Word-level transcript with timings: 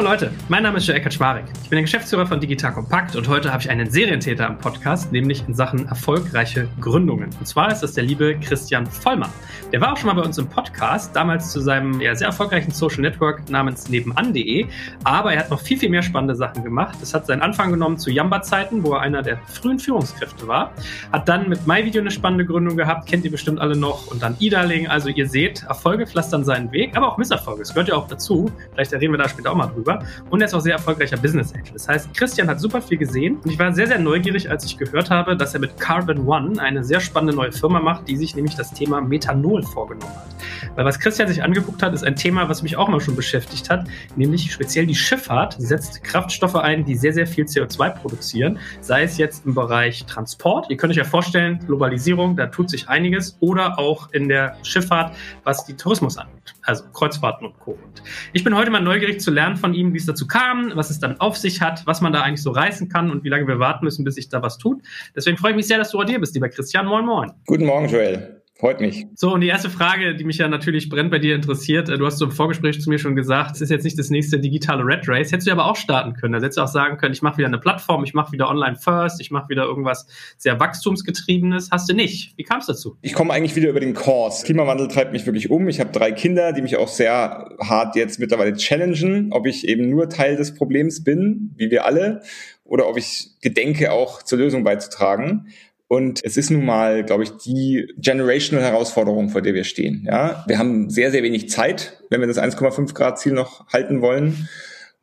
Hallo 0.00 0.12
Leute, 0.12 0.32
mein 0.48 0.62
Name 0.62 0.78
ist 0.78 0.86
Joel 0.86 1.02
Kaczmarek. 1.02 1.44
Ich 1.62 1.68
bin 1.68 1.76
der 1.76 1.82
Geschäftsführer 1.82 2.26
von 2.26 2.40
Digital 2.40 2.72
Kompakt 2.72 3.16
und 3.16 3.28
heute 3.28 3.52
habe 3.52 3.62
ich 3.62 3.68
einen 3.68 3.90
Serientäter 3.90 4.46
im 4.46 4.56
Podcast, 4.56 5.12
nämlich 5.12 5.46
in 5.46 5.52
Sachen 5.52 5.86
erfolgreiche 5.88 6.68
Gründungen. 6.80 7.28
Und 7.38 7.46
zwar 7.46 7.70
ist 7.70 7.80
das 7.80 7.92
der 7.92 8.04
liebe 8.04 8.34
Christian 8.40 8.86
Vollmer. 8.86 9.28
Der 9.74 9.82
war 9.82 9.92
auch 9.92 9.98
schon 9.98 10.06
mal 10.06 10.14
bei 10.14 10.22
uns 10.22 10.38
im 10.38 10.48
Podcast, 10.48 11.14
damals 11.14 11.52
zu 11.52 11.60
seinem 11.60 12.00
ja, 12.00 12.14
sehr 12.14 12.28
erfolgreichen 12.28 12.70
Social 12.70 13.02
Network 13.02 13.50
namens 13.50 13.90
nebenan.de. 13.90 14.66
Aber 15.04 15.34
er 15.34 15.40
hat 15.40 15.50
noch 15.50 15.60
viel, 15.60 15.78
viel 15.78 15.90
mehr 15.90 16.00
spannende 16.00 16.34
Sachen 16.34 16.64
gemacht. 16.64 16.96
Es 17.02 17.12
hat 17.12 17.26
seinen 17.26 17.42
Anfang 17.42 17.70
genommen 17.70 17.98
zu 17.98 18.10
Jamba-Zeiten, 18.10 18.82
wo 18.82 18.94
er 18.94 19.02
einer 19.02 19.20
der 19.20 19.36
frühen 19.48 19.78
Führungskräfte 19.78 20.48
war. 20.48 20.72
Hat 21.12 21.28
dann 21.28 21.46
mit 21.50 21.66
MyVideo 21.66 22.00
eine 22.00 22.10
spannende 22.10 22.46
Gründung 22.46 22.78
gehabt, 22.78 23.06
kennt 23.06 23.26
ihr 23.26 23.30
bestimmt 23.30 23.60
alle 23.60 23.76
noch. 23.76 24.06
Und 24.06 24.22
dann 24.22 24.34
Idaling. 24.38 24.88
Also 24.88 25.10
ihr 25.10 25.28
seht, 25.28 25.62
Erfolge 25.64 26.06
pflastern 26.06 26.42
seinen 26.42 26.72
Weg, 26.72 26.96
aber 26.96 27.12
auch 27.12 27.18
Misserfolge. 27.18 27.60
Das 27.60 27.74
gehört 27.74 27.88
ja 27.88 27.96
auch 27.96 28.08
dazu. 28.08 28.50
Vielleicht 28.72 28.94
reden 28.94 29.12
wir 29.12 29.18
da 29.18 29.28
später 29.28 29.52
auch 29.52 29.56
mal 29.56 29.66
drüber. 29.66 29.89
Und 30.30 30.40
er 30.40 30.46
ist 30.46 30.54
auch 30.54 30.60
sehr 30.60 30.74
erfolgreicher 30.74 31.16
Business 31.16 31.52
Angel. 31.52 31.72
Das 31.72 31.88
heißt, 31.88 32.14
Christian 32.14 32.48
hat 32.48 32.60
super 32.60 32.82
viel 32.82 32.98
gesehen. 32.98 33.36
Und 33.36 33.50
ich 33.50 33.58
war 33.58 33.72
sehr, 33.72 33.86
sehr 33.86 33.98
neugierig, 33.98 34.50
als 34.50 34.64
ich 34.64 34.76
gehört 34.76 35.10
habe, 35.10 35.36
dass 35.36 35.54
er 35.54 35.60
mit 35.60 35.78
Carbon 35.78 36.26
One 36.26 36.60
eine 36.60 36.84
sehr 36.84 37.00
spannende 37.00 37.34
neue 37.34 37.52
Firma 37.52 37.80
macht, 37.80 38.08
die 38.08 38.16
sich 38.16 38.34
nämlich 38.34 38.54
das 38.54 38.72
Thema 38.72 39.00
Methanol 39.00 39.40
Methanol 39.40 39.62
vorgenommen 39.62 40.12
hat. 40.14 40.76
Weil 40.76 40.84
was 40.84 40.98
Christian 40.98 41.28
sich 41.28 41.42
angeguckt 41.42 41.82
hat, 41.82 41.92
ist 41.94 42.04
ein 42.04 42.16
Thema, 42.16 42.48
was 42.48 42.62
mich 42.62 42.76
auch 42.76 42.88
mal 42.88 43.00
schon 43.00 43.16
beschäftigt 43.16 43.70
hat, 43.70 43.86
nämlich 44.16 44.52
speziell 44.52 44.86
die 44.86 44.94
Schifffahrt 44.94 45.56
setzt 45.58 46.02
Kraftstoffe 46.04 46.56
ein, 46.56 46.84
die 46.84 46.96
sehr, 46.96 47.12
sehr 47.12 47.26
viel 47.26 47.44
CO2 47.44 47.90
produzieren, 47.90 48.58
sei 48.80 49.02
es 49.02 49.18
jetzt 49.18 49.46
im 49.46 49.54
Bereich 49.54 50.04
Transport. 50.06 50.70
Ihr 50.70 50.76
könnt 50.76 50.92
euch 50.92 50.96
ja 50.96 51.04
vorstellen, 51.04 51.58
Globalisierung, 51.66 52.36
da 52.36 52.46
tut 52.46 52.70
sich 52.70 52.88
einiges, 52.88 53.36
oder 53.40 53.78
auch 53.78 54.12
in 54.12 54.28
der 54.28 54.56
Schifffahrt, 54.62 55.14
was 55.44 55.64
die 55.64 55.74
Tourismus 55.74 56.16
angeht, 56.18 56.39
also 56.62 56.84
Kreuzfahrten 56.92 57.46
und 57.46 57.58
Co. 57.58 57.72
Und 57.72 58.02
ich 58.32 58.44
bin 58.44 58.56
heute 58.56 58.70
mal 58.70 58.80
neugierig 58.80 59.20
zu 59.20 59.30
lernen 59.30 59.56
von 59.56 59.74
ihm, 59.74 59.92
wie 59.92 59.98
es 59.98 60.06
dazu 60.06 60.26
kam, 60.26 60.72
was 60.74 60.90
es 60.90 60.98
dann 60.98 61.20
auf 61.20 61.36
sich 61.36 61.60
hat, 61.60 61.86
was 61.86 62.00
man 62.00 62.12
da 62.12 62.22
eigentlich 62.22 62.42
so 62.42 62.50
reißen 62.50 62.88
kann 62.88 63.10
und 63.10 63.24
wie 63.24 63.28
lange 63.28 63.46
wir 63.46 63.58
warten 63.58 63.84
müssen, 63.84 64.04
bis 64.04 64.16
sich 64.16 64.28
da 64.28 64.42
was 64.42 64.58
tut. 64.58 64.82
Deswegen 65.14 65.36
freue 65.36 65.50
ich 65.52 65.56
mich 65.56 65.66
sehr, 65.66 65.78
dass 65.78 65.90
du 65.90 65.98
heute 65.98 66.12
hier 66.12 66.20
bist, 66.20 66.34
lieber 66.34 66.48
Christian. 66.48 66.86
Moin, 66.86 67.04
moin. 67.04 67.32
Guten 67.46 67.66
Morgen, 67.66 67.88
Joel. 67.88 68.39
Freut 68.60 68.78
mich. 68.78 69.06
So, 69.14 69.32
und 69.32 69.40
die 69.40 69.48
erste 69.48 69.70
Frage, 69.70 70.14
die 70.14 70.24
mich 70.24 70.36
ja 70.36 70.46
natürlich 70.46 70.90
brennt 70.90 71.10
bei 71.10 71.18
dir 71.18 71.34
interessiert, 71.34 71.88
äh, 71.88 71.96
du 71.96 72.04
hast 72.04 72.18
so 72.18 72.26
im 72.26 72.30
Vorgespräch 72.30 72.78
zu 72.78 72.90
mir 72.90 72.98
schon 72.98 73.16
gesagt, 73.16 73.56
es 73.56 73.62
ist 73.62 73.70
jetzt 73.70 73.84
nicht 73.84 73.98
das 73.98 74.10
nächste 74.10 74.38
digitale 74.38 74.84
Red 74.84 75.08
Race. 75.08 75.32
Hättest 75.32 75.48
du 75.48 75.52
aber 75.52 75.64
auch 75.64 75.76
starten 75.76 76.12
können. 76.12 76.34
Da 76.34 76.40
hättest 76.40 76.58
du 76.58 76.62
auch 76.62 76.68
sagen 76.68 76.98
können, 76.98 77.14
ich 77.14 77.22
mache 77.22 77.38
wieder 77.38 77.46
eine 77.46 77.58
Plattform, 77.58 78.04
ich 78.04 78.12
mache 78.12 78.32
wieder 78.32 78.50
Online 78.50 78.76
First, 78.76 79.18
ich 79.22 79.30
mache 79.30 79.48
wieder 79.48 79.64
irgendwas 79.64 80.06
sehr 80.36 80.60
Wachstumsgetriebenes. 80.60 81.70
Hast 81.70 81.88
du 81.88 81.94
nicht. 81.94 82.36
Wie 82.36 82.42
kam 82.42 82.58
es 82.58 82.66
dazu? 82.66 82.98
Ich 83.00 83.14
komme 83.14 83.32
eigentlich 83.32 83.56
wieder 83.56 83.70
über 83.70 83.80
den 83.80 83.94
Kurs. 83.94 84.42
Klimawandel 84.42 84.88
treibt 84.88 85.12
mich 85.12 85.24
wirklich 85.24 85.50
um. 85.50 85.66
Ich 85.70 85.80
habe 85.80 85.90
drei 85.90 86.12
Kinder, 86.12 86.52
die 86.52 86.60
mich 86.60 86.76
auch 86.76 86.88
sehr 86.88 87.56
hart 87.66 87.96
jetzt 87.96 88.20
mittlerweile 88.20 88.52
challengen, 88.52 89.32
ob 89.32 89.46
ich 89.46 89.66
eben 89.66 89.88
nur 89.88 90.10
Teil 90.10 90.36
des 90.36 90.54
Problems 90.54 91.02
bin, 91.02 91.54
wie 91.56 91.70
wir 91.70 91.86
alle, 91.86 92.20
oder 92.64 92.88
ob 92.88 92.98
ich 92.98 93.30
gedenke, 93.40 93.90
auch 93.90 94.22
zur 94.22 94.38
Lösung 94.38 94.64
beizutragen. 94.64 95.46
Und 95.92 96.24
es 96.24 96.36
ist 96.36 96.50
nun 96.50 96.64
mal, 96.64 97.02
glaube 97.02 97.24
ich, 97.24 97.30
die 97.30 97.92
generational 97.98 98.64
Herausforderung, 98.64 99.28
vor 99.28 99.42
der 99.42 99.54
wir 99.54 99.64
stehen. 99.64 100.04
Ja, 100.06 100.44
wir 100.46 100.56
haben 100.56 100.88
sehr, 100.88 101.10
sehr 101.10 101.24
wenig 101.24 101.50
Zeit, 101.50 102.00
wenn 102.10 102.20
wir 102.20 102.28
das 102.28 102.38
1,5 102.38 102.94
Grad 102.94 103.18
Ziel 103.18 103.32
noch 103.32 103.66
halten 103.72 104.00
wollen. 104.00 104.48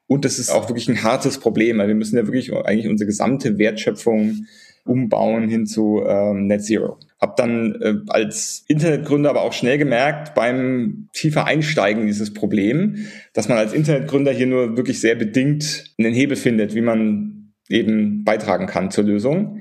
Und 0.08 0.24
das 0.24 0.40
ist 0.40 0.50
auch 0.50 0.70
wirklich 0.70 0.88
ein 0.88 1.04
hartes 1.04 1.40
Problem. 1.40 1.80
Wir 1.80 1.94
müssen 1.94 2.16
ja 2.16 2.26
wirklich 2.26 2.54
eigentlich 2.54 2.88
unsere 2.88 3.06
gesamte 3.06 3.58
Wertschöpfung 3.58 4.46
umbauen 4.86 5.50
hin 5.50 5.66
zu 5.66 6.06
ähm, 6.08 6.48
Net 6.48 6.64
Zero. 6.64 6.98
Hab 7.20 7.36
dann 7.36 7.76
äh, 7.82 7.96
als 8.08 8.64
Internetgründer 8.70 9.30
aber 9.30 9.42
auch 9.42 9.52
schnell 9.52 9.78
gemerkt 9.78 10.36
beim 10.36 11.10
tiefer 11.12 11.44
Einsteigen 11.44 12.04
in 12.04 12.08
dieses 12.08 12.34
Problem, 12.34 13.08
dass 13.34 13.50
man 13.50 13.58
als 13.58 13.74
Internetgründer 13.74 14.32
hier 14.32 14.48
nur 14.48 14.78
wirklich 14.78 15.02
sehr 15.02 15.16
bedingt 15.16 15.94
einen 16.00 16.14
Hebel 16.14 16.38
findet, 16.38 16.76
wie 16.76 16.82
man 16.82 17.52
eben 17.68 18.24
beitragen 18.24 18.68
kann 18.68 18.90
zur 18.90 19.04
Lösung. 19.04 19.60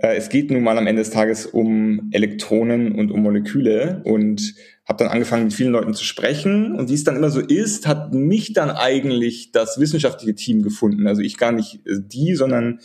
Äh, 0.00 0.16
es 0.16 0.28
geht 0.28 0.50
nun 0.50 0.62
mal 0.62 0.78
am 0.78 0.86
Ende 0.86 1.02
des 1.02 1.10
Tages 1.10 1.46
um 1.46 2.08
Elektronen 2.12 2.92
und 2.92 3.10
um 3.10 3.22
Moleküle 3.22 4.02
und 4.04 4.54
habe 4.86 4.98
dann 4.98 5.12
angefangen 5.12 5.44
mit 5.44 5.54
vielen 5.54 5.72
Leuten 5.72 5.94
zu 5.94 6.04
sprechen 6.04 6.74
und 6.74 6.88
wie 6.88 6.94
es 6.94 7.04
dann 7.04 7.16
immer 7.16 7.30
so 7.30 7.40
ist, 7.40 7.86
hat 7.86 8.12
mich 8.12 8.52
dann 8.52 8.70
eigentlich 8.70 9.52
das 9.52 9.78
wissenschaftliche 9.78 10.34
Team 10.34 10.62
gefunden. 10.62 11.06
Also 11.06 11.22
ich 11.22 11.36
gar 11.36 11.52
nicht 11.52 11.86
äh, 11.86 12.00
die, 12.00 12.34
sondern 12.34 12.80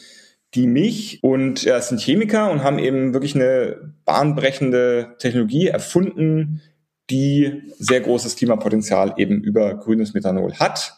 die 0.53 0.67
mich 0.67 1.23
und 1.23 1.63
ja, 1.63 1.77
es 1.77 1.89
sind 1.89 1.99
Chemiker 1.99 2.49
und 2.51 2.63
haben 2.63 2.79
eben 2.79 3.13
wirklich 3.13 3.35
eine 3.35 3.93
bahnbrechende 4.05 5.15
Technologie 5.19 5.67
erfunden, 5.67 6.61
die 7.09 7.63
sehr 7.77 8.01
großes 8.01 8.35
Klimapotenzial 8.35 9.15
eben 9.17 9.41
über 9.41 9.75
grünes 9.75 10.13
Methanol 10.13 10.53
hat. 10.55 10.95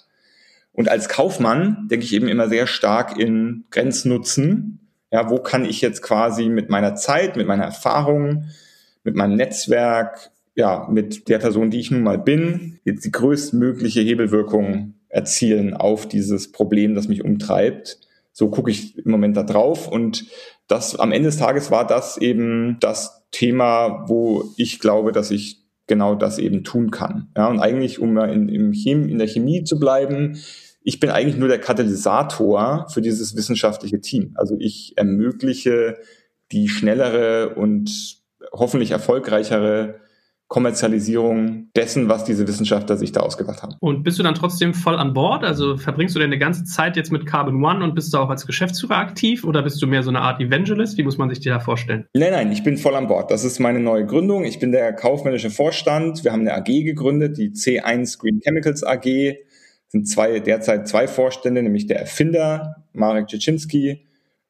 Und 0.74 0.90
als 0.90 1.10
Kaufmann 1.10 1.88
denke 1.90 2.06
ich 2.06 2.14
eben 2.14 2.28
immer 2.28 2.50
sehr 2.50 2.68
stark 2.68 3.20
in 3.20 3.66
Grenznutzen 3.72 4.87
ja, 5.12 5.30
wo 5.30 5.38
kann 5.38 5.66
ich 5.66 5.82
jetzt 5.82 6.02
quasi 6.02 6.50
mit 6.50 6.70
meiner 6.70 6.96
Zeit, 6.96 7.38
mit 7.38 7.48
meiner 7.48 7.66
Erfahrung, 7.66 8.46
mit 9.04 9.16
meinem 9.16 9.36
Netzwerk, 9.36 10.32
ja, 10.56 10.88
mit 10.90 11.30
der 11.30 11.40
Person, 11.40 11.70
die 11.70 11.80
ich 11.80 11.92
nun 11.92 12.04
mal 12.04 12.18
bin, 12.18 12.80
jetzt 12.84 13.06
die 13.06 13.12
größtmögliche 13.12 14.02
Hebelwirkung 14.02 14.96
erzielen 15.08 15.74
auf 15.74 16.08
dieses 16.08 16.52
Problem, 16.52 16.96
das 16.96 17.08
mich 17.08 17.24
umtreibt. 17.24 18.00
So 18.34 18.50
gucke 18.50 18.72
ich 18.72 18.98
im 18.98 19.12
Moment 19.12 19.38
da 19.38 19.44
drauf 19.44 19.88
und 19.88 20.26
das 20.68 21.00
am 21.00 21.12
Ende 21.12 21.30
des 21.30 21.38
Tages 21.38 21.72
war 21.72 21.88
das 21.88 22.18
eben 22.18 22.78
das 22.80 23.24
Thema, 23.32 24.06
wo 24.08 24.44
ich 24.58 24.80
glaube, 24.80 25.12
dass 25.12 25.32
ich 25.32 25.64
genau 25.88 26.16
das 26.16 26.38
eben 26.38 26.64
tun 26.64 26.92
kann. 26.92 27.30
Ja, 27.36 27.48
und 27.48 27.60
eigentlich, 27.60 28.00
um 28.00 28.18
in, 28.18 28.50
in, 28.50 28.74
in 28.74 29.18
der 29.18 29.28
Chemie 29.28 29.64
zu 29.64 29.80
bleiben, 29.80 30.38
ich 30.88 31.02
bin 31.02 31.10
eigentlich 31.10 31.36
nur 31.36 31.50
der 31.50 31.60
Katalysator 31.60 32.88
für 32.88 33.02
dieses 33.02 33.36
wissenschaftliche 33.36 34.00
Team. 34.00 34.32
Also 34.36 34.56
ich 34.58 34.94
ermögliche 34.96 35.98
die 36.54 36.70
schnellere 36.70 37.56
und 37.56 38.22
hoffentlich 38.54 38.92
erfolgreichere 38.92 40.00
Kommerzialisierung 40.48 41.72
dessen, 41.76 42.08
was 42.08 42.24
diese 42.24 42.48
Wissenschaftler 42.48 42.96
sich 42.96 43.12
da 43.12 43.20
ausgedacht 43.20 43.64
haben. 43.64 43.74
Und 43.82 44.04
bist 44.04 44.18
du 44.18 44.24
dann 44.24 44.34
trotzdem 44.34 44.74
voll 44.74 44.96
an 44.96 45.14
Bord? 45.14 45.44
Also 45.44 45.76
verbringst 45.76 46.16
du 46.16 46.22
deine 46.22 46.38
ganze 46.38 46.64
Zeit 46.64 46.96
jetzt 46.96 47.12
mit 47.12 47.26
Carbon 47.26 47.62
One 47.62 47.84
und 47.84 47.94
bist 47.94 48.14
du 48.14 48.18
auch 48.20 48.30
als 48.30 48.48
Geschäftsführer 48.48 48.96
aktiv 48.96 49.44
oder 49.44 49.64
bist 49.64 49.82
du 49.82 49.88
mehr 49.88 50.04
so 50.04 50.10
eine 50.10 50.22
Art 50.22 50.40
Evangelist? 50.40 50.98
Wie 50.98 51.04
muss 51.04 51.18
man 51.18 51.30
sich 51.30 51.42
dir 51.42 51.52
da 51.52 51.60
vorstellen? 51.60 52.06
Nein, 52.14 52.32
nein, 52.32 52.50
ich 52.54 52.64
bin 52.64 52.78
voll 52.78 52.96
an 52.96 53.08
Bord. 53.08 53.30
Das 53.30 53.44
ist 53.44 53.60
meine 53.60 53.82
neue 53.82 54.06
Gründung. 54.06 54.46
Ich 54.46 54.60
bin 54.60 54.72
der 54.72 54.94
kaufmännische 54.94 55.50
Vorstand. 55.50 56.24
Wir 56.24 56.32
haben 56.32 56.48
eine 56.48 56.54
AG 56.54 56.86
gegründet, 56.86 57.38
die 57.38 57.50
C1 57.50 58.18
Green 58.20 58.40
Chemicals 58.40 58.86
AG 58.86 59.36
sind 59.90 60.08
zwei, 60.08 60.40
derzeit 60.40 60.88
zwei 60.88 61.08
Vorstände, 61.08 61.64
nämlich 61.64 61.88
der 61.88 62.00
Erfinder, 62.00 62.84
Marek 62.94 63.28
Czecinski 63.28 64.06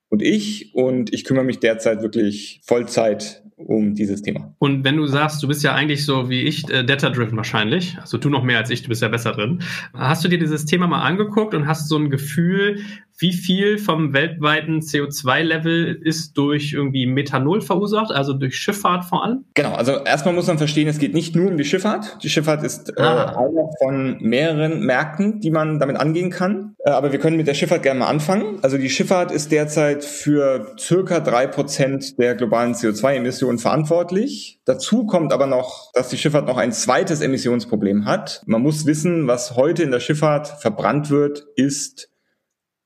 und 0.10 0.22
ich. 0.22 0.74
Und 0.74 1.14
ich 1.14 1.24
kümmere 1.24 1.46
mich 1.46 1.60
derzeit 1.60 2.02
wirklich 2.02 2.62
Vollzeit 2.64 3.44
um 3.58 3.96
dieses 3.96 4.22
Thema. 4.22 4.56
Und 4.60 4.84
wenn 4.84 4.98
du 4.98 5.08
sagst, 5.08 5.42
du 5.42 5.48
bist 5.48 5.64
ja 5.64 5.74
eigentlich 5.74 6.06
so 6.06 6.30
wie 6.30 6.42
ich, 6.42 6.70
äh, 6.70 6.84
data-driven 6.84 7.38
wahrscheinlich, 7.38 7.98
also 8.00 8.18
du 8.18 8.30
noch 8.30 8.44
mehr 8.44 8.60
als 8.60 8.70
ich, 8.70 8.84
du 8.84 8.90
bist 8.90 9.02
ja 9.02 9.08
besser 9.08 9.32
drin. 9.32 9.64
Hast 9.94 10.24
du 10.24 10.28
dir 10.28 10.38
dieses 10.38 10.66
Thema 10.66 10.86
mal 10.86 11.02
angeguckt 11.02 11.56
und 11.56 11.68
hast 11.68 11.90
so 11.90 11.98
ein 11.98 12.12
Gefühl, 12.12 12.82
wie 13.20 13.34
viel 13.34 13.80
vom 13.80 14.14
weltweiten 14.14 14.80
CO2-Level 14.80 16.00
ist 16.04 16.38
durch 16.38 16.74
irgendwie 16.74 17.08
Methanol 17.08 17.62
verursacht, 17.62 18.12
also 18.12 18.34
durch 18.34 18.58
Schifffahrt 18.58 19.06
vor 19.06 19.24
allem? 19.24 19.46
Genau, 19.56 19.74
also 19.74 20.04
erstmal 20.04 20.36
muss 20.36 20.48
man 20.48 20.58
verstehen, 20.58 20.88
es 20.88 21.00
geht 21.00 21.14
nicht 21.14 21.36
nur 21.36 21.50
um 21.50 21.58
die 21.58 21.66
Schifffahrt. 21.66 22.20
Die 22.24 22.30
Schifffahrt 22.30 22.64
ist 22.64 22.90
äh, 22.98 23.02
ah. 23.02 23.36
einer 23.36 23.70
von 23.80 24.18
mehreren 24.20 24.82
Märkten, 24.82 25.40
die 25.40 25.50
man 25.50 25.80
damit 25.80 25.98
angehen 25.98 26.30
kann. 26.30 26.76
Äh, 26.80 26.92
aber 26.92 27.12
wir 27.12 27.20
können 27.20 27.38
mit 27.38 27.48
der 27.48 27.56
Schifffahrt 27.56 27.84
gerne 27.84 28.02
mal 28.02 28.08
anfangen. 28.08 28.60
Also 28.62 28.78
die 28.78 28.90
Schifffahrt 28.90 29.32
ist 29.32 29.52
derzeit 29.52 30.04
für 30.04 30.76
circa 30.80 31.20
drei 31.20 31.48
Prozent 31.48 32.20
der 32.20 32.36
globalen 32.36 32.74
CO2-Emissionen 32.74 33.58
verantwortlich. 33.58 34.60
Dazu 34.66 35.06
kommt 35.06 35.34
aber 35.34 35.48
noch, 35.48 35.92
dass 35.94 36.10
die 36.10 36.18
Schifffahrt 36.18 36.46
noch 36.46 36.58
ein 36.58 36.72
zweites 36.72 37.22
Emissionsproblem 37.22 38.06
hat. 38.06 38.44
Man 38.46 38.62
muss 38.62 38.86
wissen, 38.86 39.28
was 39.28 39.56
heute 39.56 39.82
in 39.82 39.92
der 39.92 40.00
Schifffahrt 40.00 40.48
verbrannt 40.48 41.10
wird, 41.10 41.46
ist 41.56 42.10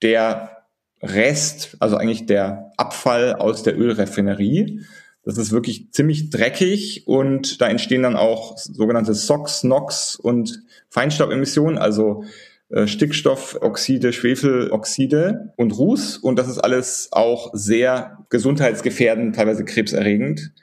der 0.01 0.61
Rest, 1.01 1.77
also 1.79 1.97
eigentlich 1.97 2.25
der 2.25 2.71
Abfall 2.77 3.33
aus 3.33 3.63
der 3.63 3.77
Ölrefinerie. 3.77 4.81
Das 5.23 5.37
ist 5.37 5.51
wirklich 5.51 5.91
ziemlich 5.91 6.29
dreckig 6.29 7.07
und 7.07 7.61
da 7.61 7.67
entstehen 7.67 8.03
dann 8.03 8.15
auch 8.15 8.57
sogenannte 8.57 9.13
SOx, 9.13 9.63
NOx 9.63 10.15
und 10.15 10.63
Feinstaubemissionen, 10.89 11.77
also 11.77 12.23
äh, 12.69 12.87
Stickstoffoxide, 12.87 14.13
Schwefeloxide 14.13 15.53
und 15.57 15.77
Ruß. 15.77 16.17
Und 16.17 16.37
das 16.39 16.47
ist 16.47 16.57
alles 16.57 17.09
auch 17.11 17.51
sehr 17.53 18.25
gesundheitsgefährdend, 18.29 19.35
teilweise 19.35 19.65
krebserregend. 19.65 20.53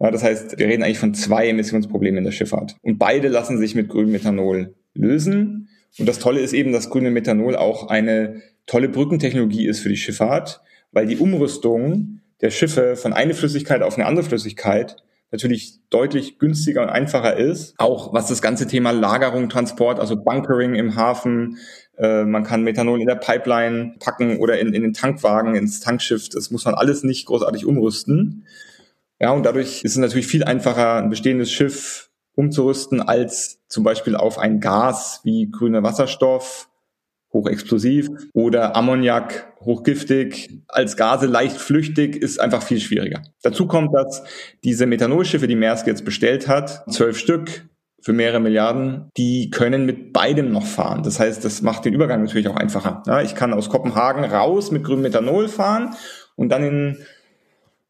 Ja, 0.00 0.10
das 0.10 0.24
heißt, 0.24 0.58
wir 0.58 0.66
reden 0.66 0.82
eigentlich 0.82 0.98
von 0.98 1.14
zwei 1.14 1.48
Emissionsproblemen 1.48 2.18
in 2.18 2.24
der 2.24 2.32
Schifffahrt. 2.32 2.76
Und 2.82 2.98
beide 2.98 3.28
lassen 3.28 3.58
sich 3.58 3.74
mit 3.74 3.88
grünem 3.88 4.12
Methanol 4.12 4.74
lösen. 4.94 5.68
Und 5.98 6.06
das 6.06 6.18
Tolle 6.18 6.40
ist 6.40 6.52
eben, 6.52 6.72
dass 6.72 6.90
grüne 6.90 7.10
Methanol 7.10 7.54
auch 7.54 7.88
eine 7.88 8.42
tolle 8.66 8.88
Brückentechnologie 8.88 9.66
ist 9.66 9.80
für 9.80 9.88
die 9.88 9.96
Schifffahrt, 9.96 10.62
weil 10.92 11.06
die 11.06 11.16
Umrüstung 11.16 12.20
der 12.40 12.50
Schiffe 12.50 12.96
von 12.96 13.12
einer 13.12 13.34
Flüssigkeit 13.34 13.82
auf 13.82 13.96
eine 13.96 14.06
andere 14.06 14.24
Flüssigkeit 14.24 14.96
natürlich 15.30 15.80
deutlich 15.90 16.38
günstiger 16.38 16.82
und 16.82 16.90
einfacher 16.90 17.36
ist. 17.36 17.74
Auch 17.78 18.12
was 18.12 18.28
das 18.28 18.40
ganze 18.40 18.68
Thema 18.68 18.92
Lagerung, 18.92 19.48
Transport, 19.48 19.98
also 19.98 20.16
Bunkering 20.16 20.76
im 20.76 20.94
Hafen, 20.94 21.58
äh, 21.98 22.24
man 22.24 22.44
kann 22.44 22.62
Methanol 22.62 23.00
in 23.00 23.08
der 23.08 23.16
Pipeline 23.16 23.96
packen 23.98 24.38
oder 24.38 24.60
in, 24.60 24.72
in 24.72 24.82
den 24.82 24.92
Tankwagen, 24.92 25.56
ins 25.56 25.80
Tankschiff. 25.80 26.28
Das 26.28 26.52
muss 26.52 26.64
man 26.64 26.74
alles 26.74 27.02
nicht 27.02 27.26
großartig 27.26 27.66
umrüsten. 27.66 28.46
Ja, 29.20 29.32
und 29.32 29.44
dadurch 29.44 29.82
ist 29.82 29.92
es 29.92 29.96
natürlich 29.96 30.26
viel 30.26 30.44
einfacher, 30.44 30.96
ein 30.96 31.10
bestehendes 31.10 31.50
Schiff 31.50 32.10
umzurüsten, 32.36 33.00
als 33.00 33.60
zum 33.68 33.84
Beispiel 33.84 34.16
auf 34.16 34.38
ein 34.38 34.60
Gas 34.60 35.20
wie 35.24 35.50
grüner 35.50 35.82
Wasserstoff, 35.82 36.68
hochexplosiv, 37.34 38.08
oder 38.32 38.74
Ammoniak, 38.76 39.52
hochgiftig, 39.60 40.62
als 40.68 40.96
Gase 40.96 41.26
leicht 41.26 41.58
flüchtig, 41.58 42.16
ist 42.16 42.40
einfach 42.40 42.62
viel 42.62 42.80
schwieriger. 42.80 43.22
Dazu 43.42 43.66
kommt, 43.66 43.94
dass 43.94 44.22
diese 44.62 44.86
Methanolschiffe, 44.86 45.46
die 45.46 45.56
Maersk 45.56 45.86
jetzt 45.86 46.06
bestellt 46.06 46.48
hat, 46.48 46.84
zwölf 46.90 47.18
Stück, 47.18 47.68
für 48.00 48.12
mehrere 48.12 48.38
Milliarden, 48.38 49.10
die 49.16 49.48
können 49.48 49.86
mit 49.86 50.12
beidem 50.12 50.52
noch 50.52 50.66
fahren. 50.66 51.02
Das 51.02 51.18
heißt, 51.18 51.42
das 51.42 51.62
macht 51.62 51.86
den 51.86 51.94
Übergang 51.94 52.22
natürlich 52.22 52.48
auch 52.48 52.56
einfacher. 52.56 53.02
Ja, 53.06 53.22
ich 53.22 53.34
kann 53.34 53.54
aus 53.54 53.70
Kopenhagen 53.70 54.24
raus 54.24 54.70
mit 54.70 54.84
grünem 54.84 55.02
Methanol 55.02 55.48
fahren 55.48 55.94
und 56.36 56.50
dann 56.50 56.64
in 56.64 56.98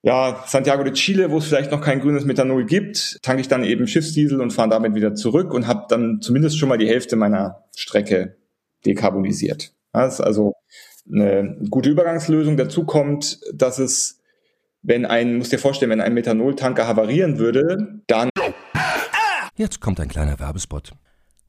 ja, 0.02 0.44
Santiago 0.47 0.85
de 0.85 0.93
Chile, 0.93 1.32
wo 1.32 1.38
es 1.38 1.47
vielleicht 1.47 1.73
noch 1.73 1.81
kein 1.81 1.99
grünes 1.99 2.26
Methanol 2.26 2.64
gibt, 2.64 3.19
tanke 3.23 3.40
ich 3.40 3.49
dann 3.49 3.64
eben 3.64 3.88
Schiffsdiesel 3.88 4.40
und 4.40 4.52
fahre 4.52 4.69
damit 4.69 4.94
wieder 4.94 5.14
zurück 5.14 5.52
und 5.52 5.67
habe 5.67 5.87
dann 5.88 6.20
zumindest 6.20 6.58
schon 6.58 6.69
mal 6.69 6.79
die 6.79 6.87
Hälfte 6.87 7.17
meiner 7.17 7.64
Strecke 7.75 8.37
dekarbonisiert. 8.86 9.72
Das 9.92 10.14
ist 10.14 10.20
also 10.20 10.54
eine 11.10 11.56
gute 11.70 11.90
Übergangslösung. 11.90 12.56
Dazu 12.56 12.84
kommt, 12.84 13.40
dass 13.52 13.78
es, 13.78 14.20
wenn 14.82 15.06
ein, 15.06 15.36
muss 15.36 15.50
dir 15.50 15.58
vorstellen, 15.58 15.90
wenn 15.90 16.00
ein 16.00 16.14
Methanoltanker 16.14 16.86
havarieren 16.86 17.38
würde, 17.38 18.00
dann 18.06 18.31
Jetzt 19.56 19.81
kommt 19.81 20.00
ein 20.00 20.08
kleiner 20.08 20.40
Werbespot. 20.40 20.92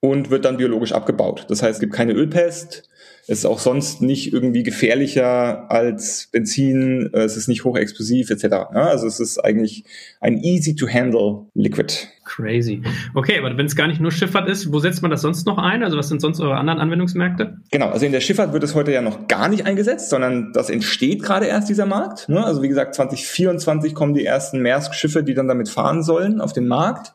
und 0.00 0.30
wird 0.30 0.44
dann 0.44 0.56
biologisch 0.56 0.92
abgebaut. 0.92 1.46
Das 1.48 1.62
heißt, 1.62 1.74
es 1.74 1.80
gibt 1.80 1.92
keine 1.92 2.12
Ölpest, 2.12 2.88
es 3.28 3.38
ist 3.38 3.46
auch 3.46 3.58
sonst 3.58 4.02
nicht 4.02 4.32
irgendwie 4.32 4.62
gefährlicher 4.62 5.68
als 5.68 6.28
Benzin, 6.30 7.10
es 7.12 7.36
ist 7.36 7.48
nicht 7.48 7.64
hochexplosiv 7.64 8.30
etc. 8.30 8.44
Also 8.72 9.08
es 9.08 9.18
ist 9.18 9.38
eigentlich 9.38 9.84
ein 10.20 10.38
easy 10.38 10.76
to 10.76 10.86
handle 10.86 11.46
Liquid. 11.54 11.92
Crazy. 12.24 12.82
Okay, 13.14 13.36
aber 13.38 13.56
wenn 13.56 13.66
es 13.66 13.74
gar 13.74 13.88
nicht 13.88 14.00
nur 14.00 14.12
Schifffahrt 14.12 14.48
ist, 14.48 14.72
wo 14.72 14.78
setzt 14.78 15.02
man 15.02 15.10
das 15.10 15.22
sonst 15.22 15.44
noch 15.44 15.58
ein? 15.58 15.82
Also 15.82 15.96
was 15.96 16.08
sind 16.08 16.20
sonst 16.20 16.38
eure 16.38 16.56
anderen 16.56 16.78
Anwendungsmärkte? 16.78 17.56
Genau, 17.72 17.88
also 17.88 18.06
in 18.06 18.12
der 18.12 18.20
Schifffahrt 18.20 18.52
wird 18.52 18.62
es 18.62 18.76
heute 18.76 18.92
ja 18.92 19.02
noch 19.02 19.26
gar 19.26 19.48
nicht 19.48 19.66
eingesetzt, 19.66 20.10
sondern 20.10 20.52
das 20.52 20.70
entsteht 20.70 21.24
gerade 21.24 21.46
erst 21.46 21.68
dieser 21.68 21.86
Markt. 21.86 22.28
Ne? 22.28 22.44
Also 22.44 22.62
wie 22.62 22.68
gesagt, 22.68 22.94
2024 22.94 23.92
kommen 23.94 24.14
die 24.14 24.24
ersten 24.24 24.62
Maersk-Schiffe, 24.62 25.24
die 25.24 25.34
dann 25.34 25.48
damit 25.48 25.68
fahren 25.68 26.04
sollen, 26.04 26.40
auf 26.40 26.52
den 26.52 26.68
Markt 26.68 27.12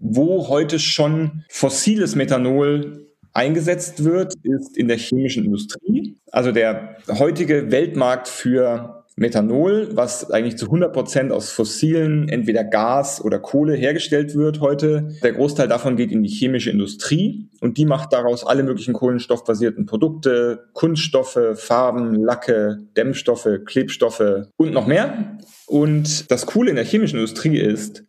wo 0.00 0.48
heute 0.48 0.78
schon 0.78 1.44
fossiles 1.48 2.16
Methanol 2.16 3.06
eingesetzt 3.32 4.02
wird, 4.02 4.34
ist 4.42 4.76
in 4.76 4.88
der 4.88 4.96
chemischen 4.96 5.44
Industrie. 5.44 6.16
Also 6.32 6.50
der 6.50 6.96
heutige 7.08 7.70
Weltmarkt 7.70 8.26
für 8.26 9.04
Methanol, 9.16 9.90
was 9.92 10.30
eigentlich 10.30 10.56
zu 10.56 10.66
100 10.66 10.92
Prozent 10.94 11.30
aus 11.30 11.50
fossilen, 11.50 12.28
entweder 12.30 12.64
Gas 12.64 13.22
oder 13.22 13.38
Kohle 13.38 13.74
hergestellt 13.74 14.34
wird 14.34 14.60
heute. 14.60 15.10
Der 15.22 15.32
Großteil 15.32 15.68
davon 15.68 15.96
geht 15.96 16.10
in 16.10 16.22
die 16.22 16.30
chemische 16.30 16.70
Industrie 16.70 17.50
und 17.60 17.76
die 17.76 17.84
macht 17.84 18.14
daraus 18.14 18.46
alle 18.46 18.62
möglichen 18.62 18.94
kohlenstoffbasierten 18.94 19.84
Produkte, 19.84 20.68
Kunststoffe, 20.72 21.38
Farben, 21.54 22.14
Lacke, 22.14 22.78
Dämmstoffe, 22.96 23.60
Klebstoffe 23.66 24.46
und 24.56 24.72
noch 24.72 24.86
mehr. 24.86 25.38
Und 25.66 26.30
das 26.30 26.46
Coole 26.46 26.70
in 26.70 26.76
der 26.76 26.86
chemischen 26.86 27.18
Industrie 27.18 27.58
ist, 27.58 28.04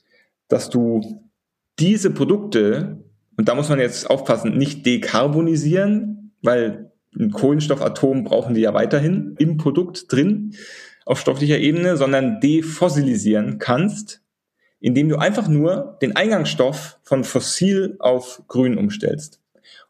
dass 0.47 0.69
du 0.69 1.30
diese 1.79 2.11
Produkte, 2.11 3.03
und 3.37 3.47
da 3.47 3.55
muss 3.55 3.69
man 3.69 3.79
jetzt 3.79 4.09
aufpassen, 4.09 4.57
nicht 4.57 4.85
dekarbonisieren, 4.85 6.33
weil 6.41 6.91
ein 7.17 7.31
Kohlenstoffatom 7.31 8.23
brauchen 8.23 8.53
die 8.53 8.61
ja 8.61 8.73
weiterhin 8.73 9.35
im 9.37 9.57
Produkt 9.57 10.11
drin 10.11 10.55
auf 11.05 11.19
stofflicher 11.19 11.57
Ebene, 11.57 11.97
sondern 11.97 12.39
defossilisieren 12.39 13.57
kannst, 13.57 14.21
indem 14.79 15.09
du 15.09 15.17
einfach 15.17 15.47
nur 15.47 15.97
den 16.01 16.15
Eingangsstoff 16.15 16.99
von 17.03 17.23
fossil 17.23 17.95
auf 17.99 18.43
grün 18.47 18.77
umstellst. 18.77 19.39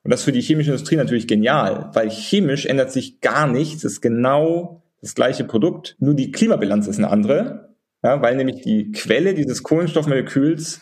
Und 0.03 0.11
das 0.11 0.21
ist 0.21 0.25
für 0.25 0.31
die 0.31 0.41
chemische 0.41 0.71
Industrie 0.71 0.95
natürlich 0.95 1.27
genial, 1.27 1.91
weil 1.93 2.09
chemisch 2.09 2.65
ändert 2.65 2.91
sich 2.91 3.21
gar 3.21 3.47
nichts, 3.47 3.83
ist 3.83 4.01
genau 4.01 4.81
das 5.01 5.15
gleiche 5.15 5.43
Produkt, 5.43 5.95
nur 5.99 6.13
die 6.13 6.31
Klimabilanz 6.31 6.87
ist 6.87 6.97
eine 6.97 7.09
andere, 7.09 7.69
ja, 8.03 8.21
weil 8.21 8.35
nämlich 8.35 8.61
die 8.61 8.91
Quelle 8.91 9.35
dieses 9.35 9.61
Kohlenstoffmoleküls 9.63 10.81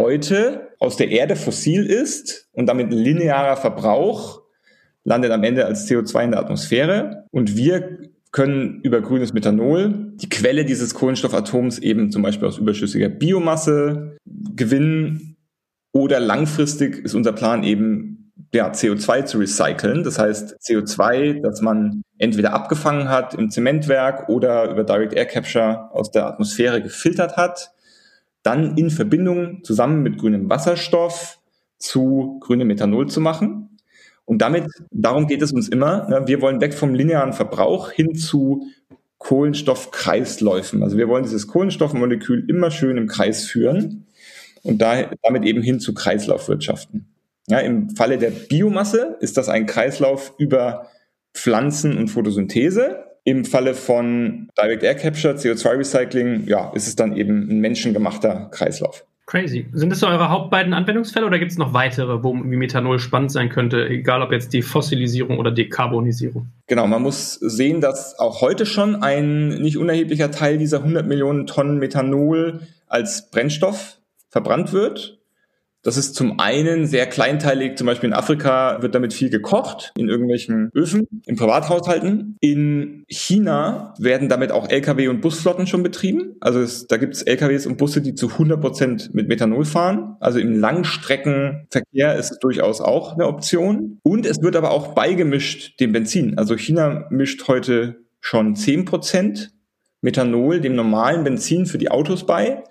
heute 0.00 0.72
aus 0.78 0.96
der 0.96 1.10
Erde 1.10 1.36
fossil 1.36 1.84
ist 1.84 2.48
und 2.52 2.66
damit 2.66 2.92
linearer 2.92 3.56
Verbrauch 3.56 4.42
landet 5.04 5.30
am 5.30 5.44
Ende 5.44 5.66
als 5.66 5.88
CO2 5.88 6.24
in 6.24 6.30
der 6.32 6.40
Atmosphäre 6.40 7.24
und 7.30 7.56
wir 7.56 7.98
können 8.32 8.80
über 8.82 9.00
grünes 9.00 9.32
Methanol 9.32 10.12
die 10.14 10.28
Quelle 10.28 10.64
dieses 10.64 10.94
Kohlenstoffatoms 10.94 11.78
eben 11.78 12.10
zum 12.10 12.22
Beispiel 12.22 12.48
aus 12.48 12.58
überschüssiger 12.58 13.08
Biomasse 13.08 14.16
gewinnen 14.56 15.36
oder 15.92 16.20
langfristig 16.20 17.04
ist 17.04 17.14
unser 17.14 17.32
Plan 17.32 17.64
eben 17.64 18.32
ja, 18.54 18.70
CO2 18.70 19.24
zu 19.24 19.38
recyceln. 19.38 20.02
Das 20.02 20.18
heißt 20.18 20.58
CO2, 20.60 21.40
das 21.42 21.60
man 21.60 22.02
entweder 22.18 22.52
abgefangen 22.52 23.08
hat 23.08 23.34
im 23.34 23.50
Zementwerk 23.50 24.28
oder 24.28 24.70
über 24.70 24.84
Direct 24.84 25.14
Air 25.14 25.26
Capture 25.26 25.90
aus 25.92 26.10
der 26.10 26.26
Atmosphäre 26.26 26.82
gefiltert 26.82 27.36
hat 27.36 27.72
dann 28.42 28.76
in 28.76 28.90
Verbindung 28.90 29.62
zusammen 29.64 30.02
mit 30.02 30.18
grünem 30.18 30.48
Wasserstoff 30.48 31.38
zu 31.78 32.38
grünem 32.40 32.68
Methanol 32.68 33.08
zu 33.08 33.20
machen. 33.20 33.78
Und 34.24 34.42
damit, 34.42 34.66
darum 34.90 35.26
geht 35.26 35.42
es 35.42 35.52
uns 35.52 35.68
immer. 35.68 36.08
Ne? 36.08 36.22
Wir 36.26 36.40
wollen 36.40 36.60
weg 36.60 36.74
vom 36.74 36.94
linearen 36.94 37.32
Verbrauch 37.32 37.90
hin 37.90 38.14
zu 38.14 38.66
Kohlenstoffkreisläufen. 39.18 40.82
Also 40.82 40.96
wir 40.96 41.08
wollen 41.08 41.24
dieses 41.24 41.46
Kohlenstoffmolekül 41.46 42.48
immer 42.48 42.70
schön 42.70 42.96
im 42.96 43.06
Kreis 43.06 43.44
führen 43.44 44.06
und 44.62 44.80
da, 44.80 45.10
damit 45.22 45.44
eben 45.44 45.62
hin 45.62 45.80
zu 45.80 45.94
Kreislaufwirtschaften. 45.94 47.06
Ja, 47.48 47.58
Im 47.58 47.90
Falle 47.90 48.18
der 48.18 48.30
Biomasse 48.30 49.16
ist 49.20 49.36
das 49.36 49.48
ein 49.48 49.66
Kreislauf 49.66 50.34
über 50.38 50.86
Pflanzen 51.34 51.96
und 51.98 52.08
Photosynthese. 52.08 53.04
Im 53.24 53.44
Falle 53.44 53.74
von 53.74 54.48
Direct 54.58 54.82
Air 54.82 54.94
Capture, 54.94 55.34
CO2 55.34 55.78
Recycling, 55.78 56.46
ja, 56.46 56.70
ist 56.74 56.88
es 56.88 56.96
dann 56.96 57.16
eben 57.16 57.48
ein 57.50 57.60
menschengemachter 57.60 58.48
Kreislauf. 58.50 59.04
Crazy. 59.30 59.68
Sind 59.72 59.90
das 59.90 60.00
so 60.00 60.08
eure 60.08 60.28
Hauptbeiden 60.28 60.74
Anwendungsfälle 60.74 61.24
oder 61.24 61.38
gibt 61.38 61.52
es 61.52 61.58
noch 61.58 61.72
weitere, 61.72 62.24
wo 62.24 62.34
Methanol 62.34 62.98
spannend 62.98 63.30
sein 63.30 63.48
könnte, 63.48 63.86
egal 63.86 64.22
ob 64.22 64.32
jetzt 64.32 64.52
die 64.52 64.60
Fossilisierung 64.60 65.38
oder 65.38 65.52
Dekarbonisierung? 65.52 66.48
Genau, 66.66 66.88
man 66.88 67.00
muss 67.00 67.34
sehen, 67.34 67.80
dass 67.80 68.18
auch 68.18 68.40
heute 68.40 68.66
schon 68.66 69.04
ein 69.04 69.50
nicht 69.50 69.76
unerheblicher 69.76 70.32
Teil 70.32 70.58
dieser 70.58 70.78
100 70.78 71.06
Millionen 71.06 71.46
Tonnen 71.46 71.78
Methanol 71.78 72.62
als 72.88 73.30
Brennstoff 73.30 73.98
verbrannt 74.30 74.72
wird. 74.72 75.19
Das 75.82 75.96
ist 75.96 76.14
zum 76.14 76.38
einen 76.38 76.86
sehr 76.86 77.06
kleinteilig, 77.06 77.78
zum 77.78 77.86
Beispiel 77.86 78.08
in 78.08 78.14
Afrika 78.14 78.82
wird 78.82 78.94
damit 78.94 79.14
viel 79.14 79.30
gekocht, 79.30 79.92
in 79.96 80.08
irgendwelchen 80.08 80.70
Öfen, 80.74 81.06
in 81.24 81.36
Privathaushalten. 81.36 82.36
In 82.40 83.04
China 83.08 83.94
werden 83.98 84.28
damit 84.28 84.52
auch 84.52 84.68
Lkw 84.68 85.08
und 85.08 85.22
Busflotten 85.22 85.66
schon 85.66 85.82
betrieben. 85.82 86.36
Also 86.40 86.60
es, 86.60 86.86
da 86.86 86.98
gibt 86.98 87.14
es 87.14 87.22
Lkws 87.22 87.66
und 87.66 87.78
Busse, 87.78 88.02
die 88.02 88.14
zu 88.14 88.28
100 88.28 88.60
Prozent 88.60 89.14
mit 89.14 89.28
Methanol 89.28 89.64
fahren. 89.64 90.16
Also 90.20 90.38
im 90.38 90.60
Langstreckenverkehr 90.60 92.14
ist 92.16 92.32
es 92.32 92.38
durchaus 92.40 92.82
auch 92.82 93.14
eine 93.14 93.26
Option. 93.26 94.00
Und 94.02 94.26
es 94.26 94.42
wird 94.42 94.56
aber 94.56 94.72
auch 94.72 94.88
beigemischt 94.88 95.80
dem 95.80 95.92
Benzin. 95.92 96.36
Also 96.36 96.58
China 96.58 97.06
mischt 97.08 97.48
heute 97.48 98.04
schon 98.20 98.54
10 98.54 98.84
Prozent 98.84 99.52
Methanol 100.02 100.60
dem 100.60 100.74
normalen 100.74 101.24
Benzin 101.24 101.64
für 101.64 101.78
die 101.78 101.90
Autos 101.90 102.26
bei. 102.26 102.64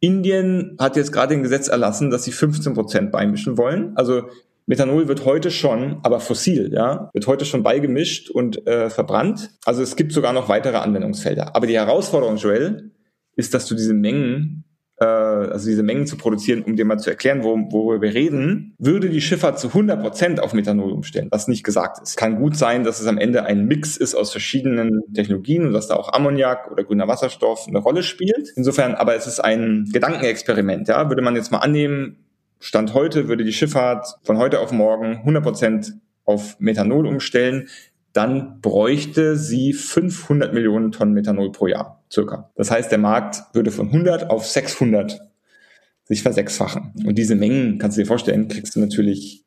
Indien 0.00 0.76
hat 0.78 0.96
jetzt 0.96 1.12
gerade 1.12 1.34
ein 1.34 1.42
Gesetz 1.42 1.68
erlassen, 1.68 2.10
dass 2.10 2.24
sie 2.24 2.32
15 2.32 2.74
Prozent 2.74 3.12
beimischen 3.12 3.58
wollen. 3.58 3.92
Also 3.96 4.24
Methanol 4.66 5.08
wird 5.08 5.24
heute 5.24 5.50
schon, 5.50 5.98
aber 6.02 6.20
fossil, 6.20 6.72
ja, 6.72 7.10
wird 7.12 7.26
heute 7.26 7.44
schon 7.44 7.62
beigemischt 7.62 8.30
und 8.30 8.66
äh, 8.66 8.88
verbrannt. 8.88 9.50
Also 9.64 9.82
es 9.82 9.96
gibt 9.96 10.12
sogar 10.12 10.32
noch 10.32 10.48
weitere 10.48 10.76
Anwendungsfelder. 10.76 11.54
Aber 11.54 11.66
die 11.66 11.76
Herausforderung, 11.76 12.36
Joel, 12.36 12.92
ist, 13.36 13.52
dass 13.52 13.66
du 13.66 13.74
diese 13.74 13.94
Mengen 13.94 14.64
äh, 15.00 15.04
also 15.04 15.68
diese 15.68 15.82
Mengen 15.82 16.06
zu 16.06 16.16
produzieren, 16.16 16.62
um 16.62 16.76
dir 16.76 16.84
mal 16.84 16.98
zu 16.98 17.10
erklären, 17.10 17.42
wo, 17.42 17.56
worüber 17.70 18.02
wir 18.02 18.14
reden, 18.14 18.74
würde 18.78 19.08
die 19.08 19.20
Schifffahrt 19.20 19.58
zu 19.58 19.68
100 19.68 20.00
Prozent 20.00 20.40
auf 20.40 20.52
Methanol 20.52 20.92
umstellen, 20.92 21.28
was 21.30 21.48
nicht 21.48 21.64
gesagt 21.64 22.02
ist. 22.02 22.16
Kann 22.16 22.36
gut 22.36 22.56
sein, 22.56 22.84
dass 22.84 23.00
es 23.00 23.06
am 23.06 23.18
Ende 23.18 23.44
ein 23.44 23.66
Mix 23.66 23.96
ist 23.96 24.14
aus 24.14 24.30
verschiedenen 24.30 25.02
Technologien 25.14 25.66
und 25.66 25.72
dass 25.72 25.88
da 25.88 25.96
auch 25.96 26.12
Ammoniak 26.12 26.70
oder 26.70 26.84
grüner 26.84 27.08
Wasserstoff 27.08 27.66
eine 27.66 27.78
Rolle 27.78 28.02
spielt. 28.02 28.52
Insofern, 28.56 28.94
aber 28.94 29.16
es 29.16 29.26
ist 29.26 29.40
ein 29.40 29.88
Gedankenexperiment, 29.92 30.88
ja. 30.88 31.08
Würde 31.08 31.22
man 31.22 31.34
jetzt 31.34 31.50
mal 31.50 31.58
annehmen, 31.58 32.16
Stand 32.60 32.92
heute 32.92 33.26
würde 33.28 33.44
die 33.44 33.54
Schifffahrt 33.54 34.18
von 34.22 34.36
heute 34.36 34.60
auf 34.60 34.70
morgen 34.70 35.16
100 35.16 35.42
Prozent 35.42 35.94
auf 36.26 36.60
Methanol 36.60 37.06
umstellen, 37.06 37.68
dann 38.12 38.60
bräuchte 38.60 39.36
sie 39.36 39.72
500 39.72 40.52
Millionen 40.52 40.92
Tonnen 40.92 41.14
Methanol 41.14 41.52
pro 41.52 41.68
Jahr, 41.68 41.99
circa. 42.12 42.50
Das 42.56 42.70
heißt, 42.70 42.90
der 42.90 42.98
Markt 42.98 43.42
würde 43.54 43.70
von 43.70 43.86
100 43.86 44.30
auf 44.30 44.46
600 44.46 45.20
sich 46.04 46.22
versechsfachen. 46.22 46.92
Und 47.06 47.16
diese 47.16 47.36
Mengen, 47.36 47.78
kannst 47.78 47.96
du 47.96 48.02
dir 48.02 48.06
vorstellen, 48.06 48.48
kriegst 48.48 48.74
du 48.74 48.80
natürlich 48.80 49.44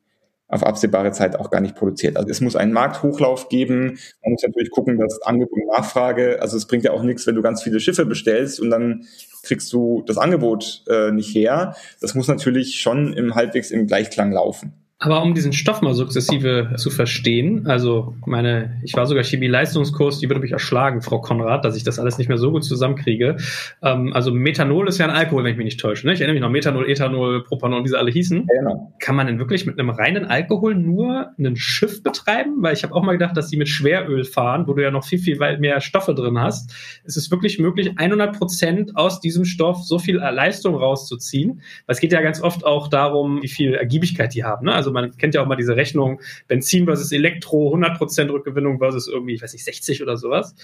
auf 0.48 0.62
absehbare 0.62 1.10
Zeit 1.12 1.36
auch 1.36 1.50
gar 1.50 1.60
nicht 1.60 1.74
produziert. 1.74 2.16
Also 2.16 2.28
es 2.28 2.40
muss 2.40 2.54
einen 2.54 2.72
Markthochlauf 2.72 3.48
geben. 3.48 3.98
Man 4.22 4.32
muss 4.32 4.42
natürlich 4.42 4.70
gucken, 4.70 4.98
dass 4.98 5.20
Angebot 5.22 5.58
und 5.58 5.66
Nachfrage, 5.66 6.40
also 6.40 6.56
es 6.56 6.66
bringt 6.66 6.84
ja 6.84 6.92
auch 6.92 7.02
nichts, 7.02 7.26
wenn 7.26 7.34
du 7.34 7.42
ganz 7.42 7.62
viele 7.62 7.80
Schiffe 7.80 8.06
bestellst 8.06 8.60
und 8.60 8.70
dann 8.70 9.06
kriegst 9.42 9.72
du 9.72 10.02
das 10.06 10.16
Angebot 10.16 10.84
äh, 10.88 11.10
nicht 11.10 11.34
her. 11.34 11.76
Das 12.00 12.14
muss 12.14 12.28
natürlich 12.28 12.80
schon 12.80 13.12
im 13.14 13.34
halbwegs 13.34 13.70
im 13.70 13.86
Gleichklang 13.86 14.32
laufen. 14.32 14.83
Aber 15.00 15.22
um 15.22 15.34
diesen 15.34 15.52
Stoff 15.52 15.82
mal 15.82 15.92
sukzessive 15.92 16.74
zu 16.76 16.88
verstehen, 16.88 17.66
also 17.66 18.14
meine, 18.26 18.80
ich 18.84 18.94
war 18.94 19.06
sogar 19.06 19.24
Chemie-Leistungskurs, 19.24 20.20
die 20.20 20.30
würde 20.30 20.40
mich 20.40 20.52
erschlagen, 20.52 21.02
Frau 21.02 21.20
Konrad, 21.20 21.64
dass 21.64 21.76
ich 21.76 21.82
das 21.82 21.98
alles 21.98 22.16
nicht 22.16 22.28
mehr 22.28 22.38
so 22.38 22.52
gut 22.52 22.64
zusammenkriege. 22.64 23.36
Ähm, 23.82 24.12
also 24.14 24.30
Methanol 24.32 24.88
ist 24.88 24.98
ja 24.98 25.06
ein 25.06 25.14
Alkohol, 25.14 25.44
wenn 25.44 25.50
ich 25.50 25.56
mich 25.58 25.64
nicht 25.64 25.80
täusche. 25.80 26.06
Ne? 26.06 26.14
Ich 26.14 26.20
erinnere 26.20 26.34
mich 26.34 26.42
noch, 26.42 26.50
Methanol, 26.50 26.88
Ethanol, 26.88 27.42
Propanol, 27.42 27.84
wie 27.84 27.88
sie 27.88 27.98
alle 27.98 28.10
hießen. 28.10 28.46
Genau. 28.46 28.94
Kann 29.00 29.16
man 29.16 29.26
denn 29.26 29.38
wirklich 29.38 29.66
mit 29.66 29.78
einem 29.78 29.90
reinen 29.90 30.26
Alkohol 30.26 30.74
nur 30.76 31.32
ein 31.38 31.56
Schiff 31.56 32.02
betreiben? 32.02 32.62
Weil 32.62 32.74
ich 32.74 32.84
habe 32.84 32.94
auch 32.94 33.02
mal 33.02 33.12
gedacht, 33.12 33.36
dass 33.36 33.48
die 33.48 33.56
mit 33.56 33.68
Schweröl 33.68 34.24
fahren, 34.24 34.66
wo 34.68 34.74
du 34.74 34.82
ja 34.82 34.92
noch 34.92 35.04
viel, 35.04 35.18
viel 35.18 35.36
mehr 35.58 35.80
Stoffe 35.80 36.14
drin 36.14 36.38
hast. 36.38 36.72
Ist 37.04 37.16
es 37.16 37.30
wirklich 37.30 37.58
möglich, 37.58 37.92
100 37.96 38.38
Prozent 38.38 38.96
aus 38.96 39.20
diesem 39.20 39.44
Stoff 39.44 39.82
so 39.84 39.98
viel 39.98 40.16
Leistung 40.16 40.76
rauszuziehen? 40.76 41.60
Weil 41.86 41.94
es 41.94 42.00
geht 42.00 42.12
ja 42.12 42.22
ganz 42.22 42.40
oft 42.40 42.64
auch 42.64 42.88
darum, 42.88 43.42
wie 43.42 43.48
viel 43.48 43.74
Ergiebigkeit 43.74 44.32
die 44.34 44.44
haben. 44.44 44.66
Ne? 44.66 44.72
Also 44.72 44.83
man 44.92 45.16
kennt 45.16 45.34
ja 45.34 45.42
auch 45.42 45.46
mal 45.46 45.56
diese 45.56 45.76
Rechnung, 45.76 46.20
Benzin 46.48 46.86
versus 46.86 47.12
Elektro, 47.12 47.74
100% 47.74 48.30
Rückgewinnung 48.30 48.78
versus 48.78 49.08
irgendwie, 49.08 49.34
ich 49.34 49.42
weiß 49.42 49.52
nicht, 49.52 49.64
60 49.64 50.02
oder 50.02 50.16
sowas. 50.16 50.54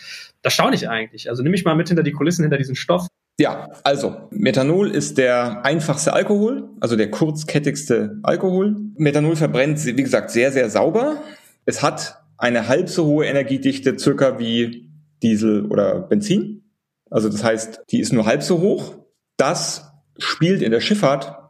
Das 0.42 0.52
staune 0.52 0.74
ich 0.74 0.88
eigentlich. 0.88 1.28
Also 1.28 1.42
nehme 1.42 1.54
ich 1.54 1.64
mal 1.64 1.74
mit 1.74 1.88
hinter 1.88 2.02
die 2.02 2.12
Kulissen, 2.12 2.42
hinter 2.42 2.58
diesen 2.58 2.76
Stoff. 2.76 3.06
Ja, 3.38 3.70
also 3.84 4.28
Methanol 4.30 4.90
ist 4.90 5.16
der 5.16 5.64
einfachste 5.64 6.12
Alkohol, 6.12 6.68
also 6.80 6.96
der 6.96 7.10
kurzkettigste 7.10 8.18
Alkohol. 8.22 8.76
Methanol 8.96 9.36
verbrennt, 9.36 9.84
wie 9.84 10.02
gesagt, 10.02 10.30
sehr, 10.30 10.52
sehr 10.52 10.68
sauber. 10.68 11.22
Es 11.64 11.82
hat 11.82 12.22
eine 12.36 12.68
halb 12.68 12.88
so 12.88 13.06
hohe 13.06 13.26
Energiedichte 13.26 13.98
circa 13.98 14.38
wie 14.38 14.90
Diesel 15.22 15.66
oder 15.66 16.00
Benzin. 16.00 16.64
Also 17.10 17.28
das 17.28 17.42
heißt, 17.42 17.82
die 17.90 18.00
ist 18.00 18.12
nur 18.12 18.26
halb 18.26 18.42
so 18.42 18.60
hoch. 18.60 18.96
Das 19.36 19.90
spielt 20.18 20.60
in 20.60 20.70
der 20.70 20.80
Schifffahrt 20.80 21.40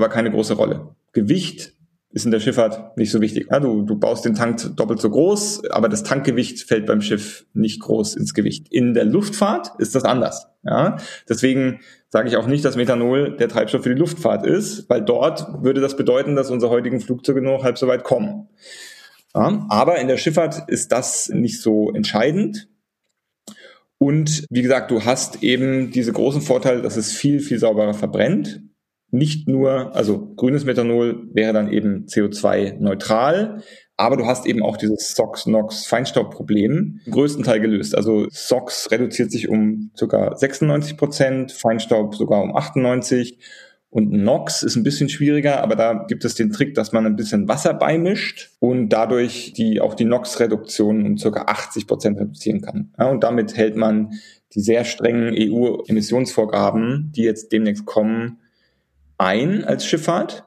aber 0.00 0.08
keine 0.08 0.30
große 0.30 0.54
Rolle. 0.54 0.96
Gewicht 1.12 1.74
ist 2.12 2.24
in 2.24 2.32
der 2.32 2.40
Schifffahrt 2.40 2.96
nicht 2.96 3.12
so 3.12 3.20
wichtig. 3.20 3.48
Ja, 3.50 3.60
du, 3.60 3.82
du 3.82 3.96
baust 3.96 4.24
den 4.24 4.34
Tank 4.34 4.76
doppelt 4.76 5.00
so 5.00 5.10
groß, 5.10 5.70
aber 5.70 5.88
das 5.88 6.02
Tankgewicht 6.02 6.60
fällt 6.62 6.86
beim 6.86 7.00
Schiff 7.00 7.46
nicht 7.54 7.80
groß 7.80 8.16
ins 8.16 8.34
Gewicht. 8.34 8.66
In 8.70 8.94
der 8.94 9.04
Luftfahrt 9.04 9.72
ist 9.78 9.94
das 9.94 10.04
anders. 10.04 10.48
Ja, 10.64 10.98
deswegen 11.28 11.80
sage 12.08 12.28
ich 12.28 12.36
auch 12.36 12.46
nicht, 12.46 12.64
dass 12.64 12.76
Methanol 12.76 13.36
der 13.36 13.48
Treibstoff 13.48 13.84
für 13.84 13.94
die 13.94 14.00
Luftfahrt 14.00 14.44
ist, 14.44 14.90
weil 14.90 15.02
dort 15.02 15.62
würde 15.62 15.80
das 15.80 15.96
bedeuten, 15.96 16.34
dass 16.34 16.50
unsere 16.50 16.72
heutigen 16.72 17.00
Flugzeuge 17.00 17.40
nur 17.40 17.62
halb 17.62 17.78
so 17.78 17.86
weit 17.86 18.02
kommen. 18.02 18.48
Ja, 19.34 19.64
aber 19.68 20.00
in 20.00 20.08
der 20.08 20.16
Schifffahrt 20.16 20.68
ist 20.68 20.90
das 20.90 21.28
nicht 21.28 21.62
so 21.62 21.92
entscheidend. 21.92 22.68
Und 23.98 24.46
wie 24.50 24.62
gesagt, 24.62 24.90
du 24.90 25.04
hast 25.04 25.42
eben 25.44 25.92
diese 25.92 26.12
großen 26.12 26.40
Vorteile, 26.40 26.82
dass 26.82 26.96
es 26.96 27.12
viel, 27.12 27.38
viel 27.38 27.58
sauberer 27.58 27.94
verbrennt 27.94 28.62
nicht 29.10 29.48
nur, 29.48 29.94
also 29.94 30.34
grünes 30.36 30.64
Methanol 30.64 31.28
wäre 31.32 31.52
dann 31.52 31.72
eben 31.72 32.06
CO2-neutral, 32.06 33.62
aber 33.96 34.16
du 34.16 34.26
hast 34.26 34.46
eben 34.46 34.62
auch 34.62 34.76
dieses 34.76 35.14
SOx-NOx-Feinstaubproblem 35.14 37.00
im 37.04 37.12
größten 37.12 37.44
Teil 37.44 37.60
gelöst. 37.60 37.94
Also 37.94 38.26
SOx 38.30 38.90
reduziert 38.90 39.30
sich 39.30 39.48
um 39.48 39.90
ca. 39.98 40.36
96 40.36 40.96
Prozent, 40.96 41.52
Feinstaub 41.52 42.14
sogar 42.14 42.42
um 42.42 42.56
98 42.56 43.38
und 43.90 44.12
NOx 44.12 44.62
ist 44.62 44.76
ein 44.76 44.84
bisschen 44.84 45.08
schwieriger, 45.08 45.62
aber 45.62 45.74
da 45.74 46.04
gibt 46.08 46.24
es 46.24 46.36
den 46.36 46.52
Trick, 46.52 46.74
dass 46.74 46.92
man 46.92 47.06
ein 47.06 47.16
bisschen 47.16 47.48
Wasser 47.48 47.74
beimischt 47.74 48.52
und 48.60 48.88
dadurch 48.90 49.52
die, 49.52 49.80
auch 49.80 49.94
die 49.94 50.04
NOx-Reduktion 50.04 51.04
um 51.04 51.16
ca. 51.16 51.42
80 51.42 51.88
Prozent 51.88 52.18
reduzieren 52.18 52.60
kann. 52.60 52.94
Ja, 52.98 53.10
und 53.10 53.24
damit 53.24 53.56
hält 53.56 53.74
man 53.74 54.12
die 54.54 54.60
sehr 54.60 54.84
strengen 54.84 55.34
EU-Emissionsvorgaben, 55.36 57.12
die 57.14 57.22
jetzt 57.22 57.50
demnächst 57.50 57.84
kommen, 57.84 58.38
ein 59.20 59.64
als 59.64 59.86
Schifffahrt. 59.86 60.44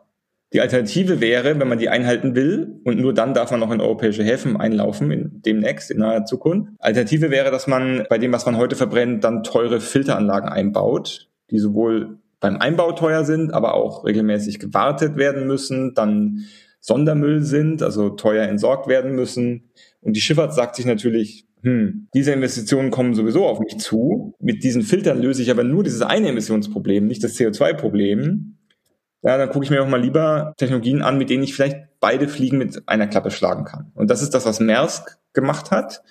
Die 0.53 0.61
Alternative 0.61 1.19
wäre, 1.19 1.59
wenn 1.59 1.67
man 1.67 1.79
die 1.79 1.89
einhalten 1.89 2.35
will, 2.35 2.79
und 2.83 2.99
nur 2.99 3.13
dann 3.13 3.33
darf 3.33 3.49
man 3.49 3.59
noch 3.59 3.71
in 3.71 3.81
europäische 3.81 4.23
Häfen 4.23 4.55
einlaufen, 4.55 5.09
in, 5.09 5.41
demnächst, 5.41 5.89
in 5.89 5.97
naher 5.97 6.25
Zukunft. 6.25 6.71
Alternative 6.77 7.31
wäre, 7.31 7.49
dass 7.49 7.65
man 7.65 8.05
bei 8.09 8.19
dem, 8.19 8.31
was 8.31 8.45
man 8.45 8.57
heute 8.57 8.75
verbrennt, 8.75 9.23
dann 9.23 9.41
teure 9.41 9.79
Filteranlagen 9.79 10.49
einbaut, 10.49 11.29
die 11.49 11.57
sowohl 11.57 12.19
beim 12.39 12.57
Einbau 12.57 12.91
teuer 12.91 13.23
sind, 13.23 13.51
aber 13.51 13.73
auch 13.73 14.05
regelmäßig 14.05 14.59
gewartet 14.59 15.17
werden 15.17 15.47
müssen, 15.47 15.95
dann 15.95 16.41
Sondermüll 16.79 17.41
sind, 17.41 17.81
also 17.81 18.09
teuer 18.09 18.45
entsorgt 18.45 18.87
werden 18.87 19.15
müssen. 19.15 19.71
Und 20.01 20.15
die 20.15 20.21
Schifffahrt 20.21 20.53
sagt 20.53 20.75
sich 20.75 20.85
natürlich, 20.85 21.47
hm, 21.63 22.09
diese 22.13 22.33
Investitionen 22.33 22.91
kommen 22.91 23.15
sowieso 23.15 23.47
auf 23.47 23.59
mich 23.59 23.77
zu. 23.77 24.35
Mit 24.39 24.63
diesen 24.63 24.81
Filtern 24.81 25.19
löse 25.19 25.41
ich 25.41 25.49
aber 25.49 25.63
nur 25.63 25.83
dieses 25.83 26.01
eine 26.01 26.27
Emissionsproblem, 26.27 27.07
nicht 27.07 27.23
das 27.23 27.39
CO2-Problem 27.39 28.52
ja, 29.23 29.37
dann 29.37 29.49
gucke 29.49 29.65
ich 29.65 29.71
mir 29.71 29.81
auch 29.81 29.87
mal 29.87 30.01
lieber 30.01 30.53
Technologien 30.57 31.01
an, 31.01 31.17
mit 31.17 31.29
denen 31.29 31.43
ich 31.43 31.55
vielleicht 31.55 31.77
beide 31.99 32.27
Fliegen 32.27 32.57
mit 32.57 32.83
einer 32.87 33.07
Klappe 33.07 33.31
schlagen 33.31 33.63
kann. 33.63 33.91
Und 33.95 34.09
das 34.09 34.21
ist 34.21 34.33
das, 34.33 34.45
was 34.45 34.59
Maersk 34.59 35.17
gemacht 35.31 35.71
hat, 35.71 36.03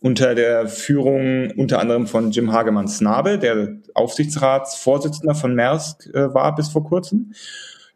unter 0.00 0.34
der 0.34 0.66
Führung 0.66 1.50
unter 1.56 1.78
anderem 1.78 2.06
von 2.06 2.30
Jim 2.30 2.52
Hagemann 2.52 2.88
Snabe, 2.88 3.38
der 3.38 3.76
Aufsichtsratsvorsitzender 3.94 5.34
von 5.34 5.54
Maersk 5.54 6.06
äh, 6.14 6.32
war 6.32 6.54
bis 6.54 6.68
vor 6.68 6.84
kurzem. 6.84 7.32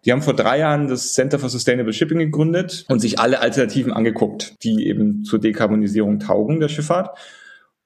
Die 0.05 0.13
haben 0.13 0.23
vor 0.23 0.35
drei 0.35 0.59
Jahren 0.59 0.89
das 0.89 1.13
Center 1.15 1.39
for 1.39 1.49
Sustainable 1.49 1.93
Shipping 1.93 2.19
gegründet 2.19 2.85
und 2.89 3.01
sich 3.01 3.19
alle 3.19 3.41
Alternativen 3.41 3.93
angeguckt, 3.93 4.55
die 4.63 4.87
eben 4.87 5.25
zur 5.25 5.39
Dekarbonisierung 5.39 6.21
taugen 6.21 6.61
der 6.61 6.69
Schifffahrt. 6.69 7.19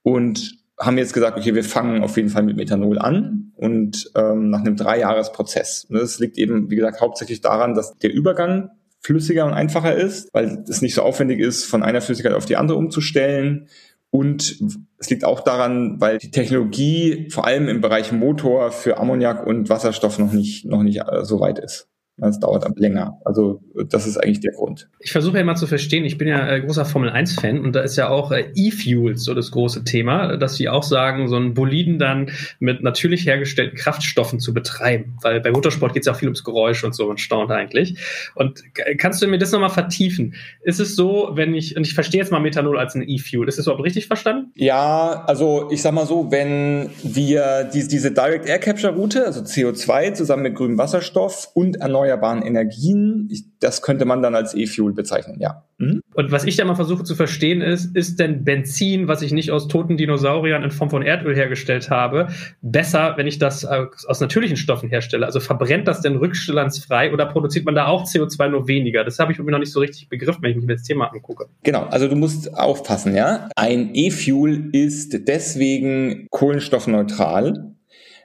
Und 0.02 0.61
haben 0.82 0.98
jetzt 0.98 1.14
gesagt, 1.14 1.38
okay, 1.38 1.54
wir 1.54 1.64
fangen 1.64 2.02
auf 2.02 2.16
jeden 2.16 2.28
Fall 2.28 2.42
mit 2.42 2.56
Methanol 2.56 2.98
an 2.98 3.52
und 3.56 4.10
ähm, 4.16 4.50
nach 4.50 4.60
einem 4.60 4.76
Dreijahresprozess. 4.76 5.86
Das 5.88 6.18
liegt 6.18 6.38
eben, 6.38 6.70
wie 6.70 6.76
gesagt, 6.76 7.00
hauptsächlich 7.00 7.40
daran, 7.40 7.74
dass 7.74 7.96
der 7.98 8.12
Übergang 8.12 8.70
flüssiger 9.00 9.46
und 9.46 9.52
einfacher 9.52 9.94
ist, 9.94 10.28
weil 10.32 10.64
es 10.68 10.82
nicht 10.82 10.94
so 10.94 11.02
aufwendig 11.02 11.40
ist, 11.40 11.64
von 11.64 11.82
einer 11.82 12.00
Flüssigkeit 12.00 12.34
auf 12.34 12.46
die 12.46 12.56
andere 12.56 12.78
umzustellen. 12.78 13.68
Und 14.10 14.60
es 14.98 15.08
liegt 15.08 15.24
auch 15.24 15.40
daran, 15.40 16.00
weil 16.00 16.18
die 16.18 16.30
Technologie 16.30 17.28
vor 17.30 17.46
allem 17.46 17.68
im 17.68 17.80
Bereich 17.80 18.12
Motor 18.12 18.70
für 18.70 18.98
Ammoniak 18.98 19.46
und 19.46 19.68
Wasserstoff 19.68 20.18
noch 20.18 20.32
nicht, 20.32 20.64
noch 20.66 20.82
nicht 20.82 21.00
äh, 21.00 21.24
so 21.24 21.40
weit 21.40 21.58
ist. 21.58 21.88
Es 22.20 22.38
dauert 22.38 22.78
länger. 22.78 23.18
Also 23.24 23.62
das 23.88 24.06
ist 24.06 24.18
eigentlich 24.18 24.40
der 24.40 24.52
Grund. 24.52 24.88
Ich 25.00 25.12
versuche 25.12 25.38
ja 25.38 25.44
mal 25.44 25.56
zu 25.56 25.66
verstehen, 25.66 26.04
ich 26.04 26.18
bin 26.18 26.28
ja 26.28 26.46
äh, 26.46 26.60
großer 26.60 26.84
Formel-1-Fan 26.84 27.58
und 27.58 27.74
da 27.74 27.80
ist 27.80 27.96
ja 27.96 28.08
auch 28.10 28.32
äh, 28.32 28.50
E-Fuels 28.54 29.24
so 29.24 29.34
das 29.34 29.50
große 29.50 29.84
Thema, 29.84 30.36
dass 30.36 30.56
sie 30.56 30.68
auch 30.68 30.82
sagen, 30.82 31.28
so 31.28 31.36
einen 31.36 31.54
Boliden 31.54 31.98
dann 31.98 32.30
mit 32.60 32.82
natürlich 32.82 33.26
hergestellten 33.26 33.78
Kraftstoffen 33.78 34.40
zu 34.40 34.52
betreiben. 34.52 35.16
Weil 35.22 35.40
bei 35.40 35.50
Motorsport 35.50 35.94
geht 35.94 36.02
es 36.02 36.06
ja 36.06 36.12
auch 36.12 36.18
viel 36.18 36.28
ums 36.28 36.44
Geräusch 36.44 36.84
und 36.84 36.94
so 36.94 37.08
und 37.08 37.18
staunt 37.18 37.50
eigentlich. 37.50 37.98
Und 38.34 38.62
kannst 38.98 39.22
du 39.22 39.26
mir 39.26 39.38
das 39.38 39.50
nochmal 39.50 39.70
vertiefen? 39.70 40.34
Ist 40.62 40.80
es 40.80 40.94
so, 40.94 41.30
wenn 41.32 41.54
ich, 41.54 41.76
und 41.76 41.86
ich 41.86 41.94
verstehe 41.94 42.20
jetzt 42.20 42.30
mal 42.30 42.40
Methanol 42.40 42.78
als 42.78 42.94
ein 42.94 43.02
E-Fuel, 43.08 43.48
ist 43.48 43.58
das 43.58 43.66
überhaupt 43.66 43.84
richtig 43.84 44.06
verstanden? 44.06 44.52
Ja, 44.54 45.24
also 45.26 45.70
ich 45.72 45.80
sag 45.80 45.94
mal 45.94 46.06
so, 46.06 46.30
wenn 46.30 46.90
wir 47.02 47.70
die, 47.72 47.88
diese 47.88 48.12
Direct 48.12 48.46
Air 48.46 48.58
Capture 48.58 48.92
Route, 48.92 49.24
also 49.24 49.40
CO2 49.40 50.12
zusammen 50.12 50.42
mit 50.42 50.54
grünem 50.54 50.76
Wasserstoff 50.76 51.48
und 51.54 51.76
erneuerbaren 51.76 52.01
erneuerbaren 52.02 52.42
Energien. 52.42 53.28
Ich, 53.30 53.44
das 53.60 53.82
könnte 53.82 54.04
man 54.04 54.22
dann 54.22 54.34
als 54.34 54.54
E-Fuel 54.54 54.92
bezeichnen, 54.92 55.38
ja. 55.40 55.64
Mhm. 55.78 56.02
Und 56.14 56.30
was 56.30 56.44
ich 56.44 56.56
da 56.56 56.64
mal 56.64 56.74
versuche 56.74 57.04
zu 57.04 57.14
verstehen 57.14 57.60
ist, 57.60 57.96
ist 57.96 58.18
denn 58.18 58.44
Benzin, 58.44 59.08
was 59.08 59.22
ich 59.22 59.32
nicht 59.32 59.50
aus 59.50 59.68
toten 59.68 59.96
Dinosauriern 59.96 60.62
in 60.62 60.70
Form 60.70 60.90
von 60.90 61.02
Erdöl 61.02 61.34
hergestellt 61.34 61.90
habe, 61.90 62.28
besser, 62.60 63.14
wenn 63.16 63.26
ich 63.26 63.38
das 63.38 63.64
aus 63.64 64.20
natürlichen 64.20 64.56
Stoffen 64.56 64.88
herstelle? 64.88 65.26
Also 65.26 65.40
verbrennt 65.40 65.88
das 65.88 66.00
denn 66.00 66.16
rückstandsfrei 66.16 67.12
oder 67.12 67.26
produziert 67.26 67.64
man 67.64 67.74
da 67.74 67.86
auch 67.86 68.04
CO2 68.04 68.48
nur 68.48 68.68
weniger? 68.68 69.04
Das 69.04 69.18
habe 69.18 69.32
ich 69.32 69.38
irgendwie 69.38 69.52
noch 69.52 69.58
nicht 69.58 69.72
so 69.72 69.80
richtig 69.80 70.08
begriffen, 70.08 70.42
wenn 70.42 70.50
ich 70.50 70.56
mich 70.56 70.66
das 70.66 70.82
Thema 70.82 71.12
angucke. 71.12 71.46
Genau, 71.62 71.84
also 71.84 72.08
du 72.08 72.16
musst 72.16 72.54
aufpassen, 72.56 73.14
ja. 73.14 73.48
Ein 73.56 73.90
E-Fuel 73.94 74.70
ist 74.72 75.26
deswegen 75.28 76.26
kohlenstoffneutral, 76.30 77.74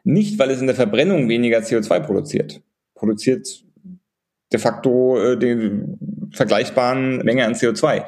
nicht 0.04 0.40
weil 0.40 0.52
es 0.52 0.62
in 0.62 0.68
der 0.68 0.76
Verbrennung 0.76 1.30
weniger 1.30 1.60
CO2 1.60 2.00
produziert. 2.00 2.62
Produziert 2.96 3.67
de 4.52 4.60
facto 4.60 5.18
äh, 5.20 5.38
den 5.38 6.30
vergleichbaren 6.32 7.18
Menge 7.20 7.46
an 7.46 7.54
CO2. 7.54 8.06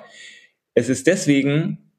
Es 0.73 0.89
ist 0.89 1.07
deswegen 1.07 1.89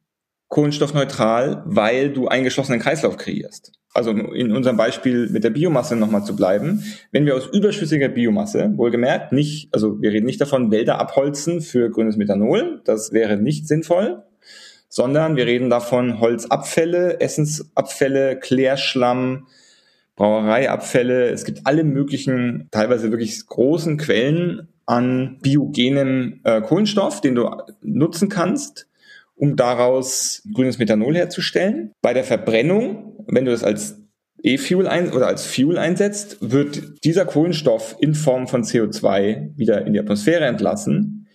kohlenstoffneutral, 0.49 1.63
weil 1.67 2.13
du 2.13 2.29
einen 2.29 2.45
geschlossenen 2.45 2.81
Kreislauf 2.81 3.17
kreierst. 3.17 3.73
Also 3.93 4.11
in 4.11 4.53
unserem 4.53 4.77
Beispiel 4.77 5.29
mit 5.31 5.43
der 5.43 5.51
Biomasse 5.51 5.97
nochmal 5.97 6.25
zu 6.25 6.37
bleiben. 6.37 6.85
Wenn 7.11 7.27
wir 7.27 7.35
aus 7.35 7.49
überschüssiger 7.53 8.09
Biomasse, 8.09 8.73
wohlgemerkt, 8.77 9.33
nicht, 9.33 9.69
also 9.75 10.01
wir 10.01 10.13
reden 10.13 10.27
nicht 10.27 10.41
davon, 10.41 10.71
Wälder 10.71 11.01
abholzen 11.01 11.61
für 11.61 11.91
grünes 11.91 12.17
Methanol, 12.17 12.83
das 12.85 13.13
wäre 13.13 13.37
nicht 13.37 13.67
sinnvoll, 13.67 14.23
sondern 14.89 15.37
wir 15.37 15.47
reden 15.47 15.71
davon 15.71 16.21
Holzabfälle, 16.21 17.21
Essensabfälle, 17.21 18.39
Klärschlamm, 18.39 19.49
Brauereiabfälle. 20.21 21.31
Es 21.31 21.47
gibt 21.47 21.61
alle 21.65 21.83
möglichen, 21.83 22.69
teilweise 22.71 23.11
wirklich 23.11 23.47
großen 23.47 23.97
Quellen 23.97 24.69
an 24.85 25.39
biogenem 25.41 26.41
äh, 26.45 26.61
Kohlenstoff, 26.61 27.23
den 27.23 27.35
du 27.35 27.49
nutzen 27.81 28.29
kannst, 28.29 28.87
um 29.35 29.57
daraus 29.57 30.43
grünes 30.53 30.79
Methanol 30.79 31.17
herzustellen. 31.17 31.93
Bei 32.03 32.13
der 32.13 32.25
Verbrennung, 32.25 33.25
wenn 33.29 33.47
du 33.47 33.51
das 33.51 33.65
als 33.65 33.97
E-Fuel 34.43 34.89
ein 34.89 35.11
oder 35.11 35.27
als 35.27 35.47
Fuel 35.47 35.79
einsetzt, 35.79 36.37
wird 36.43 37.03
dieser 37.03 37.25
Kohlenstoff 37.25 37.97
in 37.99 38.15
Form 38.15 38.47
von 38.47 38.63
CO2 38.63 39.57
wieder 39.57 39.87
in 39.87 39.95
die 39.95 40.01
Atmosphäre 40.01 40.45
entlassen. 40.45 41.29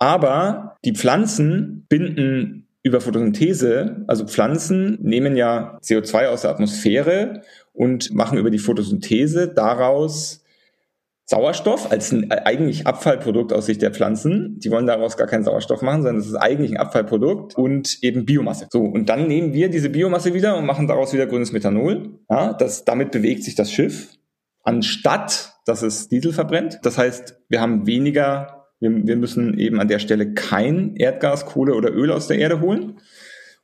Aber 0.00 0.78
die 0.84 0.94
Pflanzen 0.94 1.86
binden 1.88 2.61
über 2.82 3.00
Photosynthese, 3.00 4.04
also 4.08 4.26
Pflanzen 4.26 4.98
nehmen 5.00 5.36
ja 5.36 5.78
CO2 5.82 6.26
aus 6.26 6.42
der 6.42 6.50
Atmosphäre 6.50 7.42
und 7.72 8.12
machen 8.12 8.38
über 8.38 8.50
die 8.50 8.58
Photosynthese 8.58 9.48
daraus 9.48 10.42
Sauerstoff 11.24 11.90
als 11.90 12.12
ein 12.12 12.30
eigentlich 12.30 12.86
Abfallprodukt 12.86 13.52
aus 13.52 13.66
Sicht 13.66 13.80
der 13.80 13.92
Pflanzen. 13.92 14.58
Die 14.58 14.70
wollen 14.70 14.86
daraus 14.86 15.16
gar 15.16 15.26
keinen 15.26 15.44
Sauerstoff 15.44 15.80
machen, 15.80 16.02
sondern 16.02 16.20
es 16.20 16.26
ist 16.26 16.34
eigentlich 16.34 16.72
ein 16.72 16.76
Abfallprodukt 16.76 17.56
und 17.56 18.02
eben 18.02 18.26
Biomasse. 18.26 18.66
So, 18.70 18.80
und 18.80 19.08
dann 19.08 19.28
nehmen 19.28 19.52
wir 19.52 19.70
diese 19.70 19.88
Biomasse 19.88 20.34
wieder 20.34 20.56
und 20.56 20.66
machen 20.66 20.88
daraus 20.88 21.12
wieder 21.12 21.26
grünes 21.26 21.52
Methanol. 21.52 22.18
Ja, 22.28 22.52
das, 22.52 22.84
damit 22.84 23.12
bewegt 23.12 23.44
sich 23.44 23.54
das 23.54 23.72
Schiff, 23.72 24.10
anstatt 24.62 25.52
dass 25.64 25.82
es 25.82 26.08
Diesel 26.08 26.32
verbrennt. 26.32 26.80
Das 26.82 26.98
heißt, 26.98 27.38
wir 27.48 27.60
haben 27.60 27.86
weniger, 27.86 28.61
wir, 28.82 29.06
wir 29.06 29.16
müssen 29.16 29.58
eben 29.58 29.80
an 29.80 29.88
der 29.88 30.00
Stelle 30.00 30.34
kein 30.34 30.96
Erdgas, 30.96 31.46
Kohle 31.46 31.74
oder 31.74 31.92
Öl 31.92 32.10
aus 32.10 32.26
der 32.26 32.38
Erde 32.38 32.60
holen, 32.60 32.98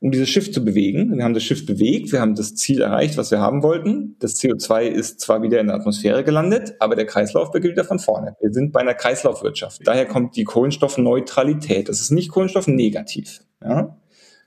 um 0.00 0.12
dieses 0.12 0.28
Schiff 0.28 0.52
zu 0.52 0.64
bewegen. 0.64 1.16
Wir 1.16 1.24
haben 1.24 1.34
das 1.34 1.42
Schiff 1.42 1.66
bewegt, 1.66 2.12
wir 2.12 2.20
haben 2.20 2.36
das 2.36 2.54
Ziel 2.54 2.82
erreicht, 2.82 3.16
was 3.16 3.32
wir 3.32 3.40
haben 3.40 3.64
wollten. 3.64 4.16
Das 4.20 4.36
CO2 4.36 4.84
ist 4.84 5.20
zwar 5.20 5.42
wieder 5.42 5.58
in 5.58 5.66
der 5.66 5.74
Atmosphäre 5.74 6.22
gelandet, 6.22 6.76
aber 6.78 6.94
der 6.94 7.04
Kreislauf 7.04 7.50
beginnt 7.50 7.72
wieder 7.72 7.84
von 7.84 7.98
vorne. 7.98 8.36
Wir 8.40 8.52
sind 8.52 8.72
bei 8.72 8.80
einer 8.80 8.94
Kreislaufwirtschaft. 8.94 9.80
Daher 9.84 10.06
kommt 10.06 10.36
die 10.36 10.44
Kohlenstoffneutralität. 10.44 11.88
Das 11.88 12.00
ist 12.00 12.12
nicht 12.12 12.30
kohlenstoffnegativ, 12.30 13.40
ja? 13.60 13.98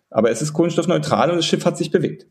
aber 0.09 0.31
es 0.31 0.41
ist 0.41 0.53
kohlenstoffneutral 0.53 1.31
und 1.31 1.35
das 1.35 1.45
Schiff 1.45 1.65
hat 1.65 1.77
sich 1.77 1.91
bewegt. 1.91 2.27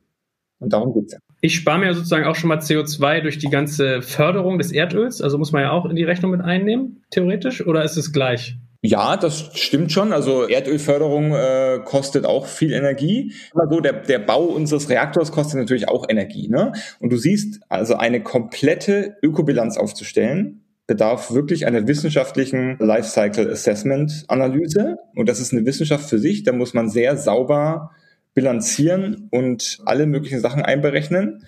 Und 0.60 0.72
darum 0.72 0.94
geht's 0.94 1.12
ja. 1.12 1.18
Ich 1.40 1.54
spare 1.54 1.78
mir 1.78 1.94
sozusagen 1.94 2.24
auch 2.24 2.36
schon 2.36 2.48
mal 2.48 2.58
CO2 2.58 3.22
durch 3.22 3.38
die 3.38 3.48
ganze 3.48 4.02
Förderung 4.02 4.58
des 4.58 4.72
Erdöls. 4.72 5.22
Also 5.22 5.38
muss 5.38 5.52
man 5.52 5.62
ja 5.62 5.70
auch 5.72 5.86
in 5.86 5.96
die 5.96 6.04
Rechnung 6.04 6.30
mit 6.30 6.42
einnehmen, 6.42 7.02
theoretisch, 7.10 7.66
oder 7.66 7.82
ist 7.82 7.96
es 7.96 8.12
gleich? 8.12 8.56
Ja, 8.82 9.16
das 9.18 9.50
stimmt 9.54 9.92
schon. 9.92 10.12
Also 10.12 10.46
Erdölförderung 10.46 11.34
äh, 11.34 11.80
kostet 11.84 12.24
auch 12.24 12.46
viel 12.46 12.72
Energie. 12.72 13.34
Aber 13.52 13.68
so 13.70 13.80
der, 13.80 13.92
der 13.92 14.18
Bau 14.18 14.44
unseres 14.44 14.88
Reaktors 14.88 15.32
kostet 15.32 15.60
natürlich 15.60 15.88
auch 15.88 16.06
Energie. 16.08 16.48
Ne? 16.48 16.72
Und 16.98 17.12
du 17.12 17.16
siehst, 17.16 17.60
also 17.68 17.96
eine 17.96 18.22
komplette 18.22 19.16
Ökobilanz 19.22 19.76
aufzustellen, 19.76 20.64
bedarf 20.86 21.32
wirklich 21.32 21.66
einer 21.66 21.86
wissenschaftlichen 21.86 22.76
Lifecycle 22.78 23.50
Assessment 23.50 24.24
Analyse. 24.28 24.96
Und 25.14 25.28
das 25.28 25.40
ist 25.40 25.52
eine 25.52 25.66
Wissenschaft 25.66 26.08
für 26.08 26.18
sich. 26.18 26.42
Da 26.42 26.52
muss 26.52 26.72
man 26.72 26.88
sehr 26.88 27.16
sauber 27.18 27.90
bilanzieren 28.34 29.28
und 29.30 29.80
alle 29.84 30.06
möglichen 30.06 30.40
Sachen 30.40 30.62
einberechnen. 30.62 31.44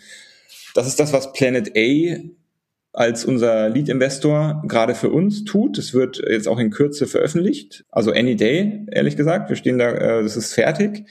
Das 0.75 0.87
ist 0.87 0.99
das, 0.99 1.13
was 1.13 1.33
Planet 1.33 1.73
A 1.77 2.19
als 2.93 3.25
unser 3.25 3.71
Lead-Investor 3.71 4.63
gerade 4.67 4.95
für 4.95 5.11
uns 5.11 5.45
tut. 5.45 5.79
Es 5.79 5.95
wird 5.95 6.23
jetzt 6.29 6.47
auch 6.47 6.59
in 6.59 6.71
Kürze 6.71 7.07
veröffentlicht, 7.07 7.85
also 7.91 8.13
any 8.13 8.37
day, 8.37 8.87
ehrlich 8.91 9.17
gesagt. 9.17 9.49
Wir 9.49 9.57
stehen 9.57 9.79
da, 9.79 9.91
äh, 9.93 10.23
das 10.23 10.37
ist 10.37 10.53
fertig. 10.53 11.07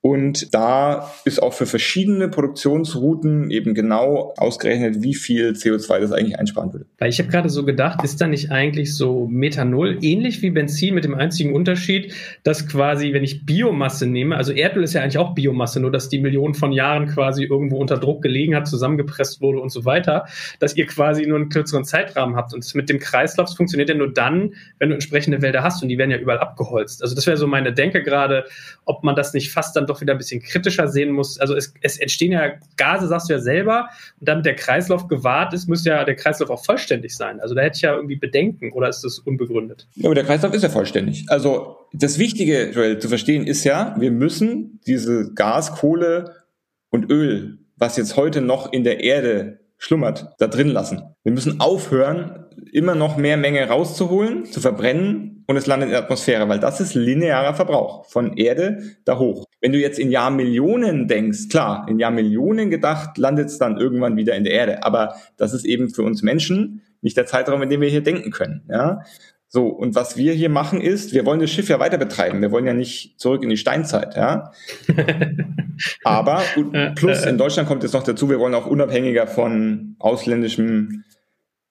Und 0.00 0.54
da 0.54 1.10
ist 1.24 1.42
auch 1.42 1.52
für 1.52 1.66
verschiedene 1.66 2.28
Produktionsrouten 2.28 3.50
eben 3.50 3.74
genau 3.74 4.32
ausgerechnet, 4.36 5.02
wie 5.02 5.16
viel 5.16 5.50
CO2 5.50 5.98
das 5.98 6.12
eigentlich 6.12 6.38
einsparen 6.38 6.72
würde. 6.72 6.86
Weil 6.98 7.10
ich 7.10 7.18
habe 7.18 7.28
gerade 7.28 7.48
so 7.48 7.64
gedacht, 7.64 8.04
ist 8.04 8.20
da 8.20 8.28
nicht 8.28 8.52
eigentlich 8.52 8.94
so 8.94 9.26
Methanol 9.26 9.98
ähnlich 10.02 10.40
wie 10.40 10.50
Benzin 10.50 10.94
mit 10.94 11.02
dem 11.02 11.16
einzigen 11.16 11.52
Unterschied, 11.52 12.14
dass 12.44 12.68
quasi, 12.68 13.12
wenn 13.12 13.24
ich 13.24 13.44
Biomasse 13.44 14.06
nehme, 14.06 14.36
also 14.36 14.52
Erdöl 14.52 14.84
ist 14.84 14.92
ja 14.92 15.02
eigentlich 15.02 15.18
auch 15.18 15.34
Biomasse, 15.34 15.80
nur 15.80 15.90
dass 15.90 16.08
die 16.08 16.20
Millionen 16.20 16.54
von 16.54 16.70
Jahren 16.70 17.08
quasi 17.08 17.42
irgendwo 17.42 17.78
unter 17.78 17.98
Druck 17.98 18.22
gelegen 18.22 18.54
hat, 18.54 18.68
zusammengepresst 18.68 19.40
wurde 19.40 19.58
und 19.58 19.70
so 19.70 19.84
weiter, 19.84 20.26
dass 20.60 20.76
ihr 20.76 20.86
quasi 20.86 21.26
nur 21.26 21.38
einen 21.38 21.48
kürzeren 21.48 21.84
Zeitrahmen 21.84 22.36
habt. 22.36 22.54
Und 22.54 22.72
mit 22.76 22.88
dem 22.88 23.00
Kreislauf 23.00 23.56
funktioniert 23.56 23.88
ja 23.88 23.96
nur 23.96 24.12
dann, 24.12 24.54
wenn 24.78 24.90
du 24.90 24.94
entsprechende 24.94 25.42
Wälder 25.42 25.64
hast 25.64 25.82
und 25.82 25.88
die 25.88 25.98
werden 25.98 26.12
ja 26.12 26.18
überall 26.18 26.38
abgeholzt. 26.38 27.02
Also 27.02 27.16
das 27.16 27.26
wäre 27.26 27.36
so 27.36 27.48
meine 27.48 27.72
Denke 27.72 28.04
gerade, 28.04 28.44
ob 28.84 29.02
man 29.02 29.16
das 29.16 29.34
nicht 29.34 29.50
fast 29.50 29.74
dann 29.74 29.87
doch 29.88 30.00
wieder 30.00 30.12
ein 30.12 30.18
bisschen 30.18 30.40
kritischer 30.40 30.88
sehen 30.88 31.10
muss. 31.10 31.38
Also 31.38 31.56
es, 31.56 31.74
es 31.80 31.98
entstehen 31.98 32.32
ja 32.32 32.52
Gase, 32.76 33.08
sagst 33.08 33.28
du 33.28 33.34
ja 33.34 33.40
selber, 33.40 33.88
und 34.20 34.28
damit 34.28 34.46
der 34.46 34.54
Kreislauf 34.54 35.08
gewahrt 35.08 35.52
ist, 35.54 35.68
muss 35.68 35.84
ja 35.84 36.04
der 36.04 36.16
Kreislauf 36.16 36.50
auch 36.50 36.64
vollständig 36.64 37.16
sein. 37.16 37.40
Also 37.40 37.54
da 37.54 37.62
hätte 37.62 37.76
ich 37.76 37.82
ja 37.82 37.94
irgendwie 37.94 38.16
Bedenken 38.16 38.72
oder 38.72 38.88
ist 38.88 39.02
das 39.02 39.18
unbegründet? 39.18 39.88
Ja, 39.94 40.06
aber 40.06 40.14
der 40.14 40.24
Kreislauf 40.24 40.54
ist 40.54 40.62
ja 40.62 40.68
vollständig. 40.68 41.24
Also 41.28 41.76
das 41.92 42.18
Wichtige, 42.18 42.70
Joel, 42.70 42.98
zu 42.98 43.08
verstehen 43.08 43.46
ist 43.46 43.64
ja, 43.64 43.94
wir 43.98 44.10
müssen 44.10 44.80
diese 44.86 45.32
Gas, 45.34 45.72
Kohle 45.72 46.34
und 46.90 47.10
Öl, 47.10 47.58
was 47.76 47.96
jetzt 47.96 48.16
heute 48.16 48.40
noch 48.40 48.72
in 48.72 48.84
der 48.84 49.00
Erde 49.00 49.60
schlummert, 49.78 50.34
da 50.38 50.48
drin 50.48 50.68
lassen. 50.68 51.02
Wir 51.22 51.32
müssen 51.32 51.60
aufhören, 51.60 52.46
immer 52.72 52.94
noch 52.94 53.16
mehr 53.16 53.36
Menge 53.36 53.66
rauszuholen, 53.68 54.44
zu 54.44 54.60
verbrennen 54.60 55.44
und 55.46 55.56
es 55.56 55.66
landet 55.66 55.88
in 55.88 55.92
der 55.92 56.02
Atmosphäre, 56.02 56.48
weil 56.48 56.58
das 56.58 56.80
ist 56.80 56.94
linearer 56.94 57.54
Verbrauch 57.54 58.04
von 58.06 58.36
Erde 58.36 58.82
da 59.04 59.18
hoch. 59.18 59.44
Wenn 59.60 59.72
du 59.72 59.78
jetzt 59.78 59.98
in 59.98 60.10
Jahrmillionen 60.10 61.08
denkst, 61.08 61.48
klar, 61.48 61.86
in 61.88 61.98
Jahrmillionen 61.98 62.70
gedacht, 62.70 63.18
landet 63.18 63.48
es 63.48 63.58
dann 63.58 63.76
irgendwann 63.76 64.16
wieder 64.16 64.34
in 64.36 64.44
der 64.44 64.52
Erde. 64.52 64.84
Aber 64.84 65.14
das 65.36 65.52
ist 65.52 65.64
eben 65.64 65.90
für 65.90 66.02
uns 66.02 66.22
Menschen 66.22 66.82
nicht 67.00 67.16
der 67.16 67.26
Zeitraum, 67.26 67.62
in 67.62 67.70
dem 67.70 67.80
wir 67.80 67.88
hier 67.88 68.02
denken 68.02 68.30
können. 68.30 68.62
Ja? 68.68 69.02
So, 69.50 69.66
und 69.66 69.94
was 69.94 70.16
wir 70.16 70.34
hier 70.34 70.50
machen 70.50 70.80
ist, 70.80 71.14
wir 71.14 71.24
wollen 71.24 71.40
das 71.40 71.50
Schiff 71.50 71.68
ja 71.68 71.80
weiter 71.80 71.96
betreiben. 71.96 72.42
Wir 72.42 72.52
wollen 72.52 72.66
ja 72.66 72.74
nicht 72.74 73.18
zurück 73.18 73.42
in 73.42 73.48
die 73.48 73.56
Steinzeit, 73.56 74.14
ja. 74.14 74.52
Aber 76.04 76.42
plus 76.94 77.24
in 77.24 77.38
Deutschland 77.38 77.66
kommt 77.66 77.82
jetzt 77.82 77.94
noch 77.94 78.02
dazu, 78.02 78.28
wir 78.28 78.38
wollen 78.38 78.54
auch 78.54 78.66
unabhängiger 78.66 79.26
von 79.26 79.96
ausländischem 79.98 81.04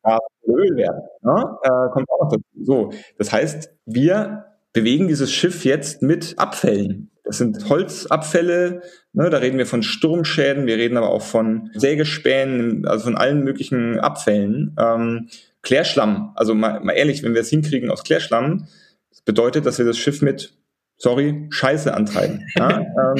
Gas 0.02 0.20
und 0.42 0.56
Öl 0.56 0.76
werden. 0.76 1.02
Ja? 1.24 1.60
Äh, 1.64 1.92
kommt 1.94 2.10
auch 2.10 2.24
noch 2.24 2.32
dazu. 2.32 2.44
So, 2.64 2.94
das 3.20 3.32
heißt, 3.32 3.72
wir 3.86 4.46
bewegen 4.74 5.08
dieses 5.08 5.32
Schiff 5.32 5.64
jetzt 5.64 6.02
mit 6.02 6.34
Abfällen 6.38 7.12
Das 7.28 7.38
sind 7.40 7.68
Holzabfälle, 7.68 8.82
ne, 9.12 9.30
da 9.30 9.38
reden 9.38 9.58
wir 9.58 9.66
von 9.66 9.84
Sturmschäden, 9.84 10.66
wir 10.66 10.78
reden 10.78 10.96
aber 10.96 11.10
auch 11.10 11.22
von 11.22 11.70
Sägespänen, 11.74 12.88
also 12.88 13.04
von 13.04 13.18
allen 13.18 13.44
möglichen 13.44 14.00
Abfällen. 14.00 14.76
Ähm, 14.80 15.28
Klärschlamm, 15.62 16.32
also 16.36 16.56
mal, 16.56 16.80
mal 16.80 16.94
ehrlich, 16.94 17.24
wenn 17.24 17.34
wir 17.34 17.42
es 17.42 17.50
hinkriegen 17.50 17.92
aus 17.92 18.06
Klärschlamm, 18.06 18.68
das 19.10 19.22
bedeutet, 19.22 19.66
dass 19.66 19.78
wir 19.78 19.86
das 19.86 19.98
Schiff 19.98 20.22
mit 20.22 20.54
sorry, 20.98 21.48
Scheiße 21.50 21.94
antreiben. 21.94 22.48
Ja? 22.56 22.80
ähm, 22.80 23.16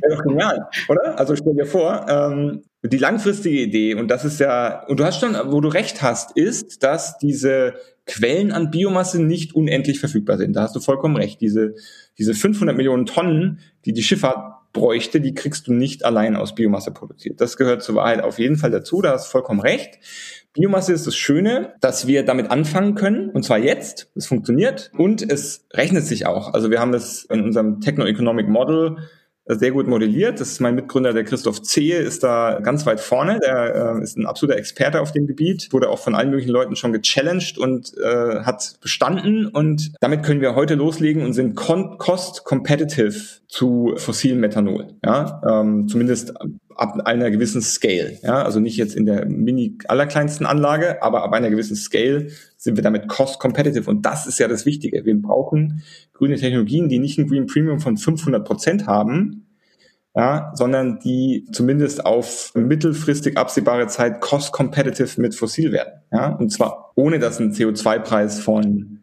Wäre 0.00 0.16
doch 0.16 0.22
genial, 0.22 0.68
oder? 0.88 1.18
Also 1.18 1.36
stell 1.36 1.54
dir 1.54 1.66
vor, 1.66 2.06
ähm, 2.08 2.62
die 2.82 2.98
langfristige 2.98 3.60
Idee, 3.60 3.94
und 3.94 4.08
das 4.08 4.24
ist 4.24 4.40
ja, 4.40 4.86
und 4.86 5.00
du 5.00 5.04
hast 5.04 5.20
schon, 5.20 5.36
wo 5.46 5.60
du 5.60 5.68
recht 5.68 6.02
hast, 6.02 6.36
ist, 6.36 6.82
dass 6.82 7.18
diese 7.18 7.74
Quellen 8.06 8.52
an 8.52 8.70
Biomasse 8.70 9.22
nicht 9.22 9.54
unendlich 9.54 10.00
verfügbar 10.00 10.36
sind. 10.36 10.54
Da 10.54 10.62
hast 10.62 10.76
du 10.76 10.80
vollkommen 10.80 11.16
recht. 11.16 11.40
Diese, 11.40 11.74
diese 12.18 12.34
500 12.34 12.76
Millionen 12.76 13.06
Tonnen, 13.06 13.60
die 13.84 13.92
die 13.92 14.02
Schifffahrt 14.02 14.72
bräuchte, 14.72 15.20
die 15.20 15.34
kriegst 15.34 15.68
du 15.68 15.72
nicht 15.72 16.04
allein 16.04 16.36
aus 16.36 16.54
Biomasse 16.54 16.90
produziert. 16.90 17.40
Das 17.40 17.56
gehört 17.56 17.82
zur 17.82 17.94
Wahrheit 17.94 18.22
auf 18.22 18.38
jeden 18.38 18.56
Fall 18.56 18.70
dazu. 18.70 19.00
Da 19.00 19.12
hast 19.12 19.28
du 19.28 19.30
vollkommen 19.30 19.60
recht. 19.60 19.98
Biomasse 20.52 20.92
ist 20.92 21.06
das 21.06 21.16
Schöne, 21.16 21.74
dass 21.80 22.06
wir 22.06 22.24
damit 22.24 22.50
anfangen 22.50 22.94
können, 22.94 23.30
und 23.30 23.44
zwar 23.44 23.58
jetzt. 23.58 24.10
Es 24.14 24.26
funktioniert 24.26 24.90
und 24.96 25.22
es 25.22 25.66
rechnet 25.72 26.04
sich 26.04 26.26
auch. 26.26 26.52
Also 26.54 26.70
wir 26.70 26.80
haben 26.80 26.92
das 26.92 27.24
in 27.24 27.42
unserem 27.42 27.80
Techno-Economic 27.80 28.48
Model 28.48 28.98
sehr 29.46 29.72
gut 29.72 29.86
modelliert. 29.86 30.40
Das 30.40 30.52
ist 30.52 30.60
mein 30.60 30.74
Mitgründer, 30.74 31.12
der 31.12 31.24
Christoph 31.24 31.62
Zehe, 31.62 31.98
ist 31.98 32.24
da 32.24 32.60
ganz 32.62 32.86
weit 32.86 33.00
vorne. 33.00 33.40
Der 33.44 33.96
äh, 33.96 34.02
ist 34.02 34.16
ein 34.16 34.26
absoluter 34.26 34.58
Experte 34.58 35.00
auf 35.00 35.12
dem 35.12 35.26
Gebiet, 35.26 35.68
wurde 35.72 35.90
auch 35.90 35.98
von 35.98 36.14
allen 36.14 36.30
möglichen 36.30 36.50
Leuten 36.50 36.76
schon 36.76 36.92
gechallenged 36.92 37.58
und 37.58 37.92
äh, 37.98 38.40
hat 38.40 38.76
bestanden. 38.80 39.46
Und 39.48 39.92
damit 40.00 40.22
können 40.22 40.40
wir 40.40 40.54
heute 40.54 40.74
loslegen 40.74 41.22
und 41.22 41.34
sind 41.34 41.56
cost-competitive 41.56 43.42
zu 43.48 43.94
fossilem 43.96 44.40
Methanol. 44.40 44.94
Ja? 45.04 45.42
Ähm, 45.46 45.88
zumindest 45.88 46.32
ab 46.76 47.00
einer 47.04 47.30
gewissen 47.30 47.62
Scale. 47.62 48.18
Ja? 48.22 48.42
Also 48.42 48.60
nicht 48.60 48.76
jetzt 48.76 48.94
in 48.94 49.06
der 49.06 49.26
mini 49.26 49.78
allerkleinsten 49.88 50.46
Anlage, 50.46 51.02
aber 51.02 51.22
ab 51.24 51.32
einer 51.32 51.50
gewissen 51.50 51.76
Scale 51.76 52.28
sind 52.56 52.76
wir 52.76 52.82
damit 52.82 53.08
cost-competitive. 53.08 53.88
Und 53.88 54.06
das 54.06 54.26
ist 54.26 54.38
ja 54.38 54.48
das 54.48 54.66
Wichtige. 54.66 55.04
Wir 55.04 55.20
brauchen 55.20 55.82
grüne 56.12 56.36
Technologien, 56.36 56.88
die 56.88 56.98
nicht 56.98 57.18
ein 57.18 57.28
Green 57.28 57.46
Premium 57.46 57.80
von 57.80 57.96
500 57.96 58.44
Prozent 58.44 58.86
haben, 58.86 59.46
ja, 60.16 60.52
sondern 60.54 61.00
die 61.00 61.46
zumindest 61.52 62.06
auf 62.06 62.52
mittelfristig 62.54 63.36
absehbare 63.36 63.88
Zeit 63.88 64.20
cost-competitive 64.20 65.20
mit 65.20 65.34
fossil 65.34 65.72
werden. 65.72 66.02
Ja? 66.12 66.34
Und 66.34 66.50
zwar 66.50 66.92
ohne, 66.94 67.18
dass 67.18 67.40
ein 67.40 67.52
CO2-Preis 67.52 68.40
von 68.40 69.00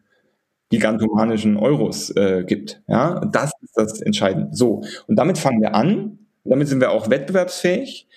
gigantomanischen 0.71 1.57
Euros 1.57 2.09
äh, 2.11 2.43
gibt. 2.47 2.81
Ja, 2.87 3.19
das 3.25 3.51
ist 3.61 3.77
das 3.77 4.01
Entscheidende. 4.01 4.55
So, 4.55 4.83
und 5.05 5.17
damit 5.17 5.37
fangen 5.37 5.61
wir 5.61 5.75
an. 5.75 6.17
Damit 6.43 6.67
sind 6.67 6.81
wir 6.81 6.91
auch 6.91 7.09
wettbewerbsfähig. 7.09 8.07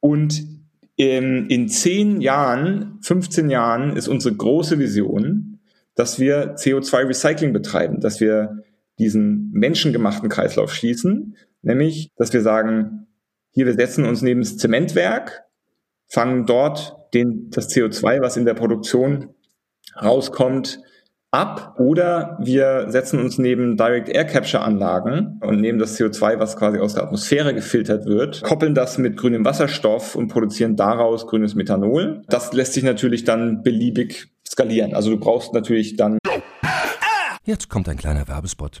Und 0.00 0.44
in, 0.96 1.46
in 1.48 1.68
zehn 1.68 2.20
Jahren, 2.20 2.98
15 3.02 3.50
Jahren 3.50 3.96
ist 3.96 4.08
unsere 4.08 4.34
große 4.34 4.78
Vision, 4.78 5.60
dass 5.94 6.18
wir 6.18 6.56
CO2-Recycling 6.56 7.52
betreiben, 7.52 8.00
dass 8.00 8.20
wir 8.20 8.62
diesen 8.98 9.50
menschengemachten 9.52 10.28
Kreislauf 10.28 10.72
schließen, 10.72 11.36
nämlich, 11.62 12.10
dass 12.16 12.32
wir 12.32 12.42
sagen, 12.42 13.06
hier, 13.50 13.66
wir 13.66 13.74
setzen 13.74 14.04
uns 14.04 14.22
neben 14.22 14.40
das 14.40 14.56
Zementwerk, 14.56 15.44
fangen 16.08 16.46
dort 16.46 16.96
den, 17.14 17.50
das 17.50 17.70
CO2, 17.70 18.20
was 18.20 18.36
in 18.36 18.44
der 18.44 18.54
Produktion 18.54 19.34
rauskommt, 20.00 20.80
ab 21.30 21.74
oder 21.78 22.38
wir 22.40 22.86
setzen 22.88 23.20
uns 23.20 23.38
neben 23.38 23.76
Direct 23.76 24.08
Air 24.08 24.24
Capture 24.24 24.62
Anlagen 24.62 25.40
und 25.42 25.60
nehmen 25.60 25.78
das 25.78 25.98
CO2, 25.98 26.38
was 26.38 26.56
quasi 26.56 26.78
aus 26.78 26.94
der 26.94 27.04
Atmosphäre 27.04 27.54
gefiltert 27.54 28.06
wird, 28.06 28.42
koppeln 28.42 28.74
das 28.74 28.98
mit 28.98 29.16
grünem 29.16 29.44
Wasserstoff 29.44 30.14
und 30.14 30.28
produzieren 30.28 30.76
daraus 30.76 31.26
grünes 31.26 31.54
Methanol. 31.54 32.22
Das 32.28 32.52
lässt 32.52 32.72
sich 32.72 32.84
natürlich 32.84 33.24
dann 33.24 33.62
beliebig 33.62 34.28
skalieren. 34.46 34.94
Also 34.94 35.10
du 35.10 35.18
brauchst 35.18 35.52
natürlich 35.52 35.96
dann 35.96 36.18
Jetzt 37.44 37.70
kommt 37.70 37.88
ein 37.88 37.96
kleiner 37.96 38.28
Werbespot. 38.28 38.80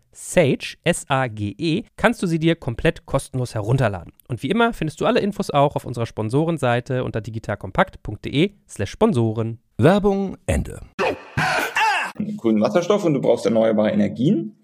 Sage, 0.11 0.75
S-A-G-E, 0.83 1.83
kannst 1.95 2.21
du 2.21 2.27
sie 2.27 2.39
dir 2.39 2.55
komplett 2.55 3.05
kostenlos 3.05 3.55
herunterladen. 3.55 4.13
Und 4.27 4.43
wie 4.43 4.49
immer 4.49 4.73
findest 4.73 5.01
du 5.01 5.05
alle 5.05 5.19
Infos 5.19 5.49
auch 5.49 5.75
auf 5.75 5.85
unserer 5.85 6.05
Sponsorenseite 6.05 7.03
unter 7.03 7.21
digitalkompakt.de 7.21 8.53
slash 8.67 8.91
Sponsoren. 8.91 9.59
Werbung 9.77 10.37
Ende. 10.45 10.81
Grünen 12.37 12.61
Wasserstoff 12.61 13.03
und 13.05 13.13
du 13.13 13.21
brauchst 13.21 13.45
erneuerbare 13.45 13.91
Energien. 13.91 14.60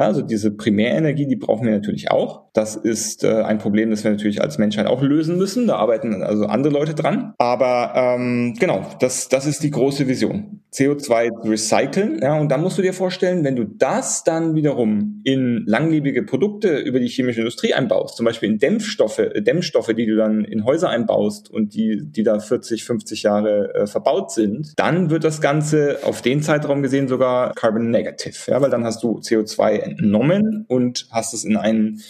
Ja, 0.00 0.06
also 0.06 0.22
diese 0.22 0.50
Primärenergie, 0.50 1.26
die 1.26 1.36
brauchen 1.36 1.66
wir 1.66 1.74
natürlich 1.74 2.10
auch. 2.10 2.44
Das 2.54 2.74
ist 2.74 3.22
äh, 3.22 3.42
ein 3.42 3.58
Problem, 3.58 3.90
das 3.90 4.02
wir 4.02 4.10
natürlich 4.10 4.40
als 4.40 4.56
Menschheit 4.56 4.86
auch 4.86 5.02
lösen 5.02 5.36
müssen. 5.36 5.66
Da 5.66 5.76
arbeiten 5.76 6.22
also 6.22 6.46
andere 6.46 6.72
Leute 6.72 6.94
dran. 6.94 7.34
Aber 7.36 7.92
ähm, 7.94 8.54
genau, 8.58 8.86
das, 8.98 9.28
das 9.28 9.44
ist 9.44 9.62
die 9.62 9.70
große 9.70 10.08
Vision. 10.08 10.62
CO2 10.72 11.50
recyceln. 11.50 12.20
Ja, 12.22 12.38
und 12.38 12.48
dann 12.48 12.62
musst 12.62 12.78
du 12.78 12.82
dir 12.82 12.94
vorstellen, 12.94 13.44
wenn 13.44 13.56
du 13.56 13.64
das 13.64 14.24
dann 14.24 14.54
wiederum 14.54 15.20
in 15.24 15.64
langlebige 15.66 16.22
Produkte 16.22 16.78
über 16.78 17.00
die 17.00 17.08
chemische 17.08 17.40
Industrie 17.40 17.74
einbaust, 17.74 18.16
zum 18.16 18.24
Beispiel 18.24 18.50
in 18.50 18.58
Dämpfstoffe, 18.58 19.18
äh, 19.18 19.42
Dämmstoffe, 19.42 19.92
die 19.94 20.06
du 20.06 20.16
dann 20.16 20.44
in 20.44 20.64
Häuser 20.64 20.88
einbaust 20.88 21.50
und 21.50 21.74
die, 21.74 22.02
die 22.04 22.22
da 22.22 22.38
40, 22.38 22.84
50 22.84 23.24
Jahre 23.24 23.74
äh, 23.74 23.86
verbaut 23.86 24.30
sind, 24.30 24.72
dann 24.78 25.10
wird 25.10 25.24
das 25.24 25.40
Ganze 25.40 25.98
auf 26.04 26.22
den 26.22 26.40
Zeitraum 26.40 26.82
gesehen 26.82 27.08
sogar 27.08 27.52
carbon 27.54 27.90
negative. 27.90 28.50
Ja, 28.50 28.62
weil 28.62 28.70
dann 28.70 28.84
hast 28.84 29.02
du 29.02 29.18
CO2 29.18 29.89
entnommen 29.90 30.64
und 30.68 31.06
hast 31.10 31.34
es 31.34 31.44
in 31.44 31.56
einen 31.56 32.00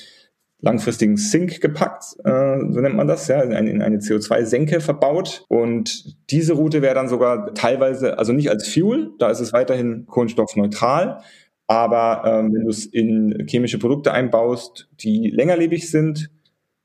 langfristigen 0.63 1.17
Sink 1.17 1.61
gepackt, 1.61 2.05
äh, 2.25 2.59
so 2.71 2.81
nennt 2.81 2.97
man 2.97 3.07
das, 3.07 3.29
ja, 3.29 3.41
in 3.41 3.55
eine, 3.55 3.71
in 3.71 3.83
eine 3.83 3.99
CO2-Senke 3.99 4.81
verbaut. 4.81 5.45
Und 5.49 6.17
diese 6.31 6.53
Route 6.53 6.83
wäre 6.83 6.95
dann 6.95 7.09
sogar 7.09 7.55
teilweise, 7.55 8.19
also 8.19 8.33
nicht 8.33 8.51
als 8.51 8.69
Fuel, 8.69 9.13
da 9.19 9.31
ist 9.31 9.41
es 9.41 9.53
weiterhin 9.53 10.07
kohlenstoffneutral, 10.07 11.23
aber 11.67 12.23
ähm, 12.27 12.53
wenn 12.53 12.65
du 12.65 12.71
es 12.71 12.85
in 12.85 13.47
chemische 13.49 13.79
Produkte 13.79 14.13
einbaust, 14.13 14.89
die 15.01 15.31
längerlebig 15.31 15.91
sind, 15.91 16.31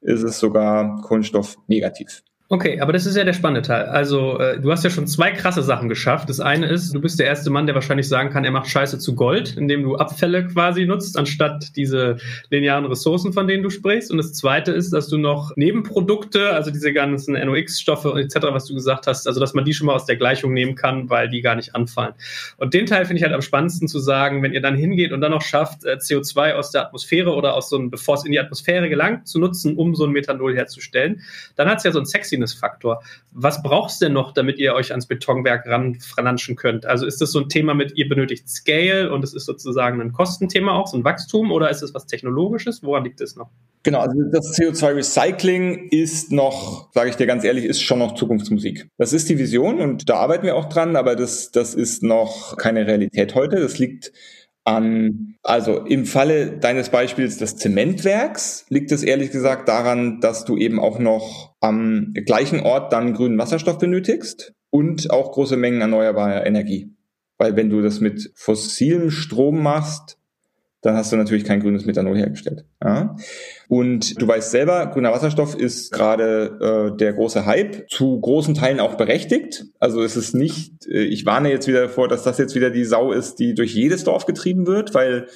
ist 0.01 0.23
es 0.23 0.39
sogar 0.39 1.01
kohlenstoffnegativ. 1.01 2.21
Okay, 2.47 2.79
aber 2.79 2.93
das 2.93 3.07
ist 3.07 3.17
ja 3.17 3.23
der 3.23 3.33
spannende 3.33 3.63
Teil. 3.63 3.85
Also, 3.85 4.37
äh, 4.37 4.59
du 4.59 4.71
hast 4.71 4.83
ja 4.83 4.91
schon 4.91 5.07
zwei 5.07 5.31
krasse 5.31 5.63
Sachen 5.63 5.89
geschafft. 5.89 6.29
Das 6.29 6.39
eine 6.39 6.67
ist, 6.67 6.93
du 6.93 7.01
bist 7.01 7.17
der 7.17 7.25
erste 7.25 7.49
Mann, 7.49 7.65
der 7.65 7.73
wahrscheinlich 7.73 8.07
sagen 8.07 8.29
kann, 8.29 8.45
er 8.45 8.51
macht 8.51 8.69
Scheiße 8.69 8.99
zu 8.99 9.15
Gold, 9.15 9.57
indem 9.57 9.81
du 9.81 9.95
Abfälle 9.95 10.45
quasi 10.45 10.85
nutzt, 10.85 11.17
anstatt 11.17 11.75
diese 11.75 12.17
linearen 12.51 12.85
Ressourcen, 12.85 13.33
von 13.33 13.47
denen 13.47 13.63
du 13.63 13.71
sprichst. 13.71 14.11
Und 14.11 14.17
das 14.17 14.33
zweite 14.33 14.73
ist, 14.73 14.93
dass 14.93 15.07
du 15.07 15.17
noch 15.17 15.55
Nebenprodukte, 15.55 16.51
also 16.51 16.69
diese 16.69 16.93
ganzen 16.93 17.33
NOx-Stoffe 17.33 18.13
etc., 18.19 18.35
was 18.51 18.65
du 18.65 18.75
gesagt 18.75 19.07
hast, 19.07 19.27
also 19.27 19.39
dass 19.39 19.55
man 19.55 19.65
die 19.65 19.73
schon 19.73 19.87
mal 19.87 19.95
aus 19.95 20.05
der 20.05 20.15
Gleichung 20.15 20.53
nehmen 20.53 20.75
kann, 20.75 21.09
weil 21.09 21.27
die 21.29 21.41
gar 21.41 21.55
nicht 21.55 21.73
anfallen. 21.73 22.13
Und 22.57 22.75
den 22.75 22.85
Teil 22.85 23.05
finde 23.05 23.17
ich 23.17 23.23
halt 23.23 23.33
am 23.33 23.41
spannendsten 23.41 23.87
zu 23.87 23.97
sagen, 23.97 24.43
wenn 24.43 24.53
ihr 24.53 24.61
dann 24.61 24.75
hingeht 24.75 25.13
und 25.13 25.21
dann 25.21 25.31
noch 25.31 25.41
schafft, 25.41 25.83
äh, 25.83 25.93
CO2 25.93 26.53
aus 26.53 26.69
der 26.69 26.83
Atmosphäre 26.83 27.33
oder 27.33 27.55
aus 27.55 27.69
so 27.69 27.77
einem, 27.79 27.89
bevor 27.89 28.13
es 28.13 28.23
in 28.23 28.31
die 28.31 28.39
Atmosphäre 28.39 28.87
gelangt, 28.87 29.27
zu 29.27 29.39
nutzen, 29.39 29.75
um 29.77 29.95
so 29.95 30.05
ein 30.05 30.11
Methanol 30.11 30.55
herzustellen, 30.55 31.21
dann 31.55 31.67
hat 31.67 31.79
es 31.79 31.85
ja 31.85 31.91
so 31.91 31.97
ein 31.97 32.05
sexy 32.05 32.34
Coziness-Faktor. 32.35 33.01
Was 33.31 33.61
braucht 33.61 33.91
es 33.91 33.99
denn 33.99 34.13
noch, 34.13 34.33
damit 34.33 34.59
ihr 34.59 34.73
euch 34.73 34.91
ans 34.91 35.07
Betonwerk 35.07 35.65
ranfranschen 35.67 36.55
könnt? 36.55 36.85
Also 36.85 37.05
ist 37.05 37.21
das 37.21 37.31
so 37.31 37.39
ein 37.39 37.49
Thema 37.49 37.73
mit, 37.73 37.97
ihr 37.97 38.07
benötigt 38.07 38.49
Scale 38.49 39.11
und 39.11 39.23
es 39.23 39.33
ist 39.33 39.45
sozusagen 39.45 40.01
ein 40.01 40.11
Kostenthema 40.11 40.73
auch, 40.73 40.87
so 40.87 40.97
ein 40.97 41.03
Wachstum, 41.03 41.51
oder 41.51 41.69
ist 41.69 41.81
es 41.81 41.93
was 41.93 42.05
Technologisches? 42.05 42.83
Woran 42.83 43.03
liegt 43.03 43.21
es 43.21 43.35
noch? 43.35 43.49
Genau, 43.83 43.99
also 43.99 44.19
das 44.31 44.57
CO2-Recycling 44.57 45.89
ist 45.91 46.31
noch, 46.31 46.91
sage 46.93 47.09
ich 47.09 47.17
dir 47.17 47.27
ganz 47.27 47.43
ehrlich, 47.43 47.65
ist 47.65 47.81
schon 47.81 47.99
noch 47.99 48.15
Zukunftsmusik. 48.15 48.87
Das 48.97 49.13
ist 49.13 49.29
die 49.29 49.37
Vision 49.37 49.79
und 49.79 50.09
da 50.09 50.15
arbeiten 50.15 50.45
wir 50.45 50.55
auch 50.55 50.69
dran, 50.69 50.95
aber 50.95 51.15
das, 51.15 51.51
das 51.51 51.75
ist 51.75 52.01
noch 52.01 52.57
keine 52.57 52.87
Realität 52.87 53.35
heute. 53.35 53.57
Das 53.59 53.77
liegt 53.77 54.11
an, 54.65 55.35
also 55.43 55.85
im 55.85 56.05
Falle 56.05 56.57
deines 56.57 56.89
Beispiels 56.89 57.37
des 57.37 57.55
Zementwerks 57.55 58.65
liegt 58.69 58.91
es 58.91 59.03
ehrlich 59.03 59.31
gesagt 59.31 59.69
daran, 59.69 60.19
dass 60.19 60.43
du 60.43 60.57
eben 60.57 60.79
auch 60.79 60.99
noch 60.99 61.55
am 61.61 62.13
gleichen 62.13 62.59
Ort 62.61 62.91
dann 62.91 63.13
grünen 63.13 63.37
Wasserstoff 63.37 63.77
benötigst 63.77 64.53
und 64.71 65.11
auch 65.11 65.31
große 65.31 65.55
Mengen 65.55 65.81
erneuerbarer 65.81 66.45
Energie. 66.45 66.91
Weil 67.37 67.55
wenn 67.55 67.69
du 67.69 67.81
das 67.81 68.01
mit 68.01 68.31
fossilem 68.35 69.11
Strom 69.11 69.61
machst, 69.61 70.17
dann 70.85 70.95
hast 70.95 71.11
du 71.11 71.15
natürlich 71.15 71.45
kein 71.45 71.61
grünes 71.61 71.85
Methanol 71.85 72.17
hergestellt. 72.17 72.65
Ja? 72.83 73.15
Und 73.67 74.21
du 74.21 74.27
weißt 74.27 74.51
selber, 74.51 74.85
grüner 74.87 75.11
Wasserstoff 75.11 75.55
ist 75.55 75.91
gerade 75.91 76.91
äh, 76.93 76.97
der 76.97 77.13
große 77.13 77.45
Hype, 77.45 77.89
zu 77.89 78.19
großen 78.19 78.53
Teilen 78.53 78.79
auch 78.79 78.95
berechtigt. 78.95 79.65
Also 79.79 80.03
es 80.03 80.15
ist 80.15 80.35
nicht, 80.35 80.85
äh, 80.87 81.03
ich 81.03 81.25
warne 81.25 81.49
jetzt 81.49 81.67
wieder 81.67 81.89
vor, 81.89 82.07
dass 82.07 82.23
das 82.23 82.37
jetzt 82.37 82.53
wieder 82.53 82.69
die 82.69 82.85
Sau 82.85 83.11
ist, 83.11 83.39
die 83.39 83.55
durch 83.55 83.73
jedes 83.73 84.03
Dorf 84.03 84.25
getrieben 84.27 84.67
wird, 84.67 84.93
weil 84.93 85.27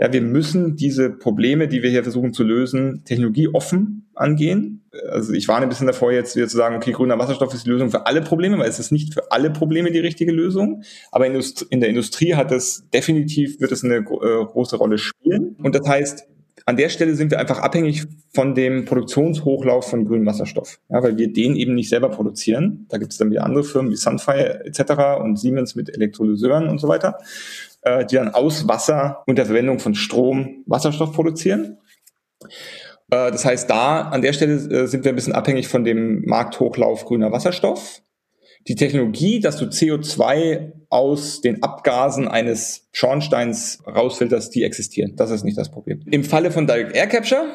ja, 0.00 0.10
wir 0.10 0.22
müssen 0.22 0.76
diese 0.76 1.10
Probleme, 1.10 1.68
die 1.68 1.82
wir 1.82 1.90
hier 1.90 2.02
versuchen 2.02 2.32
zu 2.32 2.42
lösen, 2.42 3.04
technologieoffen 3.04 4.08
angehen. 4.14 4.82
Also 5.10 5.34
ich 5.34 5.46
warne 5.46 5.66
ein 5.66 5.68
bisschen 5.68 5.86
davor, 5.86 6.10
jetzt 6.10 6.36
wieder 6.36 6.48
zu 6.48 6.56
sagen, 6.56 6.74
okay, 6.74 6.92
grüner 6.92 7.18
Wasserstoff 7.18 7.52
ist 7.52 7.66
die 7.66 7.70
Lösung 7.70 7.90
für 7.90 8.06
alle 8.06 8.22
Probleme, 8.22 8.58
weil 8.58 8.68
es 8.68 8.78
ist 8.78 8.92
nicht 8.92 9.12
für 9.12 9.30
alle 9.30 9.50
Probleme 9.50 9.92
die 9.92 9.98
richtige 9.98 10.32
Lösung. 10.32 10.82
Aber 11.12 11.26
in 11.26 11.80
der 11.80 11.90
Industrie 11.90 12.34
hat 12.34 12.50
es 12.50 12.88
definitiv, 12.94 13.60
wird 13.60 13.72
es 13.72 13.84
eine 13.84 13.96
äh, 13.96 14.02
große 14.02 14.76
Rolle 14.76 14.96
spielen. 14.96 15.56
Und 15.62 15.74
das 15.74 15.86
heißt, 15.86 16.26
an 16.64 16.76
der 16.76 16.88
Stelle 16.88 17.14
sind 17.14 17.30
wir 17.30 17.38
einfach 17.38 17.58
abhängig 17.58 18.04
von 18.32 18.54
dem 18.54 18.86
Produktionshochlauf 18.86 19.90
von 19.90 20.06
grünem 20.06 20.26
Wasserstoff, 20.26 20.78
ja, 20.88 21.02
weil 21.02 21.18
wir 21.18 21.32
den 21.32 21.56
eben 21.56 21.74
nicht 21.74 21.90
selber 21.90 22.08
produzieren. 22.08 22.86
Da 22.88 22.96
gibt 22.96 23.12
es 23.12 23.18
dann 23.18 23.30
wieder 23.30 23.44
andere 23.44 23.64
Firmen 23.64 23.90
wie 23.90 23.96
Sunfire 23.96 24.64
etc. 24.64 25.20
und 25.20 25.38
Siemens 25.38 25.74
mit 25.74 25.94
Elektrolyseuren 25.94 26.68
und 26.68 26.78
so 26.78 26.88
weiter 26.88 27.18
äh, 27.82 28.04
die 28.04 28.16
dann 28.16 28.34
aus 28.34 28.68
Wasser 28.68 29.22
unter 29.26 29.46
Verwendung 29.46 29.78
von 29.78 29.94
Strom 29.94 30.64
Wasserstoff 30.66 31.12
produzieren. 31.12 31.78
Äh, 33.10 33.30
das 33.30 33.44
heißt, 33.44 33.68
da 33.68 34.02
an 34.02 34.22
der 34.22 34.32
Stelle 34.32 34.54
äh, 34.54 34.86
sind 34.86 35.04
wir 35.04 35.12
ein 35.12 35.16
bisschen 35.16 35.34
abhängig 35.34 35.68
von 35.68 35.84
dem 35.84 36.22
Markthochlauf 36.26 37.04
grüner 37.04 37.32
Wasserstoff. 37.32 38.02
Die 38.68 38.74
Technologie, 38.74 39.40
dass 39.40 39.56
du 39.56 39.66
CO2 39.66 40.72
aus 40.90 41.40
den 41.40 41.62
Abgasen 41.62 42.28
eines 42.28 42.88
Schornsteins 42.92 43.78
rausfilterst, 43.86 44.54
die 44.54 44.64
existieren. 44.64 45.14
Das 45.16 45.30
ist 45.30 45.44
nicht 45.44 45.56
das 45.56 45.70
Problem. 45.70 46.02
Im 46.10 46.24
Falle 46.24 46.50
von 46.50 46.66
Direct 46.66 46.94
Air 46.94 47.06
Capture, 47.06 47.46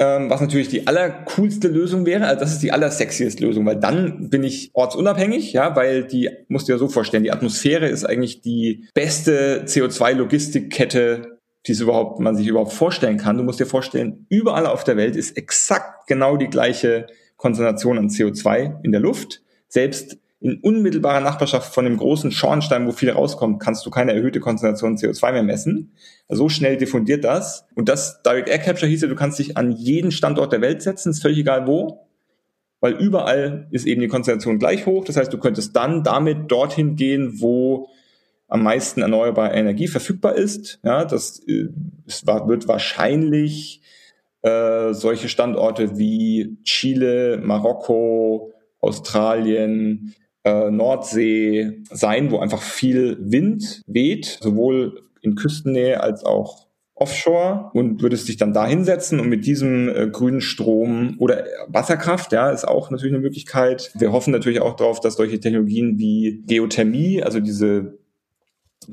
ähm, 0.00 0.30
was 0.30 0.40
natürlich 0.40 0.68
die 0.68 0.86
allercoolste 0.86 1.68
Lösung 1.68 2.06
wäre, 2.06 2.26
also 2.26 2.40
das 2.40 2.52
ist 2.52 2.62
die 2.62 2.72
allersexiest 2.72 3.40
Lösung, 3.40 3.66
weil 3.66 3.76
dann 3.76 4.30
bin 4.30 4.44
ich 4.44 4.70
ortsunabhängig, 4.72 5.52
ja, 5.52 5.76
weil 5.76 6.04
die, 6.04 6.30
musst 6.48 6.68
du 6.68 6.72
dir 6.72 6.78
so 6.78 6.88
vorstellen, 6.88 7.24
die 7.24 7.32
Atmosphäre 7.32 7.88
ist 7.88 8.04
eigentlich 8.04 8.40
die 8.40 8.88
beste 8.94 9.64
CO2-Logistikkette 9.66 11.36
die 11.66 11.72
es 11.72 11.80
überhaupt, 11.80 12.20
man 12.20 12.36
sich 12.36 12.46
überhaupt 12.46 12.72
vorstellen 12.72 13.16
kann. 13.16 13.36
Du 13.36 13.42
musst 13.42 13.58
dir 13.58 13.66
vorstellen, 13.66 14.26
überall 14.28 14.66
auf 14.66 14.84
der 14.84 14.96
Welt 14.96 15.16
ist 15.16 15.36
exakt 15.36 16.06
genau 16.06 16.36
die 16.36 16.46
gleiche 16.46 17.06
Konzentration 17.36 17.98
an 17.98 18.08
CO2 18.08 18.84
in 18.84 18.92
der 18.92 19.00
Luft. 19.00 19.42
Selbst 19.68 20.18
in 20.40 20.60
unmittelbarer 20.60 21.20
Nachbarschaft 21.20 21.72
von 21.72 21.84
dem 21.84 21.96
großen 21.96 22.30
Schornstein, 22.30 22.86
wo 22.86 22.92
viel 22.92 23.10
rauskommt, 23.10 23.60
kannst 23.60 23.86
du 23.86 23.90
keine 23.90 24.12
erhöhte 24.12 24.40
Konzentration 24.40 24.96
CO2 24.96 25.32
mehr 25.32 25.42
messen. 25.42 25.92
So 26.28 26.48
schnell 26.48 26.76
diffundiert 26.76 27.24
das. 27.24 27.64
Und 27.74 27.88
das 27.88 28.22
Direct 28.22 28.48
Air 28.48 28.58
Capture 28.58 28.88
hieß 28.88 29.02
ja, 29.02 29.08
du 29.08 29.14
kannst 29.14 29.38
dich 29.38 29.56
an 29.56 29.72
jeden 29.72 30.10
Standort 30.10 30.52
der 30.52 30.60
Welt 30.60 30.82
setzen, 30.82 31.10
ist 31.10 31.22
völlig 31.22 31.38
egal 31.38 31.66
wo, 31.66 32.06
weil 32.80 32.92
überall 32.94 33.66
ist 33.70 33.86
eben 33.86 34.02
die 34.02 34.08
Konzentration 34.08 34.58
gleich 34.58 34.84
hoch. 34.84 35.04
Das 35.04 35.16
heißt, 35.16 35.32
du 35.32 35.38
könntest 35.38 35.74
dann 35.74 36.04
damit 36.04 36.50
dorthin 36.50 36.96
gehen, 36.96 37.40
wo 37.40 37.88
am 38.48 38.62
meisten 38.62 39.00
erneuerbare 39.00 39.54
Energie 39.54 39.88
verfügbar 39.88 40.36
ist. 40.36 40.80
Ja, 40.84 41.04
das 41.04 41.40
äh, 41.48 41.68
es 42.06 42.26
wird 42.26 42.68
wahrscheinlich 42.68 43.80
äh, 44.42 44.92
solche 44.92 45.28
Standorte 45.28 45.98
wie 45.98 46.58
Chile, 46.62 47.38
Marokko, 47.42 48.52
Australien, 48.80 50.14
äh, 50.46 50.70
Nordsee 50.70 51.82
sein, 51.90 52.30
wo 52.30 52.38
einfach 52.38 52.62
viel 52.62 53.18
Wind 53.20 53.82
weht, 53.88 54.38
sowohl 54.40 55.02
in 55.20 55.34
Küstennähe 55.34 56.00
als 56.00 56.24
auch 56.24 56.66
offshore 56.94 57.70
und 57.74 58.00
würdest 58.00 58.28
dich 58.28 58.36
dann 58.36 58.54
da 58.54 58.64
hinsetzen 58.64 59.18
und 59.18 59.28
mit 59.28 59.44
diesem 59.44 59.88
äh, 59.88 60.06
grünen 60.06 60.40
Strom 60.40 61.16
oder 61.18 61.44
Wasserkraft, 61.66 62.32
ja, 62.32 62.50
ist 62.50 62.66
auch 62.66 62.90
natürlich 62.90 63.12
eine 63.12 63.22
Möglichkeit. 63.22 63.90
Wir 63.98 64.12
hoffen 64.12 64.30
natürlich 64.30 64.60
auch 64.60 64.76
darauf, 64.76 65.00
dass 65.00 65.16
solche 65.16 65.40
Technologien 65.40 65.98
wie 65.98 66.44
Geothermie, 66.46 67.22
also 67.24 67.40
diese 67.40 67.98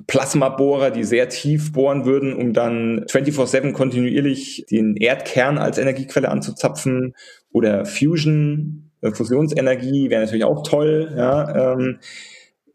Plasmabohrer, 0.07 0.89
die 0.89 1.03
sehr 1.03 1.29
tief 1.29 1.71
bohren 1.71 2.03
würden, 2.03 2.33
um 2.33 2.53
dann 2.53 3.05
24-7 3.05 3.73
kontinuierlich 3.73 4.65
den 4.71 4.95
Erdkern 4.95 5.59
als 5.59 5.77
Energiequelle 5.77 6.29
anzuzapfen 6.29 7.13
oder 7.51 7.85
Fusion 7.85 8.82
Fusionsenergie 9.11 10.09
wäre 10.09 10.21
natürlich 10.21 10.45
auch 10.45 10.63
toll, 10.63 11.13
ja, 11.15 11.73
ähm, 11.73 11.99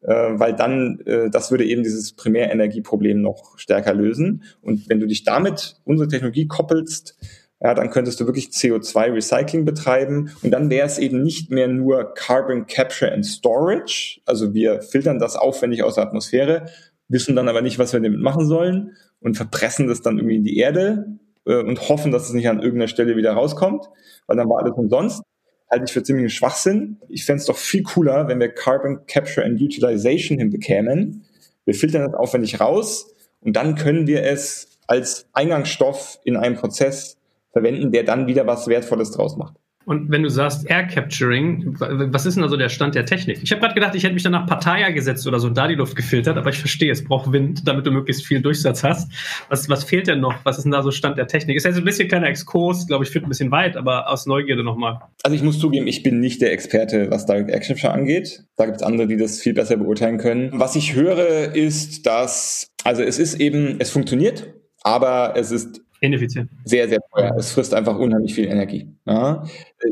äh, 0.02 0.38
weil 0.38 0.54
dann, 0.54 1.00
äh, 1.06 1.30
das 1.30 1.50
würde 1.50 1.64
eben 1.64 1.82
dieses 1.82 2.12
Primärenergieproblem 2.12 3.20
noch 3.20 3.58
stärker 3.58 3.94
lösen. 3.94 4.42
Und 4.62 4.88
wenn 4.88 5.00
du 5.00 5.06
dich 5.06 5.24
damit 5.24 5.76
unsere 5.84 6.08
Technologie 6.08 6.46
koppelst, 6.46 7.16
ja, 7.60 7.74
dann 7.74 7.90
könntest 7.90 8.20
du 8.20 8.26
wirklich 8.26 8.48
CO2-Recycling 8.48 9.64
betreiben. 9.64 10.30
Und 10.42 10.52
dann 10.52 10.70
wäre 10.70 10.86
es 10.86 10.98
eben 10.98 11.22
nicht 11.22 11.50
mehr 11.50 11.66
nur 11.66 12.14
Carbon 12.14 12.66
Capture 12.66 13.12
and 13.12 13.26
Storage, 13.26 14.20
also 14.26 14.54
wir 14.54 14.82
filtern 14.82 15.18
das 15.18 15.36
aufwendig 15.36 15.82
aus 15.82 15.96
der 15.96 16.04
Atmosphäre, 16.04 16.66
wissen 17.08 17.34
dann 17.34 17.48
aber 17.48 17.62
nicht, 17.62 17.78
was 17.78 17.92
wir 17.92 18.00
damit 18.00 18.20
machen 18.20 18.46
sollen 18.46 18.96
und 19.20 19.36
verpressen 19.36 19.88
das 19.88 20.02
dann 20.02 20.18
irgendwie 20.18 20.36
in 20.36 20.44
die 20.44 20.58
Erde 20.58 21.18
äh, 21.46 21.62
und 21.62 21.88
hoffen, 21.88 22.12
dass 22.12 22.28
es 22.28 22.34
nicht 22.34 22.48
an 22.48 22.60
irgendeiner 22.60 22.88
Stelle 22.88 23.16
wieder 23.16 23.32
rauskommt, 23.32 23.86
weil 24.26 24.36
dann 24.36 24.48
war 24.48 24.62
alles 24.62 24.76
umsonst, 24.76 25.22
halte 25.70 25.84
ich 25.86 25.92
für 25.92 26.02
ziemlichen 26.02 26.30
Schwachsinn. 26.30 26.96
Ich 27.08 27.24
fände 27.24 27.40
es 27.40 27.46
doch 27.46 27.56
viel 27.56 27.82
cooler, 27.82 28.28
wenn 28.28 28.40
wir 28.40 28.48
Carbon 28.48 29.06
Capture 29.06 29.44
and 29.44 29.60
Utilization 29.60 30.38
hinbekämen. 30.38 31.24
Wir 31.64 31.74
filtern 31.74 32.02
das 32.02 32.14
aufwendig 32.14 32.60
raus 32.60 33.14
und 33.40 33.56
dann 33.56 33.74
können 33.74 34.06
wir 34.06 34.22
es 34.22 34.78
als 34.86 35.26
Eingangsstoff 35.32 36.18
in 36.24 36.36
einem 36.36 36.56
Prozess 36.56 37.18
verwenden, 37.52 37.92
der 37.92 38.04
dann 38.04 38.26
wieder 38.26 38.46
was 38.46 38.66
Wertvolles 38.68 39.10
draus 39.10 39.36
macht. 39.36 39.54
Und 39.88 40.10
wenn 40.10 40.22
du 40.22 40.28
sagst 40.28 40.68
Air 40.68 40.86
Capturing, 40.86 41.74
was 41.78 42.26
ist 42.26 42.34
denn 42.34 42.44
also 42.44 42.58
der 42.58 42.68
Stand 42.68 42.94
der 42.94 43.06
Technik? 43.06 43.38
Ich 43.42 43.50
habe 43.52 43.62
gerade 43.62 43.72
gedacht, 43.72 43.94
ich 43.94 44.04
hätte 44.04 44.12
mich 44.12 44.22
dann 44.22 44.32
nach 44.32 44.46
Pattaya 44.46 44.90
gesetzt 44.90 45.26
oder 45.26 45.40
so 45.40 45.46
und 45.46 45.56
da 45.56 45.66
die 45.66 45.76
Luft 45.76 45.96
gefiltert, 45.96 46.36
aber 46.36 46.50
ich 46.50 46.58
verstehe, 46.58 46.92
es 46.92 47.02
braucht 47.02 47.32
Wind, 47.32 47.66
damit 47.66 47.86
du 47.86 47.90
möglichst 47.90 48.26
viel 48.26 48.42
Durchsatz 48.42 48.84
hast. 48.84 49.10
Was, 49.48 49.70
was 49.70 49.84
fehlt 49.84 50.06
denn 50.06 50.20
noch? 50.20 50.44
Was 50.44 50.58
ist 50.58 50.64
denn 50.64 50.72
da 50.72 50.82
so 50.82 50.90
Stand 50.90 51.16
der 51.16 51.26
Technik? 51.26 51.56
Ist 51.56 51.64
jetzt 51.64 51.78
ein 51.78 51.84
bisschen 51.84 52.06
kleiner 52.06 52.26
Exkurs, 52.26 52.86
glaube 52.86 53.04
ich, 53.04 53.10
führt 53.10 53.24
ein 53.24 53.30
bisschen 53.30 53.50
weit, 53.50 53.78
aber 53.78 54.10
aus 54.10 54.26
Neugierde 54.26 54.62
nochmal. 54.62 54.98
Also 55.22 55.34
ich 55.34 55.42
muss 55.42 55.58
zugeben, 55.58 55.86
ich 55.86 56.02
bin 56.02 56.20
nicht 56.20 56.42
der 56.42 56.52
Experte, 56.52 57.10
was 57.10 57.24
Direct 57.24 57.48
Air 57.48 57.60
Capture 57.60 57.90
angeht. 57.94 58.44
Da 58.58 58.66
gibt 58.66 58.76
es 58.76 58.82
andere, 58.82 59.06
die 59.06 59.16
das 59.16 59.40
viel 59.40 59.54
besser 59.54 59.78
beurteilen 59.78 60.18
können. 60.18 60.50
Was 60.52 60.76
ich 60.76 60.96
höre, 60.96 61.54
ist, 61.54 62.04
dass, 62.04 62.68
also 62.84 63.02
es 63.02 63.18
ist 63.18 63.40
eben, 63.40 63.76
es 63.78 63.88
funktioniert, 63.88 64.52
aber 64.82 65.32
es 65.34 65.50
ist 65.50 65.80
Ineffizient. 66.00 66.48
Sehr, 66.64 66.88
sehr 66.88 67.00
teuer. 67.12 67.34
Es 67.36 67.52
frisst 67.52 67.74
einfach 67.74 67.98
unheimlich 67.98 68.34
viel 68.34 68.46
Energie. 68.46 68.88
Ja. 69.06 69.44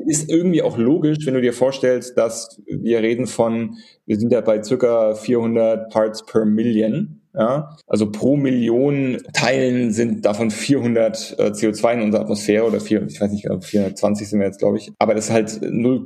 Ist 0.06 0.30
irgendwie 0.30 0.62
auch 0.62 0.78
logisch, 0.78 1.18
wenn 1.24 1.34
du 1.34 1.40
dir 1.40 1.52
vorstellst, 1.52 2.16
dass 2.16 2.60
wir 2.66 3.00
reden 3.00 3.26
von, 3.26 3.76
wir 4.06 4.16
sind 4.16 4.32
ja 4.32 4.40
bei 4.40 4.62
circa 4.62 5.14
400 5.14 5.90
Parts 5.90 6.24
per 6.24 6.44
Million. 6.44 7.22
Ja. 7.34 7.76
Also 7.86 8.10
pro 8.10 8.36
Million 8.36 9.18
Teilen 9.32 9.92
sind 9.92 10.24
davon 10.24 10.50
400 10.50 11.36
äh, 11.38 11.42
CO2 11.50 11.94
in 11.94 12.00
unserer 12.02 12.22
Atmosphäre 12.22 12.64
oder 12.64 12.80
4, 12.80 13.06
ich 13.08 13.20
weiß 13.20 13.30
nicht, 13.30 13.46
420 13.46 14.28
sind 14.28 14.38
wir 14.38 14.46
jetzt, 14.46 14.58
glaube 14.58 14.78
ich. 14.78 14.92
Aber 14.98 15.14
das 15.14 15.26
ist 15.26 15.32
halt 15.32 15.60
0, 15.60 16.04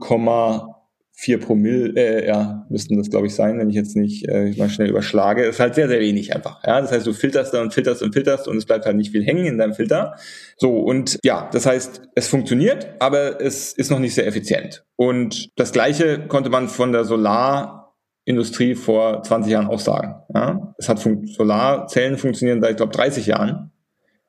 vier 1.20 1.38
Promille, 1.38 1.92
äh, 1.96 2.26
ja, 2.26 2.64
müssten 2.70 2.96
das, 2.96 3.10
glaube 3.10 3.26
ich, 3.26 3.34
sein, 3.34 3.58
wenn 3.58 3.68
ich 3.68 3.76
jetzt 3.76 3.94
nicht 3.94 4.26
äh, 4.26 4.54
mal 4.56 4.70
schnell 4.70 4.88
überschlage. 4.88 5.44
ist 5.44 5.60
halt 5.60 5.74
sehr, 5.74 5.86
sehr 5.86 6.00
wenig 6.00 6.34
einfach. 6.34 6.64
Ja, 6.64 6.80
das 6.80 6.92
heißt, 6.92 7.06
du 7.06 7.12
filterst 7.12 7.52
dann 7.52 7.64
und 7.64 7.74
filterst 7.74 8.02
und 8.02 8.14
filterst 8.14 8.48
und 8.48 8.56
es 8.56 8.64
bleibt 8.64 8.86
halt 8.86 8.96
nicht 8.96 9.10
viel 9.10 9.22
hängen 9.22 9.44
in 9.44 9.58
deinem 9.58 9.74
Filter. 9.74 10.16
So, 10.56 10.78
und 10.78 11.18
ja, 11.22 11.50
das 11.52 11.66
heißt, 11.66 12.08
es 12.14 12.26
funktioniert, 12.26 12.94
aber 13.00 13.38
es 13.38 13.74
ist 13.74 13.90
noch 13.90 13.98
nicht 13.98 14.14
sehr 14.14 14.26
effizient. 14.26 14.82
Und 14.96 15.50
das 15.56 15.72
Gleiche 15.72 16.26
konnte 16.26 16.48
man 16.48 16.68
von 16.68 16.90
der 16.92 17.04
Solarindustrie 17.04 18.74
vor 18.74 19.22
20 19.22 19.52
Jahren 19.52 19.66
auch 19.66 19.80
sagen. 19.80 20.22
Ja, 20.34 20.74
es 20.78 20.88
hat 20.88 21.00
fun 21.00 21.26
Solarzellen 21.26 22.16
funktionieren 22.16 22.62
seit, 22.62 22.70
ich 22.70 22.76
glaube, 22.78 22.92
30 22.92 23.26
Jahren, 23.26 23.72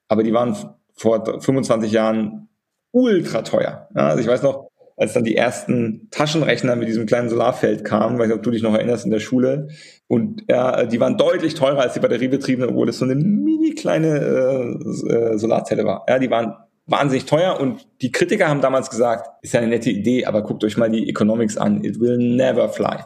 aber 0.09 0.23
die 0.23 0.33
waren 0.33 0.57
vor 0.93 1.39
25 1.41 1.89
Jahren 1.89 2.49
ultra 2.91 3.43
teuer. 3.43 3.87
Ja, 3.95 4.09
also 4.09 4.19
ich 4.19 4.27
weiß 4.27 4.43
noch, 4.43 4.70
als 5.01 5.13
dann 5.13 5.23
die 5.23 5.35
ersten 5.35 6.07
Taschenrechner 6.11 6.75
mit 6.75 6.87
diesem 6.87 7.07
kleinen 7.07 7.27
Solarfeld 7.27 7.83
kamen, 7.83 8.19
weil 8.19 8.29
ich 8.29 8.35
ob 8.35 8.43
du 8.43 8.51
dich 8.51 8.61
noch 8.61 8.75
erinnerst 8.75 9.03
in 9.03 9.09
der 9.09 9.19
Schule. 9.19 9.69
Und 10.05 10.43
ja, 10.47 10.85
die 10.85 10.99
waren 10.99 11.17
deutlich 11.17 11.55
teurer 11.55 11.79
als 11.79 11.95
die 11.95 11.99
batteriebetriebenen, 11.99 12.69
obwohl 12.69 12.85
das 12.85 12.99
so 12.99 13.05
eine 13.05 13.15
mini 13.15 13.73
kleine 13.73 14.19
äh, 14.19 15.11
äh, 15.11 15.37
Solarzelle 15.39 15.85
war. 15.85 16.05
Ja, 16.07 16.19
die 16.19 16.29
waren 16.29 16.53
wahnsinnig 16.85 17.25
teuer 17.25 17.59
und 17.59 17.87
die 18.03 18.11
Kritiker 18.11 18.47
haben 18.47 18.61
damals 18.61 18.91
gesagt, 18.91 19.27
ist 19.41 19.55
ja 19.55 19.59
eine 19.59 19.69
nette 19.69 19.89
Idee, 19.89 20.25
aber 20.25 20.43
guckt 20.43 20.63
euch 20.63 20.77
mal 20.77 20.91
die 20.91 21.09
Economics 21.09 21.57
an. 21.57 21.83
It 21.83 21.99
will 21.99 22.19
never 22.19 22.69
fly. 22.69 22.99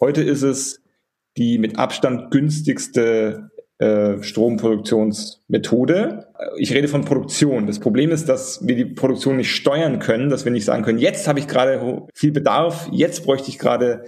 Heute 0.00 0.22
ist 0.22 0.40
es 0.40 0.80
die 1.36 1.58
mit 1.58 1.78
Abstand 1.78 2.30
günstigste 2.30 3.50
äh, 3.82 4.22
Stromproduktionsmethode. 4.22 6.28
Ich 6.56 6.72
rede 6.72 6.86
von 6.86 7.04
Produktion. 7.04 7.66
Das 7.66 7.80
Problem 7.80 8.12
ist, 8.12 8.28
dass 8.28 8.64
wir 8.64 8.76
die 8.76 8.84
Produktion 8.84 9.36
nicht 9.36 9.50
steuern 9.50 9.98
können, 9.98 10.30
dass 10.30 10.44
wir 10.44 10.52
nicht 10.52 10.64
sagen 10.64 10.84
können, 10.84 10.98
jetzt 10.98 11.26
habe 11.26 11.40
ich 11.40 11.48
gerade 11.48 12.06
viel 12.14 12.30
Bedarf, 12.30 12.88
jetzt 12.92 13.24
bräuchte 13.24 13.48
ich 13.48 13.58
gerade 13.58 14.04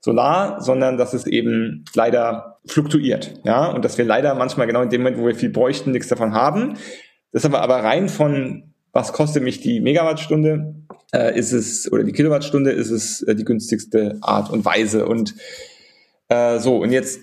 Solar, 0.00 0.60
sondern 0.60 0.98
dass 0.98 1.14
es 1.14 1.26
eben 1.26 1.86
leider 1.94 2.58
fluktuiert. 2.66 3.40
Ja, 3.44 3.70
und 3.70 3.86
dass 3.86 3.96
wir 3.96 4.04
leider 4.04 4.34
manchmal 4.34 4.66
genau 4.66 4.82
in 4.82 4.90
dem 4.90 5.00
Moment, 5.00 5.18
wo 5.18 5.26
wir 5.26 5.34
viel 5.34 5.48
bräuchten, 5.48 5.92
nichts 5.92 6.08
davon 6.08 6.34
haben. 6.34 6.74
Das 7.32 7.46
aber 7.46 7.62
aber 7.62 7.76
rein 7.76 8.10
von, 8.10 8.74
was 8.92 9.14
kostet 9.14 9.42
mich 9.42 9.62
die 9.62 9.80
Megawattstunde, 9.80 10.74
äh, 11.14 11.38
ist 11.38 11.52
es, 11.52 11.90
oder 11.90 12.04
die 12.04 12.12
Kilowattstunde, 12.12 12.72
ist 12.72 12.90
es 12.90 13.22
äh, 13.22 13.34
die 13.34 13.46
günstigste 13.46 14.18
Art 14.20 14.50
und 14.50 14.66
Weise. 14.66 15.06
Und 15.06 15.34
äh, 16.28 16.58
so, 16.58 16.82
und 16.82 16.92
jetzt 16.92 17.22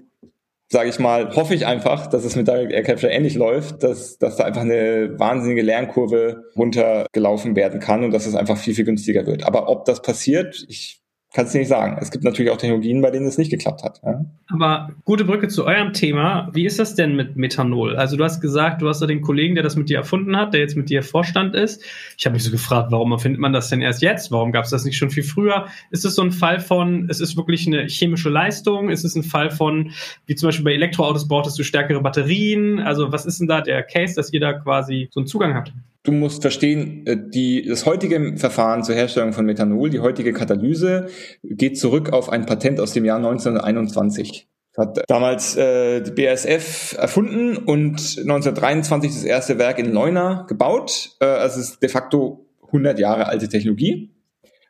sage 0.72 0.90
ich 0.90 1.00
mal, 1.00 1.36
hoffe 1.36 1.54
ich 1.54 1.66
einfach, 1.68 2.08
dass 2.08 2.24
es 2.24 2.38
mit 2.38 2.48
Direct 2.48 2.72
Air 2.72 2.84
Capture 2.84 3.12
ähnlich 3.12 3.36
läuft, 3.36 3.84
dass, 3.84 4.18
dass 4.18 4.38
da 4.38 4.46
einfach 4.46 4.62
eine 4.62 5.20
wahnsinnige 5.20 5.62
Lernkurve 5.62 6.46
runtergelaufen 6.56 7.58
werden 7.58 7.82
kann 7.82 8.06
und 8.06 8.12
dass 8.12 8.26
es 8.26 8.36
einfach 8.36 8.58
viel, 8.58 8.74
viel 8.74 8.86
günstiger 8.86 9.26
wird. 9.26 9.44
Aber 9.44 9.68
ob 9.68 9.84
das 9.84 10.02
passiert, 10.02 10.66
ich 10.70 11.01
kannst 11.34 11.54
du 11.54 11.60
nicht 11.60 11.70
sagen. 11.70 11.98
Es 12.00 12.12
gibt 12.12 12.24
natürlich 12.24 12.52
auch 12.52 12.58
Technologien, 12.58 13.02
bei 13.02 13.10
denen 13.10 13.26
es 13.26 13.38
nicht 13.38 13.50
geklappt 13.50 13.84
hat. 13.84 14.02
Ja? 14.04 14.26
Aber 14.50 14.90
gute 15.06 15.24
Brücke 15.24 15.48
zu 15.48 15.66
eurem 15.66 15.94
Thema. 15.94 16.50
Wie 16.54 16.66
ist 16.66 16.78
das 16.78 16.96
denn 16.96 17.16
mit 17.16 17.38
Methanol? 17.38 17.96
Also 17.96 18.18
du 18.18 18.24
hast 18.24 18.42
gesagt, 18.42 18.82
du 18.82 18.90
hast 18.90 19.02
da 19.02 19.08
den 19.08 19.22
Kollegen, 19.22 19.56
der 19.56 19.64
das 19.64 19.76
mit 19.76 19.90
dir 19.90 19.98
erfunden 19.98 20.36
hat, 20.36 20.54
der 20.54 20.60
jetzt 20.60 20.76
mit 20.76 20.90
dir 20.90 21.04
Vorstand 21.04 21.56
ist. 21.56 21.84
Ich 22.18 22.26
habe 22.26 22.34
mich 22.34 22.44
so 22.44 22.52
gefragt, 22.52 22.92
warum 22.92 23.12
erfindet 23.14 23.40
man 23.40 23.54
das 23.54 23.70
denn 23.70 23.82
erst 23.82 24.02
jetzt? 24.02 24.32
Warum 24.32 24.52
gab 24.52 24.66
es 24.66 24.72
das 24.72 24.84
nicht 24.84 24.98
schon 24.98 25.10
viel 25.10 25.24
früher? 25.24 25.68
Ist 25.90 26.04
es 26.04 26.16
so 26.16 26.22
ein 26.22 26.32
Fall 26.32 26.60
von, 26.60 27.08
es 27.10 27.22
ist 27.22 27.38
wirklich 27.38 27.66
eine 27.66 27.88
chemische 27.88 28.30
Leistung? 28.30 28.90
Ist 28.90 29.06
es 29.06 29.16
ein 29.16 29.24
Fall 29.24 29.52
von, 29.52 29.92
wie 30.26 30.36
zum 30.36 30.48
Beispiel 30.48 30.66
bei 30.66 30.74
Elektroautos 30.74 31.28
brauchtest 31.28 31.58
du 31.58 31.64
stärkere 31.64 32.02
Batterien? 32.02 32.80
Also 32.80 33.12
was 33.12 33.26
ist 33.26 33.40
denn 33.40 33.48
da 33.48 33.62
der 33.62 33.84
Case, 33.84 34.16
dass 34.16 34.34
ihr 34.34 34.42
da 34.42 34.54
quasi 34.54 35.08
so 35.12 35.22
einen 35.22 35.28
Zugang 35.28 35.56
habt? 35.56 35.72
Du 36.04 36.12
musst 36.12 36.42
verstehen, 36.42 37.06
äh, 37.06 37.18
die, 37.18 37.68
das 37.68 37.86
heutige 37.86 38.38
Verfahren 38.38 38.84
zur 38.84 38.96
Herstellung 38.96 39.34
von 39.34 39.46
Methanol, 39.46 39.90
die 39.90 40.00
heutige 40.00 40.34
Katalyse, 40.34 41.08
geht 41.44 41.78
zurück 41.78 42.12
auf 42.12 42.30
ein 42.30 42.46
Patent 42.46 42.80
aus 42.80 42.94
dem 42.94 43.06
Jahr 43.06 43.18
1921. 43.18 44.48
Hat 44.78 45.04
damals 45.08 45.56
äh, 45.58 46.02
die 46.02 46.12
BASF 46.12 46.96
erfunden 46.98 47.58
und 47.58 48.00
1923 48.18 49.12
das 49.12 49.24
erste 49.24 49.60
Werk 49.60 49.80
in 49.80 49.92
Leuna 49.92 50.46
gebaut. 50.48 51.18
Äh, 51.20 51.26
also 51.26 51.60
es 51.60 51.72
ist 51.72 51.84
de 51.84 51.90
facto 51.90 52.48
100 52.68 52.98
Jahre 52.98 53.28
alte 53.28 53.50
Technologie. 53.50 54.16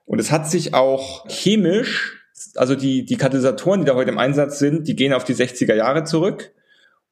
Und 0.06 0.20
es 0.20 0.32
hat 0.32 0.50
sich 0.50 0.74
auch 0.74 1.30
chemisch, 1.30 2.18
also 2.56 2.76
die, 2.76 3.06
die 3.06 3.16
Katalysatoren, 3.16 3.82
die 3.82 3.86
da 3.86 3.96
heute 3.96 4.12
im 4.12 4.18
Einsatz 4.18 4.60
sind, 4.60 4.88
die 4.88 4.96
gehen 4.96 5.14
auf 5.14 5.24
die 5.24 5.36
60er 5.36 5.76
Jahre 5.76 6.04
zurück. 6.04 6.52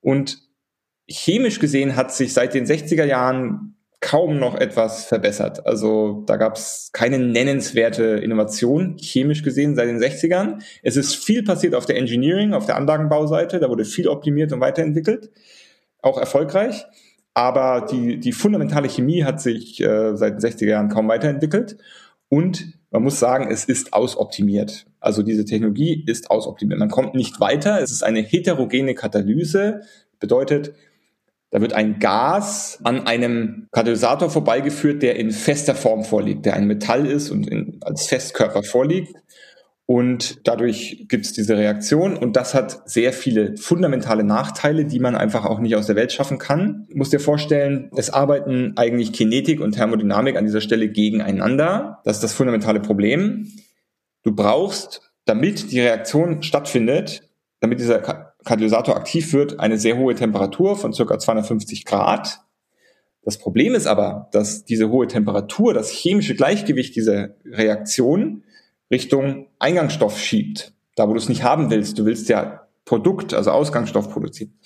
Und 0.02 0.40
chemisch 1.08 1.60
gesehen 1.60 1.96
hat 1.96 2.14
sich 2.14 2.34
seit 2.34 2.54
den 2.54 2.66
60er 2.66 3.06
Jahren 3.06 3.76
kaum 4.02 4.40
noch 4.40 4.56
etwas 4.56 5.06
verbessert. 5.06 5.66
Also 5.66 6.24
da 6.26 6.38
gab 6.38 6.56
es 6.56 6.92
keine 6.94 7.20
nennenswerte 7.20 8.04
Innovation, 8.04 8.98
chemisch 8.98 9.44
gesehen, 9.44 9.76
seit 9.76 9.90
den 9.90 10.00
60ern. 10.00 10.62
Es 10.84 10.96
ist 10.96 11.16
viel 11.16 11.44
passiert 11.44 11.76
auf 11.76 11.86
der 11.86 11.98
Engineering, 11.98 12.54
auf 12.54 12.66
der 12.66 12.78
Anlagenbauseite. 12.78 13.60
Da 13.60 13.70
wurde 13.70 13.86
viel 13.86 14.08
optimiert 14.08 14.54
und 14.54 14.62
weiterentwickelt, 14.62 15.30
auch 16.02 16.18
erfolgreich. 16.18 16.86
Aber 17.34 17.86
die, 17.90 18.20
die 18.20 18.32
fundamentale 18.32 18.90
Chemie 18.90 19.24
hat 19.24 19.42
sich 19.42 19.82
äh, 19.82 20.16
seit 20.16 20.42
den 20.42 20.50
60er 20.50 20.68
Jahren 20.68 20.90
kaum 20.90 21.08
weiterentwickelt. 21.08 21.78
Und 22.30 22.74
man 22.92 23.04
muss 23.04 23.20
sagen, 23.20 23.50
es 23.52 23.66
ist 23.66 23.94
ausoptimiert. 23.94 24.86
Also 25.00 25.24
diese 25.24 25.46
Technologie 25.46 26.04
ist 26.06 26.32
ausoptimiert. 26.32 26.80
Man 26.80 26.90
kommt 26.90 27.16
nicht 27.16 27.40
weiter. 27.40 27.82
Es 27.82 27.92
ist 27.92 28.04
eine 28.04 28.22
heterogene 28.22 28.96
Katalyse. 28.96 29.82
Bedeutet, 30.20 30.74
da 31.52 31.62
wird 31.62 31.74
ein 31.74 32.00
Gas 32.00 32.80
an 32.84 33.08
einem 33.08 33.68
Katalysator 33.72 34.30
vorbeigeführt, 34.30 35.02
der 35.02 35.16
in 35.16 35.32
fester 35.32 35.76
Form 35.76 36.04
vorliegt, 36.04 36.46
der 36.46 36.54
ein 36.56 36.68
Metall 36.68 37.06
ist 37.06 37.32
und 37.32 37.48
in, 37.48 37.80
als 37.82 38.08
Festkörper 38.08 38.64
vorliegt. 38.64 39.16
Und 39.88 40.48
dadurch 40.48 41.06
gibt 41.08 41.26
es 41.26 41.34
diese 41.34 41.58
Reaktion 41.58 42.16
und 42.16 42.36
das 42.36 42.54
hat 42.54 42.88
sehr 42.88 43.12
viele 43.12 43.58
fundamentale 43.58 44.24
Nachteile, 44.24 44.86
die 44.86 45.00
man 45.00 45.16
einfach 45.16 45.46
auch 45.46 45.58
nicht 45.58 45.76
aus 45.76 45.88
der 45.88 45.96
Welt 45.96 46.12
schaffen 46.12 46.38
kann. 46.38 46.86
Du 46.92 46.98
musst 46.98 47.12
dir 47.12 47.20
vorstellen, 47.20 47.90
es 47.96 48.12
arbeiten 48.12 48.74
eigentlich 48.76 49.14
Kinetik 49.14 49.60
und 49.60 49.72
Thermodynamik 49.72 50.38
an 50.38 50.46
dieser 50.46 50.62
Stelle 50.62 50.90
gegeneinander. 50.90 52.02
Das 52.04 52.18
ist 52.18 52.24
das 52.24 52.34
fundamentale 52.34 52.82
Problem. 52.82 53.48
Du 54.22 54.36
brauchst, 54.36 55.12
damit 55.26 55.72
die 55.72 55.80
Reaktion 55.80 56.44
stattfindet, 56.44 57.24
damit 57.60 57.80
dieser 57.80 58.29
Katalysator 58.46 58.96
aktiv 58.96 59.34
wird, 59.34 59.60
eine 59.60 59.78
sehr 59.78 59.98
hohe 59.98 60.16
Temperatur 60.16 60.76
von 60.76 60.94
circa 60.94 61.20
250 61.20 61.86
Grad. 61.86 62.40
Das 63.24 63.38
Problem 63.38 63.76
ist 63.76 63.86
aber, 63.86 64.30
dass 64.32 64.66
diese 64.66 64.90
hohe 64.90 65.08
Temperatur 65.08 65.74
das 65.74 65.92
chemische 65.92 66.36
Gleichgewicht 66.36 66.96
dieser 66.96 67.36
Reaktion 67.46 68.44
Richtung 68.92 69.48
Eingangsstoff 69.60 70.20
schiebt. 70.20 70.74
Da, 70.96 71.08
wo 71.08 71.14
du 71.14 71.20
es 71.20 71.30
nicht 71.30 71.44
haben 71.44 71.70
willst. 71.70 72.00
Du 72.00 72.06
willst 72.06 72.30
ja 72.30 72.68
Produkt, 72.86 73.34
also 73.34 73.52
Ausgangsstoff 73.52 74.10
produzieren. 74.10 74.58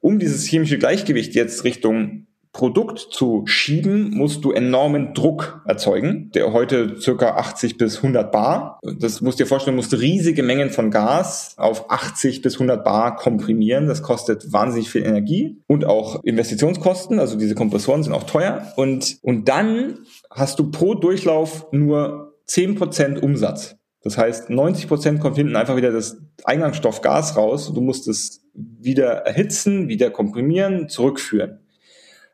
Um 0.00 0.18
dieses 0.18 0.46
chemische 0.46 0.78
Gleichgewicht 0.78 1.34
jetzt 1.34 1.64
Richtung 1.64 2.26
Produkt 2.52 2.98
zu 2.98 3.44
schieben, 3.46 4.10
musst 4.10 4.44
du 4.44 4.52
enormen 4.52 5.14
Druck 5.14 5.62
erzeugen, 5.64 6.30
der 6.34 6.52
heute 6.52 7.00
circa 7.00 7.36
80 7.36 7.78
bis 7.78 7.96
100 7.98 8.30
Bar. 8.30 8.78
Das 8.82 9.22
musst 9.22 9.40
dir 9.40 9.46
vorstellen, 9.46 9.76
musst 9.76 9.94
riesige 9.94 10.42
Mengen 10.42 10.68
von 10.68 10.90
Gas 10.90 11.54
auf 11.56 11.90
80 11.90 12.42
bis 12.42 12.54
100 12.54 12.84
Bar 12.84 13.16
komprimieren. 13.16 13.86
Das 13.86 14.02
kostet 14.02 14.52
wahnsinnig 14.52 14.90
viel 14.90 15.04
Energie 15.04 15.62
und 15.66 15.86
auch 15.86 16.22
Investitionskosten. 16.24 17.18
Also 17.18 17.38
diese 17.38 17.54
Kompressoren 17.54 18.02
sind 18.02 18.12
auch 18.12 18.24
teuer. 18.24 18.70
Und, 18.76 19.16
und 19.22 19.48
dann 19.48 20.00
hast 20.30 20.58
du 20.58 20.70
pro 20.70 20.94
Durchlauf 20.94 21.66
nur 21.72 22.34
10 22.46 22.74
Prozent 22.74 23.22
Umsatz. 23.22 23.76
Das 24.02 24.18
heißt, 24.18 24.50
90 24.50 24.88
Prozent 24.88 25.20
kommt 25.20 25.36
hinten 25.36 25.56
einfach 25.56 25.76
wieder 25.76 25.92
das 25.92 26.18
Eingangsstoff 26.44 27.00
Gas 27.00 27.36
raus. 27.36 27.72
Du 27.72 27.80
musst 27.80 28.08
es 28.08 28.44
wieder 28.52 29.24
erhitzen, 29.24 29.88
wieder 29.88 30.10
komprimieren, 30.10 30.88
zurückführen. 30.88 31.60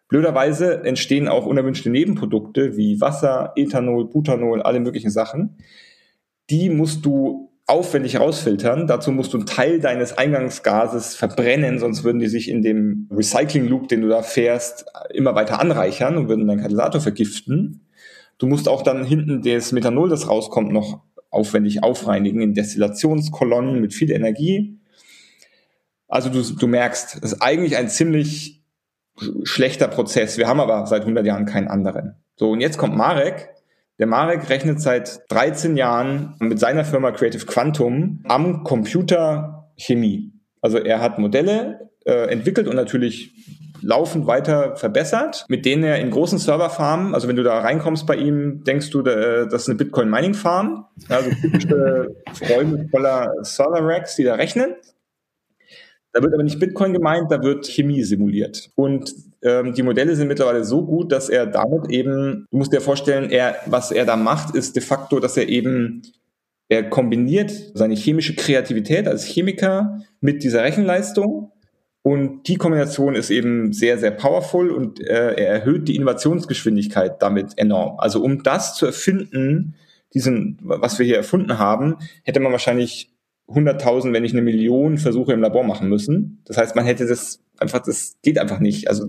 Blöderweise 0.09 0.85
entstehen 0.85 1.29
auch 1.29 1.47
unerwünschte 1.47 1.91
Nebenprodukte 1.91 2.77
wie 2.77 3.01
Wasser, 3.01 3.53
Ethanol, 3.57 4.07
Butanol, 4.07 4.63
alle 4.63 4.81
möglichen 4.81 5.11
Sachen. 5.11 5.59
Die 6.49 6.71
musst 6.71 7.05
du 7.05 7.49
aufwendig 7.67 8.19
rausfiltern. 8.19 8.87
Dazu 8.87 9.13
musst 9.13 9.35
du 9.35 9.37
einen 9.37 9.47
Teil 9.47 9.79
deines 9.79 10.17
Eingangsgases 10.17 11.15
verbrennen, 11.15 11.79
sonst 11.79 12.03
würden 12.03 12.19
die 12.19 12.29
sich 12.29 12.49
in 12.49 12.63
dem 12.63 13.09
Recycling-Loop, 13.13 13.89
den 13.89 14.01
du 14.01 14.09
da 14.09 14.23
fährst, 14.23 14.87
immer 15.13 15.35
weiter 15.35 15.61
anreichern 15.61 16.17
und 16.17 16.29
würden 16.29 16.49
deinen 16.49 16.63
Katalysator 16.63 17.03
vergiften. 17.03 17.87
Du 18.39 18.47
musst 18.47 18.69
auch 18.69 18.83
dann 18.83 19.05
hinten 19.05 19.43
das 19.43 19.73
Methanol, 19.73 20.09
das 20.09 20.29
rauskommt, 20.29 20.73
noch 20.73 21.03
aufwendig 21.31 21.83
aufreinigen 21.83 22.41
in 22.41 22.55
Destillationskolonnen 22.55 23.81
mit 23.81 23.93
viel 23.93 24.11
Energie. 24.11 24.79
Also 26.09 26.31
du, 26.31 26.41
du 26.41 26.67
merkst, 26.67 27.19
es 27.23 27.33
ist 27.33 27.43
eigentlich 27.43 27.77
ein 27.77 27.91
ziemlich 27.91 28.58
schlechter 29.45 29.89
Prozess. 29.89 30.39
Wir 30.39 30.49
haben 30.49 30.61
aber 30.61 30.87
seit 30.87 31.03
100 31.03 31.25
Jahren 31.27 31.47
keinen 31.47 31.69
anderen. 31.69 32.17
So, 32.37 32.51
und 32.51 32.61
jetzt 32.61 32.79
kommt 32.79 32.97
Marek. 32.97 33.51
Der 33.99 34.07
Marek 34.07 34.49
rechnet 34.49 34.81
seit 34.81 35.21
13 35.29 35.77
Jahren 35.77 36.35
mit 36.39 36.61
seiner 36.61 36.85
Firma 36.85 37.11
Creative 37.11 37.45
Quantum 37.47 38.21
am 38.29 38.63
Computer 38.63 39.71
Chemie. 39.77 40.33
Also 40.61 40.79
er 40.79 41.01
hat 41.01 41.19
Modelle 41.19 41.91
äh, 42.05 42.31
entwickelt 42.31 42.69
und 42.69 42.77
natürlich 42.77 43.35
laufend 43.83 44.27
weiter 44.27 44.77
verbessert, 44.77 45.45
mit 45.49 45.65
denen 45.65 45.85
er 45.85 45.99
in 46.01 46.11
großen 46.11 46.39
Serverfarmen, 46.39 47.15
also 47.15 47.29
wenn 47.29 47.37
du 47.37 47.43
da 47.43 47.59
reinkommst 47.61 48.07
bei 48.07 48.17
ihm, 48.17 48.65
denkst 48.65 48.91
du, 48.91 49.01
äh, 49.01 49.49
das 49.49 49.63
ist 49.63 49.69
eine 49.69 49.77
Bitcoin 49.77 50.11
Mining 50.11 50.35
Farm, 50.35 50.87
also 51.09 51.31
typische 51.31 52.09
Räume 52.51 52.89
voller 52.91 53.31
Server 53.43 53.81
Racks, 53.83 54.17
die 54.17 54.25
da 54.25 54.35
rechnen. 54.35 54.75
Da 56.19 56.25
wird 56.25 56.35
aber 56.35 56.43
nicht 56.43 56.59
Bitcoin 56.59 56.93
gemeint, 56.93 57.31
da 57.31 57.41
wird 57.45 57.69
Chemie 57.69 58.03
simuliert. 58.03 58.73
Und 58.75 59.15
ähm, 59.41 59.73
die 59.73 59.85
Modelle 59.85 60.17
sind 60.17 60.27
mittlerweile 60.27 60.65
so 60.65 60.85
gut, 60.85 61.13
dass 61.13 61.29
er 61.29 61.47
damit 61.47 61.93
eben, 61.93 62.49
du 62.51 62.57
musst 62.57 62.73
dir 62.73 62.81
vorstellen, 62.81 63.31
er, 63.31 63.55
was 63.67 63.93
er 63.93 64.05
da 64.05 64.17
macht, 64.17 64.57
ist 64.57 64.75
de 64.75 64.83
facto, 64.83 65.21
dass 65.21 65.37
er 65.37 65.49
eben, 65.49 66.03
er 66.69 66.91
kombiniert 66.91 67.53
seine 67.75 67.95
chemische 67.95 68.35
Kreativität 68.35 69.07
als 69.07 69.27
Chemiker 69.27 70.01
mit 70.21 70.43
dieser 70.43 70.65
Rechenleistung. 70.65 71.53
Und 72.03 72.49
die 72.49 72.57
Kombination 72.57 73.15
ist 73.15 73.31
eben 73.31 73.73
sehr, 73.73 73.97
sehr 73.99 74.11
powerful 74.11 74.71
und 74.71 74.99
äh, 74.99 75.35
er 75.35 75.51
erhöht 75.51 75.87
die 75.87 75.95
Innovationsgeschwindigkeit 75.95 77.23
damit 77.23 77.57
enorm. 77.59 78.01
Also 78.01 78.21
um 78.25 78.43
das 78.43 78.75
zu 78.75 78.87
erfinden, 78.87 79.77
diesen, 80.15 80.59
was 80.63 80.99
wir 80.99 81.07
hier 81.07 81.19
erfunden 81.19 81.61
haben, 81.61 81.99
hätte 82.25 82.41
man 82.41 82.51
wahrscheinlich 82.51 83.13
100.000, 83.49 84.13
wenn 84.13 84.23
nicht 84.23 84.35
eine 84.35 84.43
Million 84.43 84.99
Versuche 84.99 85.33
im 85.33 85.41
Labor 85.41 85.65
machen 85.65 85.89
müssen. 85.89 86.43
Das 86.45 86.57
heißt, 86.59 86.77
man 86.77 86.85
hätte 86.85 87.07
das 87.07 87.41
einfach, 87.59 87.81
das 87.81 88.17
geht 88.23 88.39
einfach 88.39 88.61
nicht. 88.61 88.89
Also 88.89 89.09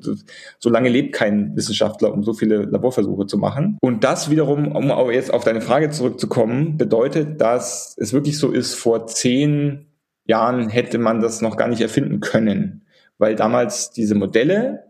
so 0.58 0.70
lange 0.70 0.90
lebt 0.90 1.14
kein 1.14 1.56
Wissenschaftler, 1.56 2.14
um 2.14 2.24
so 2.24 2.34
viele 2.34 2.64
Laborversuche 2.64 3.28
zu 3.28 3.38
machen. 3.38 3.78
Und 3.82 4.04
das 4.04 4.30
wiederum, 4.30 4.76
um 4.76 4.92
auch 4.92 5.12
jetzt 5.12 5.34
auf 5.34 5.44
deine 5.44 5.62
Frage 5.62 5.90
zurückzukommen, 5.90 6.78
bedeutet, 6.78 7.42
dass 7.42 7.96
es 7.98 8.14
wirklich 8.14 8.38
so 8.38 8.52
ist, 8.52 8.76
vor 8.76 9.08
zehn 9.08 9.88
Jahren 10.26 10.70
hätte 10.70 11.00
man 11.00 11.22
das 11.22 11.42
noch 11.42 11.58
gar 11.58 11.68
nicht 11.68 11.82
erfinden 11.82 12.20
können, 12.20 12.84
weil 13.18 13.36
damals 13.36 13.92
diese 13.92 14.16
Modelle 14.16 14.86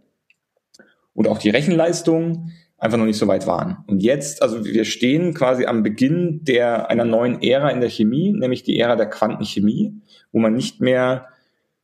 und 1.14 1.28
auch 1.28 1.39
die 1.39 1.50
Rechenleistung 1.50 2.52
einfach 2.80 2.97
noch 2.97 3.05
nicht 3.05 3.17
so 3.17 3.27
weit 3.27 3.47
waren. 3.47 3.84
Und 3.88 4.01
jetzt, 4.01 4.41
also 4.41 4.65
wir 4.65 4.86
stehen 4.86 5.34
quasi 5.34 5.65
am 5.65 5.84
Beginn 5.84 6.43
der 6.43 6.89
einer 6.89 7.05
neuen 7.05 7.41
Ära 7.41 7.69
in 7.69 7.82
der 7.82 7.89
Chemie, 7.89 8.32
nämlich 8.32 8.63
die 8.63 8.80
Ära 8.80 8.95
der 8.95 9.09
Quantenchemie, 9.09 9.93
wo 10.32 10.39
man 10.39 10.53
nicht 10.53 10.80
mehr 10.82 11.27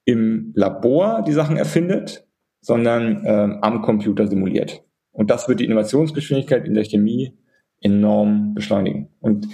im 0.05 0.51
Labor 0.55 1.23
die 1.27 1.33
Sachen 1.33 1.57
erfindet, 1.57 2.25
sondern 2.61 3.25
äh, 3.25 3.57
am 3.61 3.81
Computer 3.81 4.27
simuliert. 4.27 4.83
Und 5.11 5.29
das 5.29 5.47
wird 5.47 5.59
die 5.59 5.65
Innovationsgeschwindigkeit 5.65 6.65
in 6.65 6.73
der 6.73 6.83
Chemie 6.83 7.37
enorm 7.81 8.53
beschleunigen. 8.53 9.09
Und 9.19 9.47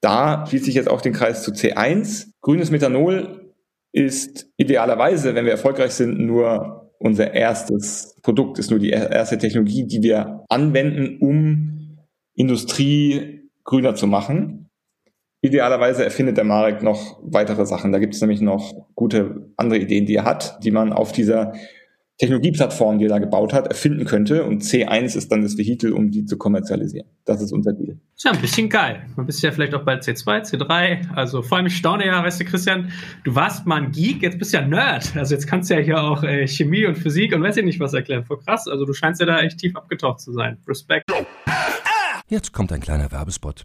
da 0.00 0.46
schließt 0.46 0.66
sich 0.66 0.74
jetzt 0.74 0.90
auch 0.90 1.00
den 1.00 1.12
Kreis 1.12 1.42
zu 1.42 1.52
C1. 1.52 2.28
Grünes 2.40 2.70
Methanol 2.70 3.52
ist 3.92 4.50
idealerweise, 4.56 5.34
wenn 5.34 5.44
wir 5.44 5.52
erfolgreich 5.52 5.92
sind, 5.92 6.18
nur 6.18 6.83
unser 7.04 7.34
erstes 7.34 8.16
Produkt, 8.22 8.58
ist 8.58 8.70
nur 8.70 8.80
die 8.80 8.88
erste 8.88 9.36
Technologie, 9.36 9.86
die 9.86 10.02
wir 10.02 10.42
anwenden, 10.48 11.18
um 11.20 11.98
Industrie 12.34 13.50
grüner 13.62 13.94
zu 13.94 14.06
machen. 14.06 14.70
Idealerweise 15.42 16.02
erfindet 16.02 16.38
der 16.38 16.44
Marek 16.44 16.82
noch 16.82 17.18
weitere 17.22 17.66
Sachen. 17.66 17.92
Da 17.92 17.98
gibt 17.98 18.14
es 18.14 18.22
nämlich 18.22 18.40
noch 18.40 18.72
gute 18.94 19.52
andere 19.58 19.80
Ideen, 19.80 20.06
die 20.06 20.14
er 20.14 20.24
hat, 20.24 20.64
die 20.64 20.70
man 20.70 20.94
auf 20.94 21.12
dieser 21.12 21.52
Technologieplattform, 22.18 22.98
die 22.98 23.06
er 23.06 23.08
da 23.08 23.18
gebaut 23.18 23.52
hat, 23.52 23.66
erfinden 23.66 24.04
könnte. 24.04 24.44
Und 24.44 24.62
C1 24.62 25.16
ist 25.16 25.32
dann 25.32 25.42
das 25.42 25.58
Vehikel, 25.58 25.92
um 25.92 26.10
die 26.10 26.24
zu 26.24 26.38
kommerzialisieren. 26.38 27.08
Das 27.24 27.42
ist 27.42 27.52
unser 27.52 27.72
Deal. 27.72 27.98
Ist 28.14 28.24
ja 28.24 28.30
ein 28.30 28.40
bisschen 28.40 28.68
geil. 28.68 29.04
Man 29.16 29.26
bist 29.26 29.42
ja 29.42 29.50
vielleicht 29.50 29.74
auch 29.74 29.84
bei 29.84 29.98
C2, 29.98 30.48
C3. 30.48 31.10
Also 31.14 31.42
vor 31.42 31.58
allem 31.58 31.66
ich 31.66 31.76
staune 31.76 32.06
ja, 32.06 32.22
weißt 32.22 32.40
du, 32.40 32.44
Christian, 32.44 32.92
du 33.24 33.34
warst 33.34 33.66
mal 33.66 33.82
ein 33.82 33.90
Geek, 33.90 34.22
jetzt 34.22 34.38
bist 34.38 34.52
du 34.52 34.58
ja 34.58 34.66
Nerd. 34.66 35.16
Also 35.16 35.34
jetzt 35.34 35.46
kannst 35.46 35.70
du 35.70 35.74
ja 35.74 35.80
hier 35.80 36.00
auch 36.00 36.22
äh, 36.22 36.46
Chemie 36.46 36.86
und 36.86 36.96
Physik 36.96 37.34
und 37.34 37.42
weiß 37.42 37.56
ich 37.56 37.64
nicht 37.64 37.80
was 37.80 37.94
erklären. 37.94 38.24
Voll 38.24 38.38
krass. 38.38 38.68
Also 38.68 38.84
du 38.84 38.92
scheinst 38.92 39.20
ja 39.20 39.26
da 39.26 39.40
echt 39.40 39.58
tief 39.58 39.74
abgetaucht 39.74 40.20
zu 40.20 40.32
sein. 40.32 40.58
Respekt. 40.68 41.10
Jetzt 42.28 42.52
kommt 42.52 42.72
ein 42.72 42.80
kleiner 42.80 43.10
Werbespot. 43.10 43.64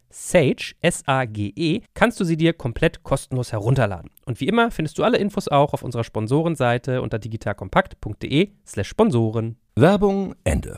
Sage, 0.11 0.73
S-A-G-E, 0.81 1.81
kannst 1.93 2.19
du 2.19 2.23
sie 2.23 2.37
dir 2.37 2.53
komplett 2.53 3.03
kostenlos 3.03 3.51
herunterladen. 3.51 4.11
Und 4.25 4.39
wie 4.39 4.47
immer 4.47 4.71
findest 4.71 4.97
du 4.97 5.03
alle 5.03 5.17
Infos 5.17 5.47
auch 5.47 5.73
auf 5.73 5.83
unserer 5.83 6.03
Sponsorenseite 6.03 7.01
unter 7.01 7.19
digitalkompakt.de 7.19 8.49
slash 8.65 8.87
Sponsoren. 8.87 9.57
Werbung 9.75 10.35
Ende. 10.43 10.77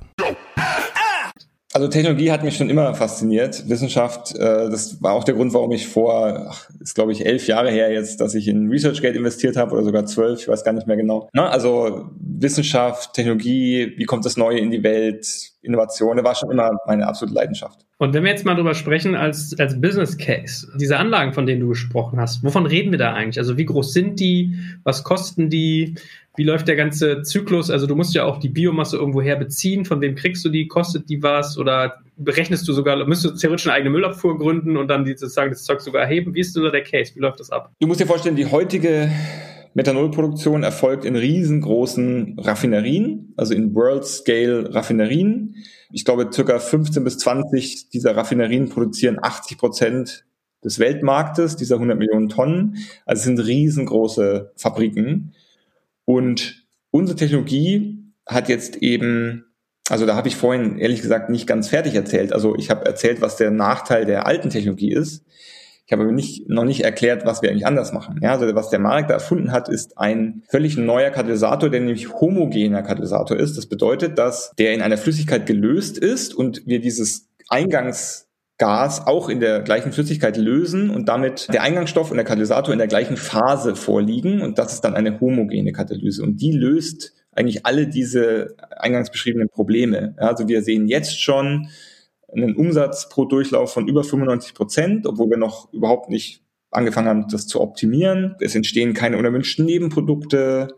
Also 1.74 1.88
Technologie 1.88 2.32
hat 2.32 2.44
mich 2.44 2.56
schon 2.56 2.70
immer 2.70 2.94
fasziniert. 2.94 3.68
Wissenschaft, 3.68 4.36
äh, 4.36 4.70
das 4.70 5.02
war 5.02 5.14
auch 5.14 5.24
der 5.24 5.34
Grund, 5.34 5.54
warum 5.56 5.72
ich 5.72 5.88
vor, 5.88 6.48
ach, 6.52 6.70
ist 6.80 6.94
glaube 6.94 7.12
ich 7.12 7.26
elf 7.26 7.48
Jahre 7.48 7.72
her 7.72 7.92
jetzt, 7.92 8.22
dass 8.22 8.36
ich 8.36 8.48
in 8.48 8.70
ResearchGate 8.70 9.16
investiert 9.16 9.58
habe 9.58 9.74
oder 9.74 9.84
sogar 9.84 10.06
zwölf, 10.06 10.42
ich 10.42 10.48
weiß 10.48 10.64
gar 10.64 10.74
nicht 10.74 10.86
mehr 10.86 10.98
genau. 10.98 11.30
Na, 11.34 11.50
also 11.50 12.12
Wissenschaft, 12.20 13.14
Technologie, 13.14 13.94
wie 13.98 14.06
kommt 14.06 14.24
das 14.24 14.38
Neue 14.38 14.60
in 14.60 14.70
die 14.70 14.84
Welt, 14.84 15.53
Innovation, 15.64 16.18
das 16.18 16.26
war 16.26 16.36
schon 16.36 16.52
immer 16.52 16.72
meine 16.86 17.08
absolute 17.08 17.34
Leidenschaft. 17.36 17.86
Und 17.98 18.14
wenn 18.14 18.24
wir 18.24 18.32
jetzt 18.32 18.46
mal 18.46 18.56
drüber 18.56 18.74
sprechen 18.74 19.16
als, 19.16 19.58
als 19.58 19.80
Business 19.80 20.18
Case, 20.18 20.68
diese 20.78 20.98
Anlagen, 20.98 21.34
von 21.34 21.46
denen 21.46 21.62
du 21.62 21.70
gesprochen 21.70 22.20
hast, 22.20 22.44
wovon 22.44 22.66
reden 22.66 22.92
wir 22.92 23.00
da 23.00 23.14
eigentlich? 23.14 23.40
Also 23.40 23.58
wie 23.58 23.66
groß 23.66 23.94
sind 23.94 24.20
die? 24.20 24.58
Was 24.84 25.04
kosten 25.04 25.50
die? 25.50 25.96
Wie 26.36 26.44
läuft 26.44 26.68
der 26.68 26.76
ganze 26.76 27.22
Zyklus? 27.22 27.70
Also 27.70 27.88
du 27.88 27.96
musst 27.96 28.14
ja 28.14 28.26
auch 28.26 28.40
die 28.40 28.50
Biomasse 28.50 28.98
irgendwo 28.98 29.22
her 29.22 29.38
beziehen. 29.38 29.86
Von 29.86 30.02
wem 30.02 30.16
kriegst 30.16 30.44
du 30.44 30.50
die? 30.50 30.68
Kostet 30.68 31.08
die 31.10 31.24
was? 31.24 31.58
Oder 31.58 32.00
berechnest 32.18 32.68
du 32.68 32.74
sogar, 32.74 32.98
müsstest 33.06 33.36
du 33.36 33.40
theoretisch 33.40 33.68
eine 33.68 33.76
eigene 33.76 33.92
Müllabfuhr 33.92 34.38
gründen 34.38 34.76
und 34.76 34.88
dann 34.88 35.06
die, 35.06 35.12
sozusagen 35.12 35.52
das 35.52 35.64
Zeug 35.64 35.80
sogar 35.80 36.02
erheben? 36.02 36.34
Wie 36.34 36.40
ist 36.40 36.58
da 36.58 36.70
der 36.70 36.84
Case? 36.84 37.16
Wie 37.16 37.20
läuft 37.20 37.40
das 37.40 37.52
ab? 37.52 37.72
Du 37.80 37.88
musst 37.88 38.00
dir 38.00 38.08
vorstellen, 38.08 38.36
die 38.36 38.48
heutige 38.48 39.10
Methanolproduktion 39.74 40.64
erfolgt 40.64 41.04
in 41.04 41.16
riesengroßen 41.16 42.38
Raffinerien, 42.40 43.34
also 43.38 43.54
in 43.54 43.74
World-Scale 43.74 44.74
Raffinerien. 44.74 45.56
Ich 45.92 46.06
glaube, 46.06 46.30
circa 46.32 46.60
15 46.60 47.04
bis 47.04 47.18
20 47.18 47.90
dieser 47.90 48.16
Raffinerien 48.16 48.70
produzieren 48.70 49.18
80 49.22 49.58
Prozent 49.58 50.26
des 50.64 50.80
Weltmarktes, 50.80 51.56
dieser 51.56 51.76
100 51.76 51.98
Millionen 51.98 52.30
Tonnen. 52.30 52.78
Also 53.06 53.20
es 53.20 53.24
sind 53.26 53.40
riesengroße 53.40 54.52
Fabriken. 54.56 55.34
Und 56.06 56.66
unsere 56.92 57.18
Technologie 57.18 58.00
hat 58.26 58.50
jetzt 58.50 58.78
eben, 58.78 59.46
also 59.90 60.06
da 60.06 60.16
habe 60.16 60.28
ich 60.28 60.36
vorhin 60.36 60.78
ehrlich 60.78 61.02
gesagt 61.02 61.30
nicht 61.30 61.48
ganz 61.48 61.68
fertig 61.68 61.96
erzählt. 61.96 62.32
Also 62.32 62.56
ich 62.56 62.70
habe 62.70 62.86
erzählt, 62.86 63.22
was 63.22 63.38
der 63.38 63.52
Nachteil 63.52 64.06
der 64.06 64.26
alten 64.28 64.50
Technologie 64.50 64.94
ist. 64.94 65.26
Habe 65.94 66.12
nicht, 66.12 66.50
noch 66.50 66.66
nicht 66.66 66.84
erklärt, 66.84 67.26
was 67.26 67.42
wir 67.42 67.50
eigentlich 67.50 67.66
anders 67.66 67.94
machen. 67.94 68.20
Ja, 68.22 68.32
also 68.32 68.54
was 68.56 68.70
der 68.70 68.80
Markt 68.80 69.10
da 69.10 69.16
erfunden 69.16 69.52
hat, 69.52 69.70
ist 69.70 69.98
ein 69.98 70.44
völlig 70.50 70.78
neuer 70.78 71.10
Katalysator, 71.10 71.70
der 71.70 71.80
nämlich 71.80 72.14
homogener 72.14 72.84
Katalysator 72.84 73.38
ist. 73.38 73.58
Das 73.58 73.68
bedeutet, 73.68 74.18
dass 74.18 74.52
der 74.58 74.74
in 74.74 74.82
einer 74.82 74.98
Flüssigkeit 74.98 75.46
gelöst 75.46 75.98
ist 75.98 76.34
und 76.34 76.64
wir 76.66 76.80
dieses 76.80 77.30
Eingangsgas 77.50 79.06
auch 79.06 79.30
in 79.30 79.40
der 79.40 79.62
gleichen 79.62 79.92
Flüssigkeit 79.92 80.38
lösen 80.38 80.90
und 80.90 81.08
damit 81.10 81.48
der 81.54 81.62
Eingangsstoff 81.62 82.12
und 82.12 82.18
der 82.18 82.26
Katalysator 82.26 82.74
in 82.74 82.80
der 82.80 82.88
gleichen 82.88 83.18
Phase 83.18 83.76
vorliegen 83.76 84.42
und 84.42 84.58
das 84.58 84.74
ist 84.74 84.82
dann 84.82 84.96
eine 84.96 85.20
homogene 85.20 85.72
Katalyse 85.72 86.24
und 86.24 86.42
die 86.42 86.52
löst 86.52 87.14
eigentlich 87.36 87.66
alle 87.66 87.88
diese 87.88 88.56
eingangs 88.78 89.10
beschriebenen 89.10 89.50
Probleme. 89.50 90.16
Also 90.18 90.48
wir 90.48 90.62
sehen 90.62 90.88
jetzt 90.88 91.22
schon 91.22 91.70
einen 92.36 92.56
Umsatz 92.56 93.10
pro 93.10 93.26
Durchlauf 93.26 93.74
von 93.74 93.88
über 93.88 94.04
95 94.04 94.54
Prozent, 94.54 95.08
obwohl 95.08 95.30
wir 95.30 95.38
noch 95.38 95.72
überhaupt 95.74 96.10
nicht 96.10 96.42
angefangen 96.72 97.08
haben, 97.08 97.28
das 97.30 97.48
zu 97.48 97.62
optimieren. 97.62 98.36
Es 98.40 98.56
entstehen 98.56 98.94
keine 98.94 99.18
unerwünschten 99.18 99.66
Nebenprodukte. 99.66 100.76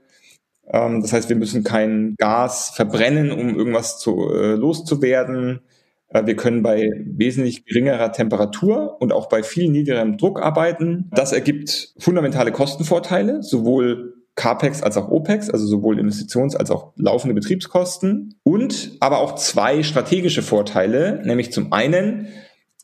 Ähm, 0.68 1.02
das 1.02 1.14
heißt, 1.14 1.30
wir 1.30 1.36
müssen 1.36 1.64
kein 1.64 2.16
Gas 2.18 2.72
verbrennen, 2.72 3.32
um 3.32 3.58
irgendwas 3.58 4.00
zu, 4.00 4.30
äh, 4.34 4.56
loszuwerden. 4.56 5.62
Äh, 6.10 6.26
wir 6.26 6.36
können 6.36 6.64
bei 6.64 6.92
wesentlich 7.06 7.66
geringerer 7.66 8.12
Temperatur 8.12 9.02
und 9.02 9.14
auch 9.14 9.30
bei 9.30 9.44
viel 9.44 9.70
niedrigerem 9.70 10.18
Druck 10.18 10.42
arbeiten. 10.42 11.10
Das 11.14 11.32
ergibt 11.32 11.94
fundamentale 11.98 12.52
Kostenvorteile, 12.52 13.44
sowohl 13.44 14.15
CAPEX 14.36 14.84
als 14.84 14.98
auch 14.98 15.10
OPEX, 15.10 15.50
also 15.50 15.66
sowohl 15.66 16.00
Investitions- 16.00 16.56
als 16.56 16.70
auch 16.70 16.92
laufende 16.98 17.34
Betriebskosten 17.34 18.36
und 18.44 18.98
aber 19.00 19.20
auch 19.20 19.36
zwei 19.36 19.82
strategische 19.82 20.42
Vorteile, 20.42 21.22
nämlich 21.26 21.52
zum 21.52 21.72
einen 21.72 22.28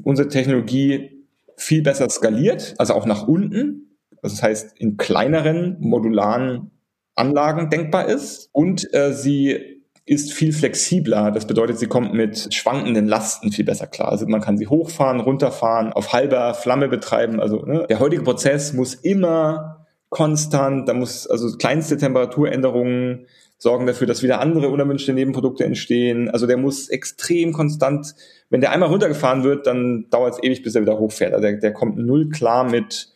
unsere 0.03 0.29
Technologie 0.29 1.25
viel 1.57 1.81
besser 1.81 2.09
skaliert, 2.09 2.75
also 2.77 2.93
auch 2.93 3.05
nach 3.05 3.27
unten, 3.27 3.97
also 4.21 4.35
das 4.35 4.43
heißt 4.43 4.79
in 4.79 4.97
kleineren 4.97 5.77
modularen 5.79 6.71
Anlagen 7.15 7.69
denkbar 7.69 8.07
ist 8.07 8.49
und 8.53 8.93
äh, 8.93 9.13
sie 9.13 9.81
ist 10.05 10.33
viel 10.33 10.53
flexibler. 10.53 11.31
Das 11.31 11.45
bedeutet, 11.45 11.77
sie 11.77 11.87
kommt 11.87 12.13
mit 12.13 12.53
schwankenden 12.53 13.07
Lasten 13.07 13.51
viel 13.51 13.65
besser 13.65 13.87
klar. 13.87 14.09
Also 14.09 14.25
man 14.27 14.41
kann 14.41 14.57
sie 14.57 14.67
hochfahren, 14.67 15.19
runterfahren, 15.19 15.93
auf 15.93 16.13
halber 16.13 16.53
Flamme 16.53 16.87
betreiben. 16.87 17.39
Also 17.39 17.63
ne, 17.65 17.85
der 17.87 17.99
heutige 17.99 18.23
Prozess 18.23 18.73
muss 18.73 18.95
immer 18.95 19.80
konstant, 20.11 20.87
da 20.87 20.93
muss 20.93 21.25
also 21.25 21.57
kleinste 21.57 21.97
Temperaturänderungen 21.97 23.25
sorgen 23.57 23.87
dafür, 23.87 24.07
dass 24.07 24.21
wieder 24.21 24.41
andere 24.41 24.69
unerwünschte 24.69 25.13
Nebenprodukte 25.13 25.63
entstehen. 25.63 26.29
Also 26.29 26.47
der 26.47 26.57
muss 26.57 26.89
extrem 26.89 27.53
konstant, 27.53 28.13
wenn 28.49 28.59
der 28.59 28.71
einmal 28.71 28.89
runtergefahren 28.89 29.43
wird, 29.43 29.65
dann 29.67 30.07
dauert 30.09 30.33
es 30.33 30.43
ewig, 30.43 30.63
bis 30.63 30.75
er 30.75 30.81
wieder 30.81 30.99
hochfährt. 30.99 31.33
Also 31.33 31.43
der, 31.43 31.57
der 31.57 31.71
kommt 31.71 31.97
null 31.97 32.29
klar 32.29 32.69
mit 32.69 33.13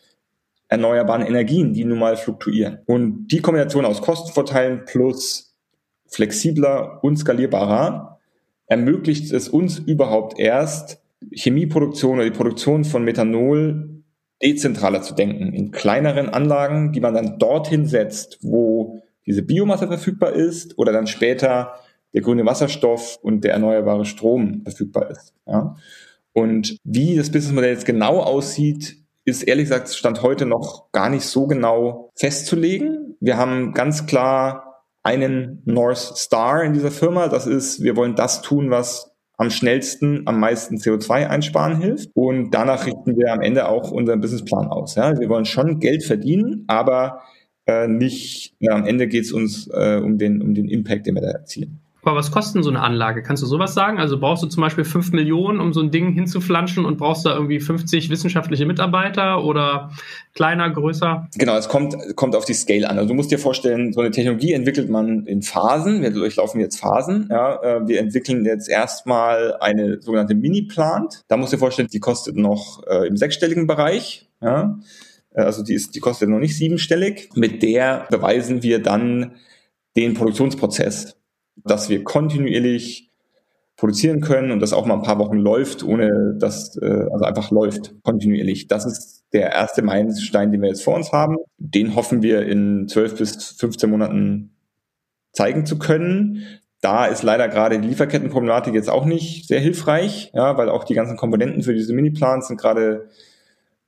erneuerbaren 0.68 1.26
Energien, 1.26 1.74
die 1.74 1.84
nun 1.84 1.98
mal 1.98 2.16
fluktuieren. 2.16 2.78
Und 2.86 3.28
die 3.28 3.40
Kombination 3.40 3.84
aus 3.84 4.00
Kostenvorteilen 4.00 4.84
plus 4.86 5.54
flexibler 6.08 7.04
und 7.04 7.18
skalierbarer 7.18 8.20
ermöglicht 8.68 9.32
es 9.32 9.48
uns 9.48 9.78
überhaupt 9.78 10.38
erst, 10.38 11.02
Chemieproduktion 11.32 12.16
oder 12.16 12.24
die 12.24 12.36
Produktion 12.36 12.84
von 12.84 13.04
Methanol 13.04 13.95
dezentraler 14.42 15.02
zu 15.02 15.14
denken, 15.14 15.52
in 15.52 15.70
kleineren 15.70 16.28
Anlagen, 16.28 16.92
die 16.92 17.00
man 17.00 17.14
dann 17.14 17.38
dorthin 17.38 17.86
setzt, 17.86 18.38
wo 18.42 19.02
diese 19.26 19.42
Biomasse 19.42 19.88
verfügbar 19.88 20.32
ist 20.32 20.78
oder 20.78 20.92
dann 20.92 21.06
später 21.06 21.74
der 22.14 22.22
grüne 22.22 22.46
Wasserstoff 22.46 23.18
und 23.22 23.44
der 23.44 23.52
erneuerbare 23.52 24.04
Strom 24.04 24.62
verfügbar 24.62 25.10
ist. 25.10 25.34
Ja? 25.46 25.76
Und 26.32 26.76
wie 26.84 27.16
das 27.16 27.30
Businessmodell 27.30 27.72
jetzt 27.72 27.86
genau 27.86 28.20
aussieht, 28.20 28.98
ist 29.24 29.42
ehrlich 29.42 29.64
gesagt 29.64 29.88
Stand 29.88 30.22
heute 30.22 30.46
noch 30.46 30.92
gar 30.92 31.10
nicht 31.10 31.24
so 31.24 31.46
genau 31.46 32.10
festzulegen. 32.14 33.16
Wir 33.20 33.36
haben 33.36 33.72
ganz 33.72 34.06
klar 34.06 34.84
einen 35.02 35.62
North 35.64 35.98
Star 35.98 36.62
in 36.62 36.74
dieser 36.74 36.90
Firma. 36.90 37.28
Das 37.28 37.46
ist, 37.46 37.82
wir 37.82 37.96
wollen 37.96 38.14
das 38.14 38.42
tun, 38.42 38.70
was 38.70 39.15
am 39.36 39.50
schnellsten, 39.50 40.22
am 40.26 40.40
meisten 40.40 40.76
CO2 40.76 41.28
einsparen 41.28 41.80
hilft. 41.80 42.10
Und 42.14 42.52
danach 42.52 42.86
richten 42.86 43.16
wir 43.16 43.32
am 43.32 43.40
Ende 43.40 43.68
auch 43.68 43.90
unseren 43.90 44.20
Businessplan 44.20 44.68
aus. 44.68 44.94
Ja? 44.94 45.18
Wir 45.18 45.28
wollen 45.28 45.44
schon 45.44 45.78
Geld 45.78 46.04
verdienen, 46.04 46.64
aber 46.68 47.22
äh, 47.66 47.86
nicht, 47.86 48.54
ja, 48.60 48.74
am 48.74 48.86
Ende 48.86 49.08
geht 49.08 49.24
es 49.24 49.32
uns 49.32 49.68
äh, 49.68 50.00
um, 50.02 50.18
den, 50.18 50.40
um 50.40 50.54
den 50.54 50.68
Impact, 50.68 51.06
den 51.06 51.16
wir 51.16 51.22
da 51.22 51.30
erzielen. 51.30 51.80
Aber 52.06 52.18
was 52.18 52.30
kostet 52.30 52.62
so 52.62 52.70
eine 52.70 52.80
Anlage? 52.80 53.20
Kannst 53.24 53.42
du 53.42 53.48
sowas 53.48 53.74
sagen? 53.74 53.98
Also 53.98 54.20
brauchst 54.20 54.40
du 54.40 54.46
zum 54.46 54.60
Beispiel 54.60 54.84
5 54.84 55.10
Millionen, 55.10 55.58
um 55.58 55.72
so 55.72 55.80
ein 55.80 55.90
Ding 55.90 56.12
hinzuflanschen 56.12 56.84
und 56.84 56.98
brauchst 56.98 57.26
da 57.26 57.34
irgendwie 57.34 57.58
50 57.58 58.10
wissenschaftliche 58.10 58.64
Mitarbeiter 58.64 59.42
oder 59.42 59.90
kleiner, 60.32 60.70
größer? 60.70 61.26
Genau, 61.36 61.56
es 61.56 61.68
kommt, 61.68 61.96
kommt 62.14 62.36
auf 62.36 62.44
die 62.44 62.54
Scale 62.54 62.88
an. 62.88 62.96
Also 62.98 63.08
du 63.08 63.14
musst 63.14 63.32
dir 63.32 63.40
vorstellen, 63.40 63.92
so 63.92 64.00
eine 64.00 64.12
Technologie 64.12 64.52
entwickelt 64.52 64.88
man 64.88 65.26
in 65.26 65.42
Phasen. 65.42 66.00
Wir 66.00 66.12
durchlaufen 66.12 66.60
jetzt 66.60 66.78
Phasen. 66.78 67.26
Ja. 67.28 67.60
Äh, 67.60 67.88
wir 67.88 67.98
entwickeln 67.98 68.44
jetzt 68.44 68.68
erstmal 68.68 69.56
eine 69.56 70.00
sogenannte 70.00 70.36
Mini-Plant. 70.36 71.24
Da 71.26 71.36
musst 71.36 71.52
du 71.52 71.56
dir 71.56 71.60
vorstellen, 71.60 71.88
die 71.92 71.98
kostet 71.98 72.36
noch 72.36 72.84
äh, 72.86 73.08
im 73.08 73.16
sechsstelligen 73.16 73.66
Bereich. 73.66 74.28
Ja. 74.40 74.78
Äh, 75.32 75.40
also 75.40 75.64
die, 75.64 75.74
ist, 75.74 75.96
die 75.96 76.00
kostet 76.00 76.28
noch 76.28 76.38
nicht 76.38 76.56
siebenstellig. 76.56 77.30
Mit 77.34 77.64
der 77.64 78.06
beweisen 78.10 78.62
wir 78.62 78.80
dann 78.80 79.32
den 79.96 80.14
Produktionsprozess 80.14 81.16
dass 81.66 81.88
wir 81.88 82.04
kontinuierlich 82.04 83.10
produzieren 83.76 84.20
können 84.20 84.50
und 84.50 84.60
das 84.60 84.72
auch 84.72 84.86
mal 84.86 84.94
ein 84.94 85.02
paar 85.02 85.18
Wochen 85.18 85.36
läuft, 85.36 85.82
ohne 85.82 86.34
dass, 86.38 86.76
äh, 86.78 87.06
also 87.12 87.24
einfach 87.24 87.50
läuft 87.50 87.94
kontinuierlich. 88.02 88.68
Das 88.68 88.86
ist 88.86 89.24
der 89.32 89.52
erste 89.52 89.82
Meilenstein, 89.82 90.50
den 90.50 90.62
wir 90.62 90.68
jetzt 90.68 90.82
vor 90.82 90.94
uns 90.94 91.12
haben. 91.12 91.36
Den 91.58 91.94
hoffen 91.94 92.22
wir 92.22 92.46
in 92.46 92.88
12 92.88 93.18
bis 93.18 93.52
15 93.58 93.90
Monaten 93.90 94.56
zeigen 95.32 95.66
zu 95.66 95.78
können. 95.78 96.46
Da 96.80 97.06
ist 97.06 97.22
leider 97.22 97.48
gerade 97.48 97.78
die 97.78 97.88
Lieferkettenproblematik 97.88 98.72
jetzt 98.72 98.88
auch 98.88 99.04
nicht 99.04 99.46
sehr 99.46 99.60
hilfreich, 99.60 100.30
ja, 100.34 100.56
weil 100.56 100.70
auch 100.70 100.84
die 100.84 100.94
ganzen 100.94 101.16
Komponenten 101.16 101.62
für 101.62 101.74
diese 101.74 101.92
Mini-Plans 101.92 102.48
sind 102.48 102.58
gerade 102.60 103.08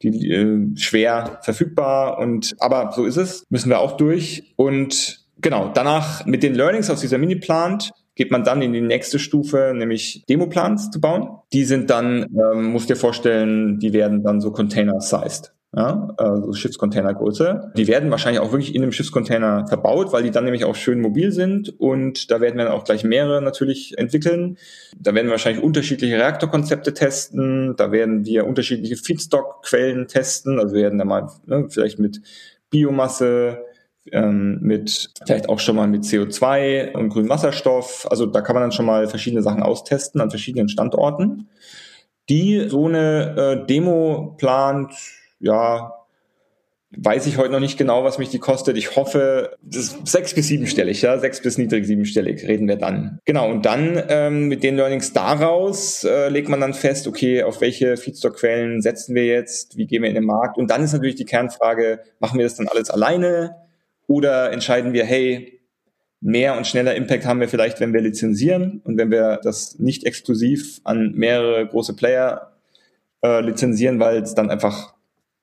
die, 0.02 0.30
äh, 0.30 0.76
schwer 0.76 1.38
verfügbar 1.42 2.18
und 2.18 2.56
aber 2.60 2.92
so 2.94 3.04
ist 3.04 3.16
es, 3.16 3.44
müssen 3.50 3.70
wir 3.70 3.80
auch 3.80 3.96
durch 3.96 4.54
und 4.56 5.27
genau, 5.40 5.70
danach 5.72 6.26
mit 6.26 6.42
den 6.42 6.54
Learnings 6.54 6.90
aus 6.90 7.00
dieser 7.00 7.18
Mini-Plant 7.18 7.92
geht 8.14 8.32
man 8.32 8.42
dann 8.42 8.62
in 8.62 8.72
die 8.72 8.80
nächste 8.80 9.18
Stufe, 9.20 9.72
nämlich 9.74 10.24
Demo-Plans 10.28 10.90
zu 10.90 11.00
bauen. 11.00 11.38
Die 11.52 11.64
sind 11.64 11.88
dann, 11.88 12.26
ähm, 12.34 12.64
musst 12.64 12.90
dir 12.90 12.96
vorstellen, 12.96 13.78
die 13.78 13.92
werden 13.92 14.24
dann 14.24 14.40
so 14.40 14.50
Container-sized. 14.50 15.54
Ja, 15.76 16.14
also 16.16 16.54
Schiffscontainergröße. 16.54 17.72
Die 17.76 17.86
werden 17.88 18.10
wahrscheinlich 18.10 18.40
auch 18.40 18.52
wirklich 18.52 18.74
in 18.74 18.82
einem 18.82 18.90
Schiffscontainer 18.90 19.66
verbaut, 19.68 20.12
weil 20.12 20.22
die 20.22 20.30
dann 20.30 20.44
nämlich 20.44 20.64
auch 20.64 20.74
schön 20.74 21.00
mobil 21.00 21.30
sind 21.30 21.78
und 21.78 22.30
da 22.30 22.40
werden 22.40 22.56
wir 22.56 22.64
dann 22.64 22.72
auch 22.72 22.84
gleich 22.84 23.04
mehrere 23.04 23.42
natürlich 23.42 23.98
entwickeln. 23.98 24.56
Da 24.98 25.14
werden 25.14 25.26
wir 25.26 25.32
wahrscheinlich 25.32 25.62
unterschiedliche 25.62 26.16
Reaktorkonzepte 26.16 26.94
testen, 26.94 27.76
da 27.76 27.92
werden 27.92 28.24
wir 28.24 28.46
unterschiedliche 28.46 28.96
Feedstock-Quellen 28.96 30.08
testen, 30.08 30.58
also 30.58 30.74
wir 30.74 30.84
werden 30.84 30.98
da 30.98 31.04
mal 31.04 31.28
ne, 31.44 31.66
vielleicht 31.68 31.98
mit 31.98 32.22
Biomasse, 32.70 33.58
ähm, 34.12 34.58
mit 34.60 35.10
vielleicht 35.24 35.48
auch 35.48 35.58
schon 35.58 35.76
mal 35.76 35.86
mit 35.88 36.04
CO2 36.04 36.92
und 36.92 37.08
grünem 37.10 37.28
Wasserstoff. 37.28 38.06
Also 38.10 38.26
da 38.26 38.40
kann 38.40 38.54
man 38.54 38.62
dann 38.62 38.72
schon 38.72 38.86
mal 38.86 39.08
verschiedene 39.08 39.42
Sachen 39.42 39.62
austesten 39.62 40.20
an 40.20 40.30
verschiedenen 40.30 40.68
Standorten. 40.68 41.48
Die 42.28 42.68
so 42.68 42.86
eine 42.86 43.62
äh, 43.62 43.66
Demo 43.66 44.34
plant, 44.38 44.92
ja, 45.40 45.98
weiß 46.96 47.26
ich 47.26 47.36
heute 47.36 47.52
noch 47.52 47.60
nicht 47.60 47.76
genau, 47.76 48.04
was 48.04 48.18
mich 48.18 48.30
die 48.30 48.38
kostet. 48.38 48.78
Ich 48.78 48.96
hoffe, 48.96 49.56
das 49.62 49.84
ist 49.84 50.06
sechs 50.06 50.34
bis 50.34 50.48
siebenstellig, 50.48 51.02
ja, 51.02 51.18
sechs 51.18 51.42
bis 51.42 51.58
niedrig 51.58 51.86
siebenstellig 51.86 52.46
reden 52.46 52.66
wir 52.66 52.76
dann. 52.76 53.18
Genau, 53.24 53.50
und 53.50 53.66
dann 53.66 54.02
ähm, 54.08 54.48
mit 54.48 54.62
den 54.62 54.76
Learnings 54.76 55.12
daraus 55.12 56.04
äh, 56.04 56.28
legt 56.28 56.48
man 56.48 56.60
dann 56.60 56.74
fest, 56.74 57.06
okay, 57.06 57.42
auf 57.42 57.60
welche 57.60 57.96
Feedstockquellen 57.96 58.80
setzen 58.80 59.14
wir 59.14 59.26
jetzt, 59.26 59.76
wie 59.76 59.86
gehen 59.86 60.02
wir 60.02 60.08
in 60.08 60.14
den 60.14 60.24
Markt? 60.24 60.56
Und 60.56 60.70
dann 60.70 60.82
ist 60.82 60.92
natürlich 60.92 61.16
die 61.16 61.26
Kernfrage, 61.26 62.00
machen 62.20 62.38
wir 62.38 62.46
das 62.46 62.54
dann 62.54 62.68
alles 62.68 62.90
alleine? 62.90 63.54
Oder 64.08 64.50
entscheiden 64.52 64.92
wir, 64.92 65.04
hey, 65.04 65.60
mehr 66.20 66.56
und 66.56 66.66
schneller 66.66 66.96
Impact 66.96 67.24
haben 67.24 67.40
wir 67.40 67.48
vielleicht, 67.48 67.78
wenn 67.78 67.92
wir 67.92 68.00
lizenzieren 68.00 68.80
und 68.84 68.96
wenn 68.96 69.10
wir 69.10 69.38
das 69.42 69.78
nicht 69.78 70.04
exklusiv 70.04 70.80
an 70.82 71.12
mehrere 71.12 71.64
große 71.66 71.94
Player 71.94 72.56
äh, 73.22 73.40
lizenzieren, 73.40 74.00
weil 74.00 74.22
es 74.22 74.34
dann 74.34 74.50
einfach 74.50 74.94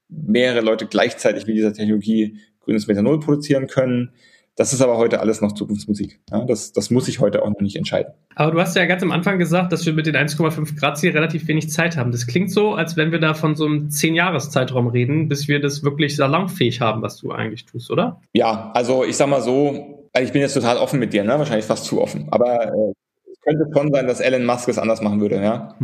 mehrere 0.09 0.61
Leute 0.61 0.87
gleichzeitig 0.87 1.47
mit 1.47 1.55
dieser 1.55 1.73
Technologie 1.73 2.39
grünes 2.59 2.87
Methanol 2.87 3.19
produzieren 3.19 3.67
können. 3.67 4.11
Das 4.57 4.71
ist 4.71 4.81
aber 4.81 4.97
heute 4.97 5.19
alles 5.19 5.41
noch 5.41 5.51
Zukunftsmusik. 5.51 6.21
Ja, 6.31 6.45
das, 6.45 6.71
das 6.71 6.89
muss 6.89 7.09
ich 7.09 7.19
heute 7.19 7.43
auch 7.43 7.49
noch 7.49 7.59
nicht 7.59 7.75
entscheiden. 7.75 8.13
Aber 8.35 8.51
du 8.51 8.61
hast 8.61 8.75
ja 8.75 8.85
ganz 8.85 9.03
am 9.03 9.11
Anfang 9.11 9.37
gesagt, 9.37 9.73
dass 9.73 9.85
wir 9.85 9.91
mit 9.91 10.05
den 10.05 10.15
1,5 10.15 10.79
Grad 10.79 10.97
Ziel 10.97 11.11
relativ 11.11 11.47
wenig 11.49 11.69
Zeit 11.69 11.97
haben. 11.97 12.11
Das 12.11 12.25
klingt 12.25 12.51
so, 12.51 12.73
als 12.73 12.95
wenn 12.95 13.11
wir 13.11 13.19
da 13.19 13.33
von 13.33 13.55
so 13.55 13.65
einem 13.65 13.89
10-Jahres-Zeitraum 13.89 14.87
reden, 14.87 15.27
bis 15.27 15.49
wir 15.49 15.59
das 15.59 15.83
wirklich 15.83 16.15
salonfähig 16.15 16.79
haben, 16.79 17.01
was 17.01 17.17
du 17.17 17.31
eigentlich 17.31 17.65
tust, 17.65 17.91
oder? 17.91 18.21
Ja, 18.33 18.71
also 18.73 19.03
ich 19.03 19.17
sag 19.17 19.27
mal 19.27 19.41
so, 19.41 20.07
ich 20.17 20.31
bin 20.31 20.41
jetzt 20.41 20.53
total 20.53 20.77
offen 20.77 20.99
mit 20.99 21.11
dir, 21.11 21.25
ne? 21.25 21.37
wahrscheinlich 21.37 21.65
fast 21.65 21.83
zu 21.83 22.01
offen. 22.01 22.27
Aber 22.31 22.67
äh, 22.67 22.93
es 23.29 23.41
könnte 23.41 23.65
schon 23.75 23.91
sein, 23.91 24.07
dass 24.07 24.21
Elon 24.21 24.45
Musk 24.45 24.69
es 24.69 24.77
anders 24.77 25.01
machen 25.01 25.19
würde, 25.19 25.41
ja. 25.41 25.75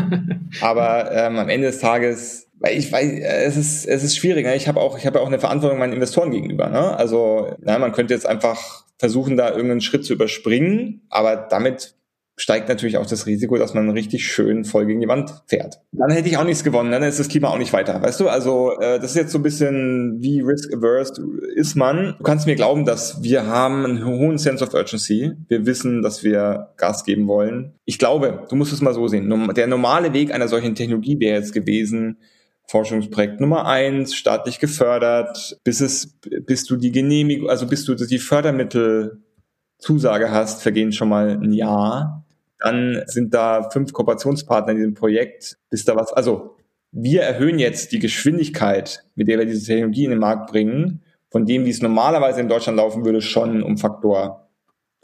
aber 0.60 1.12
ähm, 1.12 1.38
am 1.38 1.48
Ende 1.48 1.68
des 1.68 1.78
Tages 1.78 2.49
weil 2.60 2.76
ich 2.76 2.92
weiß, 2.92 3.20
es 3.46 3.56
ist, 3.56 3.86
es 3.86 4.04
ist 4.04 4.16
schwierig. 4.16 4.44
Ne? 4.46 4.54
Ich 4.54 4.68
habe 4.68 4.80
auch, 4.80 4.96
ich 4.96 5.06
habe 5.06 5.18
ja 5.18 5.24
auch 5.24 5.28
eine 5.28 5.38
Verantwortung 5.40 5.78
meinen 5.78 5.94
Investoren 5.94 6.30
gegenüber. 6.30 6.68
Ne? 6.68 6.96
Also, 6.96 7.56
na, 7.60 7.78
man 7.78 7.92
könnte 7.92 8.14
jetzt 8.14 8.26
einfach 8.26 8.84
versuchen, 8.98 9.36
da 9.38 9.48
irgendeinen 9.48 9.80
Schritt 9.80 10.04
zu 10.04 10.12
überspringen, 10.12 11.00
aber 11.08 11.36
damit 11.36 11.94
steigt 12.36 12.68
natürlich 12.68 12.96
auch 12.96 13.06
das 13.06 13.26
Risiko, 13.26 13.56
dass 13.56 13.74
man 13.74 13.90
richtig 13.90 14.26
schön 14.26 14.64
voll 14.64 14.86
gegen 14.86 15.00
die 15.00 15.08
Wand 15.08 15.42
fährt. 15.46 15.80
Dann 15.92 16.10
hätte 16.10 16.28
ich 16.28 16.38
auch 16.38 16.44
nichts 16.44 16.64
gewonnen, 16.64 16.90
dann 16.90 17.02
ist 17.02 17.18
das 17.20 17.28
Klima 17.28 17.48
auch 17.48 17.58
nicht 17.58 17.72
weiter. 17.72 18.00
Weißt 18.00 18.18
du, 18.18 18.28
also 18.28 18.78
äh, 18.80 18.98
das 18.98 19.10
ist 19.10 19.16
jetzt 19.16 19.32
so 19.32 19.38
ein 19.38 19.42
bisschen 19.42 20.16
wie 20.20 20.40
risk-averse 20.40 21.22
ist 21.54 21.76
man. 21.76 22.14
Du 22.18 22.24
kannst 22.24 22.46
mir 22.46 22.56
glauben, 22.56 22.86
dass 22.86 23.22
wir 23.22 23.46
haben 23.46 23.84
einen 23.84 24.06
hohen 24.06 24.38
Sense 24.38 24.64
of 24.64 24.72
Urgency. 24.72 25.32
Wir 25.48 25.66
wissen, 25.66 26.00
dass 26.02 26.24
wir 26.24 26.70
Gas 26.76 27.04
geben 27.04 27.26
wollen. 27.26 27.74
Ich 27.84 27.98
glaube, 27.98 28.46
du 28.48 28.56
musst 28.56 28.72
es 28.72 28.80
mal 28.80 28.94
so 28.94 29.06
sehen. 29.06 29.28
Der 29.54 29.66
normale 29.66 30.14
Weg 30.14 30.32
einer 30.32 30.48
solchen 30.48 30.74
Technologie 30.74 31.20
wäre 31.20 31.38
jetzt 31.38 31.52
gewesen, 31.52 32.16
Forschungsprojekt 32.70 33.40
Nummer 33.40 33.66
eins, 33.66 34.14
staatlich 34.14 34.60
gefördert, 34.60 35.58
bis 35.64 35.80
es, 35.80 36.16
bis 36.46 36.66
du 36.66 36.76
die 36.76 36.92
Genehmigung, 36.92 37.50
also 37.50 37.66
bis 37.66 37.84
du 37.84 37.96
die 37.96 38.20
Fördermittelzusage 38.20 40.30
hast, 40.30 40.62
vergehen 40.62 40.92
schon 40.92 41.08
mal 41.08 41.30
ein 41.30 41.52
Jahr. 41.52 42.24
Dann 42.60 43.02
sind 43.06 43.34
da 43.34 43.70
fünf 43.70 43.92
Kooperationspartner 43.92 44.70
in 44.72 44.78
diesem 44.78 44.94
Projekt, 44.94 45.58
bis 45.70 45.84
da 45.84 45.96
was, 45.96 46.12
also 46.12 46.56
wir 46.92 47.22
erhöhen 47.22 47.58
jetzt 47.58 47.90
die 47.92 47.98
Geschwindigkeit, 47.98 49.04
mit 49.14 49.26
der 49.26 49.38
wir 49.38 49.46
diese 49.46 49.66
Technologie 49.66 50.04
in 50.04 50.10
den 50.10 50.20
Markt 50.20 50.50
bringen, 50.50 51.02
von 51.30 51.46
dem, 51.46 51.64
wie 51.64 51.70
es 51.70 51.82
normalerweise 51.82 52.40
in 52.40 52.48
Deutschland 52.48 52.76
laufen 52.76 53.04
würde, 53.04 53.20
schon 53.20 53.62
um 53.62 53.78
Faktor 53.78 54.48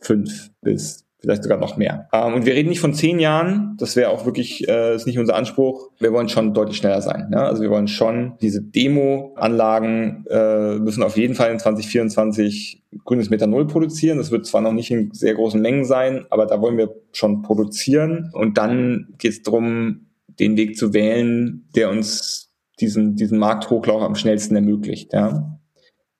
fünf 0.01 0.51
bis 0.61 1.06
vielleicht 1.27 1.43
sogar 1.43 1.59
noch 1.59 1.77
mehr. 1.77 2.09
Ähm, 2.12 2.35
und 2.35 2.47
wir 2.47 2.55
reden 2.55 2.68
nicht 2.68 2.79
von 2.79 2.95
zehn 2.95 3.18
Jahren, 3.18 3.77
das 3.79 3.97
wäre 3.97 4.11
auch 4.11 4.27
wirklich, 4.27 4.68
äh, 4.68 4.95
ist 4.95 5.07
nicht 5.07 5.18
unser 5.18 5.35
Anspruch. 5.35 5.91
Wir 5.99 6.12
wollen 6.12 6.29
schon 6.29 6.55
deutlich 6.55 6.77
schneller 6.77 7.03
sein. 7.03 7.31
Ne? 7.31 7.41
Also 7.41 7.62
wir 7.62 7.70
wollen 7.70 7.89
schon 7.89 8.35
diese 8.41 8.62
Demo-Anlagen 8.62 10.24
äh, 10.31 10.77
müssen 10.79 11.03
auf 11.03 11.16
jeden 11.16 11.35
Fall 11.35 11.51
in 11.51 11.59
2024 11.59 12.85
grünes 13.05 13.29
Methanol 13.29 13.66
produzieren. 13.66 14.18
Das 14.18 14.31
wird 14.31 14.47
zwar 14.47 14.61
noch 14.61 14.72
nicht 14.72 14.93
in 14.93 15.12
sehr 15.12 15.35
großen 15.35 15.61
Mengen 15.61 15.85
sein, 15.85 16.27
aber 16.31 16.47
da 16.47 16.61
wollen 16.61 16.79
wir 16.79 16.95
schon 17.11 17.43
produzieren. 17.43 18.31
Und 18.33 18.57
dann 18.57 19.09
geht 19.18 19.33
es 19.33 19.43
darum, 19.43 20.07
den 20.39 20.57
Weg 20.57 20.77
zu 20.77 20.95
wählen, 20.95 21.66
der 21.74 21.91
uns 21.91 22.53
diesen, 22.79 23.16
diesen 23.16 23.39
Markthochlauf 23.39 24.03
am 24.03 24.14
schnellsten 24.14 24.55
ermöglicht. 24.55 25.12
Ja. 25.12 25.59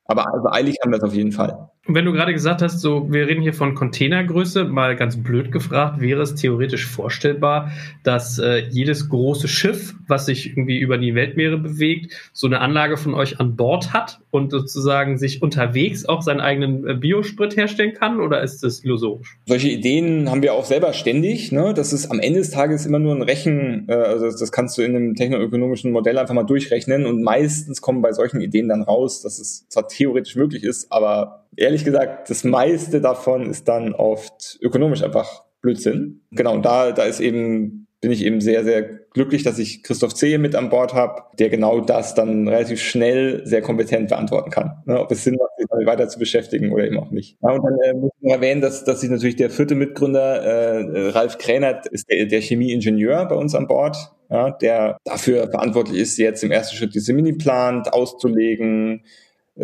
Aber 0.05 0.35
also 0.35 0.49
eilig 0.51 0.79
haben 0.83 0.91
wir 0.91 0.99
es 0.99 1.05
auf 1.05 1.15
jeden 1.15 1.33
Fall. 1.33 1.71
Wenn 1.89 2.05
du 2.05 2.13
gerade 2.13 2.33
gesagt 2.33 2.63
hast, 2.63 2.81
so, 2.81 3.13
wir 3.13 3.29
reden 3.29 3.43
hier 3.43 3.55
von 3.55 3.77
Containergröße, 3.77 4.65
mal 4.65 4.97
ganz 4.97 5.23
blöd 5.23 5.53
gefragt, 5.53 6.01
wäre 6.01 6.21
es 6.23 6.35
theoretisch 6.35 6.85
vorstellbar, 6.85 7.71
dass 8.03 8.41
äh, 8.41 8.65
jedes 8.71 9.09
große 9.09 9.47
Schiff, 9.47 9.95
was 10.09 10.27
sich 10.27 10.49
irgendwie 10.49 10.81
über 10.81 10.99
die 10.99 11.15
Weltmeere 11.15 11.59
bewegt, 11.59 12.13
so 12.33 12.49
eine 12.49 12.61
Anlage 12.61 12.97
von 12.97 13.15
euch 13.15 13.39
an 13.39 13.55
Bord 13.55 13.93
hat 13.93 14.19
und 14.31 14.51
sozusagen 14.51 15.17
sich 15.17 15.43
unterwegs 15.43 16.07
auch 16.07 16.23
seinen 16.23 16.41
eigenen 16.41 16.89
äh, 16.89 16.95
Biosprit 16.95 17.57
herstellen 17.57 17.95
kann? 17.95 18.21
Oder 18.21 18.43
ist 18.43 18.65
das 18.65 18.83
illusorisch? 18.83 19.39
Solche 19.47 19.69
Ideen 19.69 20.29
haben 20.29 20.43
wir 20.43 20.55
auch 20.55 20.65
selber 20.65 20.93
ständig. 20.93 21.53
Ne? 21.53 21.73
Das 21.73 21.93
ist 21.93 22.11
am 22.11 22.19
Ende 22.19 22.41
des 22.41 22.51
Tages 22.51 22.85
immer 22.85 22.99
nur 22.99 23.15
ein 23.15 23.23
Rechen, 23.23 23.87
äh, 23.89 23.95
also 23.95 24.25
das, 24.25 24.37
das 24.37 24.51
kannst 24.51 24.77
du 24.77 24.83
in 24.83 24.97
einem 24.97 25.15
technoökonomischen 25.15 25.93
Modell 25.93 26.19
einfach 26.19 26.35
mal 26.35 26.43
durchrechnen 26.43 27.07
und 27.07 27.23
meistens 27.23 27.81
kommen 27.81 28.03
bei 28.03 28.13
solchen 28.13 28.41
Ideen 28.41 28.69
dann 28.69 28.83
raus, 28.83 29.23
dass 29.23 29.39
es 29.39 29.69
zwar 29.69 29.87
theoretisch 29.87 30.35
möglich 30.35 30.65
ist, 30.65 30.91
aber 30.91 31.46
ehrlich 31.57 31.85
gesagt, 31.85 32.31
das 32.31 32.45
meiste 32.45 33.01
davon 33.01 33.51
ist 33.51 33.69
dann 33.69 33.95
oft 33.95 34.59
ökonomisch 34.61 35.03
einfach 35.03 35.45
Blödsinn. 35.61 36.23
Genau, 36.31 36.55
und 36.55 36.65
da, 36.65 36.93
da 36.93 37.05
ist 37.05 37.21
eben, 37.21 37.87
bin 38.01 38.13
ich 38.13 38.25
eben 38.25 38.41
sehr, 38.41 38.65
sehr 38.65 38.83
glücklich, 39.17 39.43
dass 39.43 39.59
ich 39.59 39.83
Christoph 39.83 40.15
Zehe 40.15 40.39
mit 40.39 40.55
an 40.55 40.69
Bord 40.69 40.95
habe, 40.95 41.23
der 41.39 41.49
genau 41.49 41.81
das 41.81 42.15
dann 42.15 42.47
relativ 42.47 42.81
schnell 42.81 43.41
sehr 43.47 43.63
kompetent 43.63 44.11
beantworten 44.11 44.51
kann. 44.51 44.83
Ne, 44.85 45.01
ob 45.01 45.11
es 45.11 45.25
Sinn 45.25 45.37
macht, 45.41 45.51
sich 45.57 45.67
damit 45.71 45.87
weiter 45.87 46.09
zu 46.09 46.19
beschäftigen 46.19 46.71
oder 46.71 46.85
eben 46.85 46.99
auch 46.99 47.11
nicht. 47.11 47.39
Ja, 47.43 47.51
und 47.51 47.65
dann 47.65 47.79
äh, 47.83 47.95
muss 47.95 48.11
ich 48.19 48.23
noch 48.23 48.35
erwähnen, 48.35 48.61
dass, 48.61 48.85
dass 48.85 49.01
sich 49.01 49.11
natürlich 49.11 49.37
der 49.37 49.51
vierte 49.51 49.75
Mitgründer, 49.75 50.43
äh, 50.43 51.09
Ralf 51.09 51.39
Kränert, 51.39 51.87
ist 51.87 52.11
der, 52.11 52.27
der 52.27 52.41
Chemieingenieur 52.41 53.25
bei 53.27 53.35
uns 53.35 53.55
an 53.55 53.67
Bord. 53.67 53.97
Ja, 54.29 54.51
der 54.51 54.99
dafür 55.05 55.49
verantwortlich 55.49 56.01
ist, 56.01 56.19
jetzt 56.19 56.43
im 56.43 56.51
ersten 56.51 56.77
Schritt 56.77 56.95
diese 56.97 57.13
Mini-Plan 57.13 57.83
auszulegen, 57.85 59.05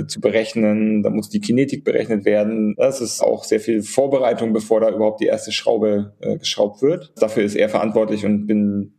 zu 0.07 0.20
berechnen. 0.20 1.03
Da 1.03 1.11
muss 1.11 1.28
die 1.28 1.40
Kinetik 1.40 1.84
berechnet 1.84 2.24
werden. 2.24 2.74
Das 2.76 3.01
ist 3.01 3.20
auch 3.20 3.45
sehr 3.45 3.61
viel 3.61 3.82
Vorbereitung, 3.82 4.53
bevor 4.53 4.80
da 4.80 4.90
überhaupt 4.90 5.20
die 5.20 5.26
erste 5.26 5.53
Schraube 5.53 6.14
äh, 6.20 6.38
geschraubt 6.38 6.82
wird. 6.82 7.12
Dafür 7.16 7.45
ist 7.45 7.55
er 7.55 7.68
verantwortlich 7.68 8.24
und 8.24 8.47
bin 8.47 8.95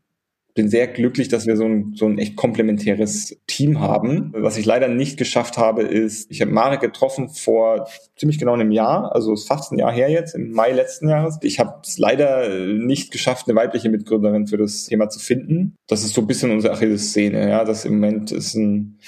bin 0.56 0.70
sehr 0.70 0.88
glücklich, 0.88 1.30
dass 1.30 1.48
wir 1.48 1.58
so 1.58 1.66
ein, 1.66 1.94
so 1.96 2.06
ein 2.06 2.20
echt 2.20 2.36
komplementäres 2.36 3.39
Team 3.48 3.80
haben. 3.80 4.32
Was 4.36 4.58
ich 4.58 4.66
leider 4.66 4.88
nicht 4.88 5.18
geschafft 5.18 5.58
habe, 5.58 5.82
ist, 5.82 6.30
ich 6.30 6.41
habe 6.41 6.52
Marek 6.52 6.82
getroffen 6.82 7.30
vor 7.30 7.88
ziemlich 8.16 8.38
genau 8.38 8.54
einem 8.54 8.72
Jahr, 8.72 9.14
also 9.16 9.34
ist 9.34 9.48
fast 9.48 9.72
ein 9.72 9.80
Jahr 9.80 9.91
her 9.91 10.10
jetzt, 10.10 10.36
im 10.36 10.52
Mai 10.52 10.72
letzten 10.72 11.10
Jahres. 11.10 11.39
Ich 11.41 11.60
habe 11.60 11.82
es 11.84 11.98
leider 11.98 12.48
nicht 12.68 13.12
geschafft, 13.12 13.48
eine 13.48 13.56
weibliche 13.56 13.89
Mitgründerin 13.89 14.48
für 14.48 14.58
das 14.58 14.86
Thema 14.86 15.10
zu 15.10 15.20
finden. 15.20 15.76
Das 15.88 16.04
ist 16.04 16.14
so 16.14 16.22
ein 16.22 16.28
bisschen 16.28 16.52
unsere 16.52 16.74
Achilles-Szene. 16.74 17.50
Ja, 17.50 17.66
das 17.66 17.86
im 17.86 17.94
Moment 17.96 18.32
ist 18.32 18.54
ein 18.54 19.00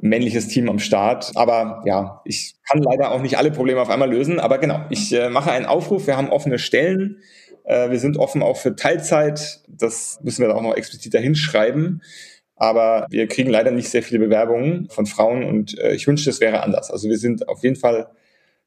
männliches 0.00 0.48
Team 0.48 0.68
am 0.68 0.78
Start. 0.78 1.32
Aber 1.34 1.82
ja, 1.84 2.20
ich 2.24 2.56
kann 2.68 2.82
leider 2.82 3.10
auch 3.10 3.20
nicht 3.20 3.38
alle 3.38 3.50
Probleme 3.50 3.80
auf 3.80 3.90
einmal 3.90 4.10
lösen. 4.10 4.40
Aber 4.40 4.58
genau, 4.58 4.84
ich 4.90 5.12
äh, 5.12 5.28
mache 5.30 5.50
einen 5.50 5.66
Aufruf. 5.66 6.06
Wir 6.06 6.16
haben 6.16 6.30
offene 6.30 6.58
Stellen. 6.58 7.18
Äh, 7.64 7.90
wir 7.90 7.98
sind 7.98 8.16
offen 8.16 8.42
auch 8.42 8.56
für 8.56 8.76
Teilzeit. 8.76 9.60
Das 9.68 10.20
müssen 10.22 10.42
wir 10.42 10.48
da 10.48 10.54
auch 10.54 10.62
noch 10.62 10.76
explizit 10.76 11.14
dahin 11.14 11.34
schreiben. 11.34 12.00
Aber 12.56 13.06
wir 13.10 13.28
kriegen 13.28 13.50
leider 13.50 13.70
nicht 13.70 13.88
sehr 13.88 14.02
viele 14.02 14.18
Bewerbungen 14.18 14.88
von 14.90 15.06
Frauen 15.06 15.44
und 15.44 15.78
äh, 15.78 15.94
ich 15.94 16.06
wünschte, 16.06 16.30
es 16.30 16.40
wäre 16.40 16.62
anders. 16.62 16.90
Also 16.90 17.08
wir 17.08 17.18
sind 17.18 17.48
auf 17.48 17.62
jeden 17.62 17.76
Fall 17.76 18.08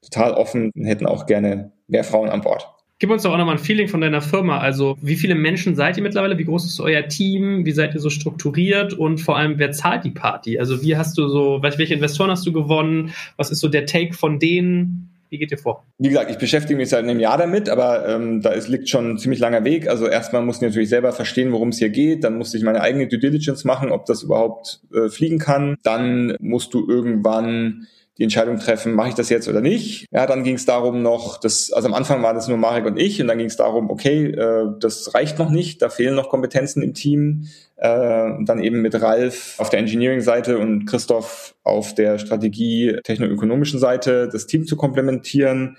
total 0.02 0.34
offen 0.34 0.72
und 0.74 0.86
hätten 0.86 1.06
auch 1.06 1.26
gerne 1.26 1.72
mehr 1.88 2.04
Frauen 2.04 2.30
an 2.30 2.42
Bord. 2.42 2.68
Gib 3.02 3.10
uns 3.10 3.24
doch 3.24 3.34
auch 3.34 3.38
nochmal 3.40 3.56
ein 3.56 3.64
Feeling 3.64 3.88
von 3.88 4.00
deiner 4.00 4.22
Firma. 4.22 4.60
Also, 4.60 4.96
wie 5.02 5.16
viele 5.16 5.34
Menschen 5.34 5.76
seid 5.76 5.98
ihr 5.98 6.04
mittlerweile? 6.04 6.38
Wie 6.38 6.46
groß 6.46 6.68
ist 6.68 6.80
euer 6.80 7.08
Team? 7.08 7.66
Wie 7.66 7.72
seid 7.72 7.96
ihr 7.96 8.00
so 8.00 8.12
strukturiert? 8.12 8.94
Und 8.94 9.18
vor 9.18 9.40
allem, 9.40 9.58
wer 9.58 9.72
zahlt 9.72 10.04
die 10.04 10.12
Party? 10.12 10.60
Also, 10.60 10.84
wie 10.84 10.96
hast 10.96 11.18
du 11.18 11.28
so, 11.28 11.64
welche 11.64 11.96
Investoren 11.96 12.30
hast 12.30 12.46
du 12.46 12.54
gewonnen? 12.54 13.12
Was 13.38 13.50
ist 13.50 13.60
so 13.60 13.70
der 13.70 13.88
Take 13.88 14.14
von 14.14 14.38
denen? 14.38 15.10
Wie 15.30 15.40
geht 15.40 15.50
ihr 15.50 15.58
vor? 15.58 15.84
Wie 15.98 16.10
gesagt, 16.10 16.30
ich 16.30 16.38
beschäftige 16.38 16.78
mich 16.78 16.90
seit 16.90 17.04
einem 17.04 17.20
Jahr 17.20 17.40
damit, 17.40 17.70
aber 17.70 18.08
ähm, 18.08 18.40
da 18.44 18.52
ist, 18.52 18.68
liegt 18.68 18.88
schon 18.88 19.10
ein 19.10 19.18
ziemlich 19.18 19.40
langer 19.40 19.64
Weg. 19.64 19.90
Also 19.90 20.06
erstmal 20.06 20.44
muss 20.44 20.58
ich 20.58 20.62
natürlich 20.62 20.90
selber 20.90 21.12
verstehen, 21.12 21.52
worum 21.54 21.70
es 21.70 21.80
hier 21.80 21.90
geht. 21.90 22.24
Dann 22.24 22.38
musste 22.38 22.58
ich 22.58 22.64
meine 22.64 22.82
eigene 22.82 23.08
Due 23.08 23.18
Diligence 23.18 23.66
machen, 23.66 23.90
ob 23.90 24.06
das 24.06 24.22
überhaupt 24.22 24.82
äh, 24.94 25.10
fliegen 25.10 25.40
kann. 25.40 25.76
Dann 25.82 26.36
musst 26.40 26.72
du 26.76 26.88
irgendwann 26.88 27.88
die 28.18 28.24
Entscheidung 28.24 28.60
treffen, 28.60 28.94
mache 28.94 29.10
ich 29.10 29.16
das 29.16 29.30
jetzt 29.30 29.48
oder 29.48 29.62
nicht. 29.62 30.06
Ja, 30.12 30.26
dann 30.26 30.44
ging 30.44 30.56
es 30.56 30.66
darum 30.66 31.02
noch, 31.02 31.40
das, 31.40 31.72
also 31.72 31.88
am 31.88 31.94
Anfang 31.94 32.22
war 32.22 32.34
das 32.34 32.48
nur 32.48 32.58
Marek 32.58 32.86
und 32.86 33.00
ich 33.00 33.22
und 33.22 33.28
dann 33.28 33.38
ging 33.38 33.48
es 33.48 33.56
darum, 33.56 33.90
okay, 33.90 34.26
äh, 34.26 34.68
das 34.80 35.14
reicht 35.14 35.40
noch 35.40 35.50
nicht, 35.50 35.82
da 35.82 35.90
fehlen 35.90 36.16
noch 36.16 36.30
Kompetenzen 36.30 36.84
im 36.84 36.94
Team. 36.94 37.48
Äh, 37.78 38.44
dann 38.46 38.62
eben 38.62 38.82
mit 38.82 39.02
Ralf 39.02 39.56
auf 39.58 39.70
der 39.70 39.80
Engineering-Seite 39.80 40.60
und 40.60 40.86
Christoph 40.86 41.56
auf 41.64 41.96
der 41.96 42.20
Strategie 42.20 43.00
technoökonomischen 43.04 43.80
Seite 43.80 44.30
das 44.32 44.46
Team 44.46 44.68
zu 44.68 44.76
komplementieren. 44.76 45.78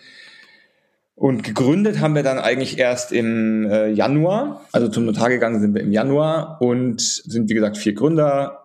Und 1.14 1.45
gegründet 1.45 2.01
haben 2.01 2.16
wir 2.16 2.24
dann 2.24 2.39
eigentlich 2.39 2.78
erst 2.78 3.12
im 3.12 3.70
äh, 3.70 3.89
Januar. 3.91 4.64
Also 4.72 4.89
zum 4.89 5.05
Notar 5.05 5.28
gegangen 5.28 5.61
sind 5.61 5.74
wir 5.74 5.83
im 5.83 5.93
Januar 5.93 6.57
und 6.61 7.01
sind, 7.01 7.49
wie 7.49 7.55
gesagt, 7.55 7.76
vier 7.76 7.93
Gründer, 7.93 8.61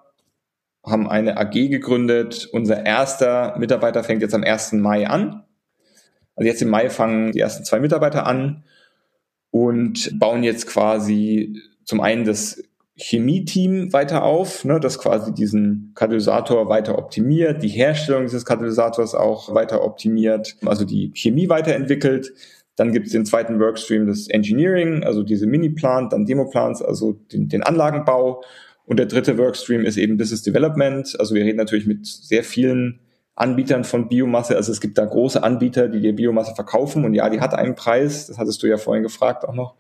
haben 0.89 1.09
eine 1.09 1.38
AG 1.38 1.51
gegründet. 1.51 2.49
Unser 2.51 2.85
erster 2.85 3.57
Mitarbeiter 3.57 4.03
fängt 4.03 4.21
jetzt 4.21 4.35
am 4.35 4.43
1. 4.43 4.73
Mai 4.73 5.07
an. 5.07 5.43
Also 6.35 6.47
jetzt 6.47 6.61
im 6.61 6.69
Mai 6.69 6.89
fangen 6.89 7.31
die 7.31 7.39
ersten 7.39 7.65
zwei 7.65 7.79
Mitarbeiter 7.79 8.27
an 8.27 8.63
und 9.51 10.19
bauen 10.19 10.43
jetzt 10.43 10.67
quasi 10.67 11.59
zum 11.83 11.99
einen 11.99 12.25
das 12.25 12.63
Chemie-Team 12.97 13.93
weiter 13.93 14.23
auf, 14.23 14.65
ne, 14.65 14.79
das 14.79 14.97
quasi 14.97 15.33
diesen 15.33 15.91
Katalysator 15.95 16.67
weiter 16.67 16.97
optimiert, 16.97 17.61
die 17.61 17.69
Herstellung 17.69 18.23
dieses 18.23 18.43
Katalysators 18.43 19.13
auch 19.13 19.53
weiter 19.53 19.83
optimiert, 19.83 20.55
also 20.65 20.83
die 20.83 21.11
Chemie 21.13 21.47
weiterentwickelt. 21.47 22.33
Dann 22.75 22.91
gibt 22.91 23.07
es 23.07 23.11
den 23.11 23.25
zweiten 23.25 23.59
Workstream 23.59 24.05
des 24.05 24.27
Engineering, 24.29 25.03
also 25.03 25.23
diese 25.23 25.47
Mini-Plant, 25.47 26.13
dann 26.13 26.25
Demo-Plants, 26.25 26.81
also 26.81 27.13
den, 27.31 27.49
den 27.49 27.63
Anlagenbau 27.63 28.43
und 28.88 28.97
der 28.97 29.05
dritte 29.05 29.38
Workstream 29.38 29.85
ist 29.85 29.97
eben 29.97 30.17
Business 30.17 30.43
Development. 30.43 31.13
Also 31.19 31.35
wir 31.35 31.43
reden 31.43 31.57
natürlich 31.57 31.85
mit 31.85 32.07
sehr 32.07 32.43
vielen 32.43 33.01
Anbietern 33.35 33.83
von 33.83 34.07
Biomasse. 34.07 34.55
Also 34.55 34.71
es 34.71 34.79
gibt 34.79 34.97
da 34.97 35.03
große 35.03 35.43
Anbieter, 35.43 35.89
die 35.89 35.99
dir 35.99 36.15
Biomasse 36.15 36.55
verkaufen. 36.55 37.03
Und 37.03 37.13
ja, 37.13 37.29
die 37.29 37.41
hat 37.41 37.53
einen 37.53 37.75
Preis. 37.75 38.27
Das 38.27 38.38
hattest 38.38 38.63
du 38.63 38.67
ja 38.67 38.77
vorhin 38.77 39.03
gefragt 39.03 39.43
auch 39.43 39.53
noch. 39.53 39.75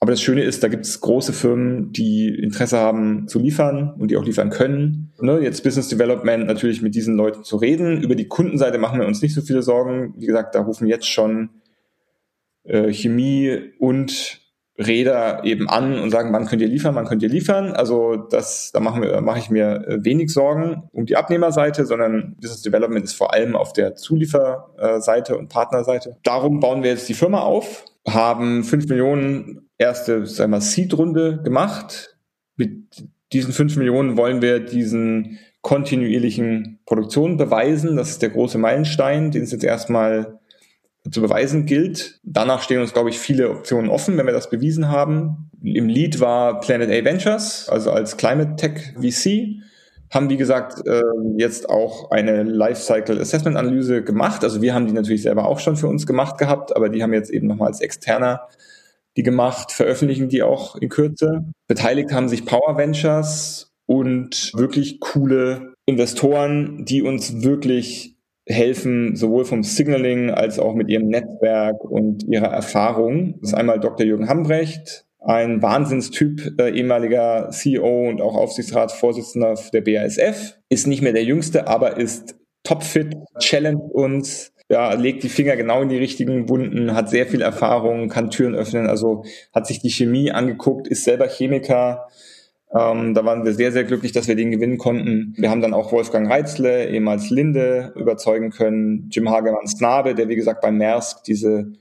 Aber 0.00 0.10
das 0.10 0.20
Schöne 0.20 0.42
ist, 0.42 0.62
da 0.64 0.68
gibt 0.68 0.86
es 0.86 1.00
große 1.00 1.32
Firmen, 1.32 1.92
die 1.92 2.28
Interesse 2.28 2.78
haben 2.78 3.28
zu 3.28 3.38
liefern 3.38 3.94
und 3.96 4.10
die 4.10 4.16
auch 4.16 4.24
liefern 4.24 4.50
können. 4.50 5.12
Ne, 5.20 5.38
jetzt 5.38 5.62
Business 5.62 5.88
Development 5.88 6.46
natürlich 6.46 6.82
mit 6.82 6.96
diesen 6.96 7.16
Leuten 7.16 7.44
zu 7.44 7.56
reden. 7.56 8.02
Über 8.02 8.16
die 8.16 8.26
Kundenseite 8.26 8.78
machen 8.78 8.98
wir 8.98 9.06
uns 9.06 9.22
nicht 9.22 9.34
so 9.34 9.40
viele 9.40 9.62
Sorgen. 9.62 10.14
Wie 10.18 10.26
gesagt, 10.26 10.56
da 10.56 10.62
rufen 10.62 10.88
jetzt 10.88 11.06
schon 11.06 11.50
äh, 12.64 12.92
Chemie 12.92 13.72
und 13.78 14.40
Räder 14.78 15.44
eben 15.44 15.68
an 15.68 15.98
und 15.98 16.10
sagen, 16.10 16.32
wann 16.32 16.46
könnt 16.46 16.62
ihr 16.62 16.68
liefern, 16.68 16.94
wann 16.94 17.06
könnt 17.06 17.22
ihr 17.22 17.28
liefern. 17.28 17.72
Also 17.72 18.16
das, 18.16 18.70
da 18.72 18.78
mache 18.78 19.38
ich 19.38 19.50
mir 19.50 19.84
äh, 19.88 20.04
wenig 20.04 20.32
Sorgen 20.32 20.84
um 20.92 21.04
die 21.04 21.16
Abnehmerseite, 21.16 21.84
sondern 21.84 22.36
Business 22.40 22.62
Development 22.62 23.04
ist 23.04 23.14
vor 23.14 23.34
allem 23.34 23.56
auf 23.56 23.72
der 23.72 23.96
Zulieferseite 23.96 25.36
und 25.36 25.48
Partnerseite. 25.48 26.16
Darum 26.22 26.60
bauen 26.60 26.84
wir 26.84 26.90
jetzt 26.90 27.08
die 27.08 27.14
Firma 27.14 27.40
auf, 27.40 27.84
haben 28.06 28.62
fünf 28.62 28.88
Millionen 28.88 29.68
erste, 29.78 30.26
sagen 30.26 30.52
wir, 30.52 30.60
Seed-Runde 30.60 31.42
gemacht. 31.42 32.16
Mit 32.56 33.04
diesen 33.32 33.52
fünf 33.52 33.76
Millionen 33.76 34.16
wollen 34.16 34.42
wir 34.42 34.60
diesen 34.60 35.38
kontinuierlichen 35.60 36.78
Produktion 36.86 37.36
beweisen. 37.36 37.96
Das 37.96 38.10
ist 38.10 38.22
der 38.22 38.30
große 38.30 38.58
Meilenstein, 38.58 39.32
den 39.32 39.42
es 39.42 39.50
jetzt 39.50 39.64
erstmal 39.64 40.37
zu 41.10 41.20
beweisen 41.20 41.66
gilt. 41.66 42.20
Danach 42.22 42.62
stehen 42.62 42.80
uns, 42.80 42.92
glaube 42.92 43.10
ich, 43.10 43.18
viele 43.18 43.50
Optionen 43.50 43.90
offen, 43.90 44.16
wenn 44.16 44.26
wir 44.26 44.32
das 44.32 44.50
bewiesen 44.50 44.88
haben. 44.88 45.50
Im 45.62 45.88
Lead 45.88 46.20
war 46.20 46.60
Planet 46.60 46.90
A 46.90 47.04
Ventures, 47.04 47.68
also 47.68 47.90
als 47.90 48.16
Climate 48.16 48.56
Tech 48.56 48.94
VC. 49.00 49.62
Haben, 50.10 50.30
wie 50.30 50.38
gesagt, 50.38 50.86
äh, 50.86 51.02
jetzt 51.36 51.68
auch 51.68 52.10
eine 52.10 52.42
Lifecycle 52.42 53.20
Assessment 53.20 53.56
Analyse 53.56 54.02
gemacht. 54.02 54.42
Also 54.42 54.62
wir 54.62 54.72
haben 54.74 54.86
die 54.86 54.94
natürlich 54.94 55.22
selber 55.22 55.46
auch 55.46 55.58
schon 55.60 55.76
für 55.76 55.86
uns 55.86 56.06
gemacht 56.06 56.38
gehabt, 56.38 56.74
aber 56.74 56.88
die 56.88 57.02
haben 57.02 57.12
jetzt 57.12 57.30
eben 57.30 57.46
nochmal 57.46 57.68
als 57.68 57.80
externer 57.80 58.48
die 59.18 59.24
gemacht, 59.24 59.72
veröffentlichen 59.72 60.28
die 60.28 60.44
auch 60.44 60.76
in 60.76 60.88
Kürze. 60.88 61.44
Beteiligt 61.66 62.12
haben 62.12 62.28
sich 62.28 62.46
Power 62.46 62.78
Ventures 62.78 63.72
und 63.84 64.52
wirklich 64.54 65.00
coole 65.00 65.74
Investoren, 65.86 66.84
die 66.84 67.02
uns 67.02 67.42
wirklich 67.42 68.17
helfen, 68.48 69.14
sowohl 69.14 69.44
vom 69.44 69.62
Signaling 69.62 70.30
als 70.30 70.58
auch 70.58 70.74
mit 70.74 70.88
ihrem 70.88 71.08
Netzwerk 71.08 71.84
und 71.84 72.24
ihrer 72.24 72.48
Erfahrung. 72.48 73.34
Das 73.40 73.50
ist 73.50 73.54
einmal 73.54 73.78
Dr. 73.78 74.06
Jürgen 74.06 74.28
Hambrecht, 74.28 75.04
ein 75.20 75.62
Wahnsinnstyp, 75.62 76.58
äh, 76.58 76.70
ehemaliger 76.70 77.50
CEO 77.50 78.08
und 78.08 78.20
auch 78.20 78.34
Aufsichtsratsvorsitzender 78.34 79.54
der 79.72 79.80
BASF, 79.82 80.58
ist 80.68 80.86
nicht 80.86 81.02
mehr 81.02 81.12
der 81.12 81.24
Jüngste, 81.24 81.66
aber 81.66 81.96
ist 81.98 82.36
topfit, 82.62 83.14
challenge 83.38 83.82
uns, 83.82 84.52
ja, 84.70 84.92
legt 84.94 85.22
die 85.22 85.28
Finger 85.28 85.56
genau 85.56 85.82
in 85.82 85.88
die 85.88 85.96
richtigen 85.96 86.48
Wunden, 86.48 86.94
hat 86.94 87.08
sehr 87.08 87.26
viel 87.26 87.40
Erfahrung, 87.40 88.08
kann 88.08 88.30
Türen 88.30 88.54
öffnen, 88.54 88.86
also 88.86 89.24
hat 89.54 89.66
sich 89.66 89.80
die 89.80 89.90
Chemie 89.90 90.30
angeguckt, 90.30 90.88
ist 90.88 91.04
selber 91.04 91.26
Chemiker. 91.26 92.08
Ähm, 92.74 93.14
da 93.14 93.24
waren 93.24 93.44
wir 93.44 93.54
sehr, 93.54 93.72
sehr 93.72 93.84
glücklich, 93.84 94.12
dass 94.12 94.28
wir 94.28 94.34
den 94.34 94.50
gewinnen 94.50 94.78
konnten. 94.78 95.34
Wir 95.38 95.50
haben 95.50 95.62
dann 95.62 95.74
auch 95.74 95.90
Wolfgang 95.92 96.30
Reitzle, 96.30 96.90
ehemals 96.90 97.30
Linde, 97.30 97.92
überzeugen 97.96 98.50
können. 98.50 99.08
Jim 99.10 99.30
Hagemann-Snabe, 99.30 100.14
der 100.14 100.28
wie 100.28 100.36
gesagt 100.36 100.60
bei 100.60 100.70
Maersk 100.70 101.24
diese 101.24 101.72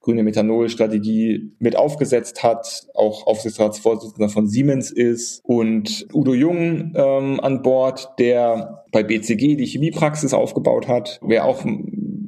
grüne 0.00 0.22
Methanol-Strategie 0.22 1.52
mit 1.58 1.76
aufgesetzt 1.76 2.44
hat, 2.44 2.86
auch 2.94 3.26
Aufsichtsratsvorsitzender 3.26 4.28
von 4.28 4.46
Siemens 4.46 4.92
ist 4.92 5.40
und 5.44 6.06
Udo 6.14 6.32
Jung 6.32 6.92
ähm, 6.94 7.40
an 7.40 7.62
Bord, 7.62 8.10
der 8.20 8.84
bei 8.92 9.02
BCG 9.02 9.56
die 9.56 9.66
Chemiepraxis 9.66 10.32
aufgebaut 10.32 10.86
hat, 10.86 11.18
wer 11.22 11.44
auch 11.44 11.64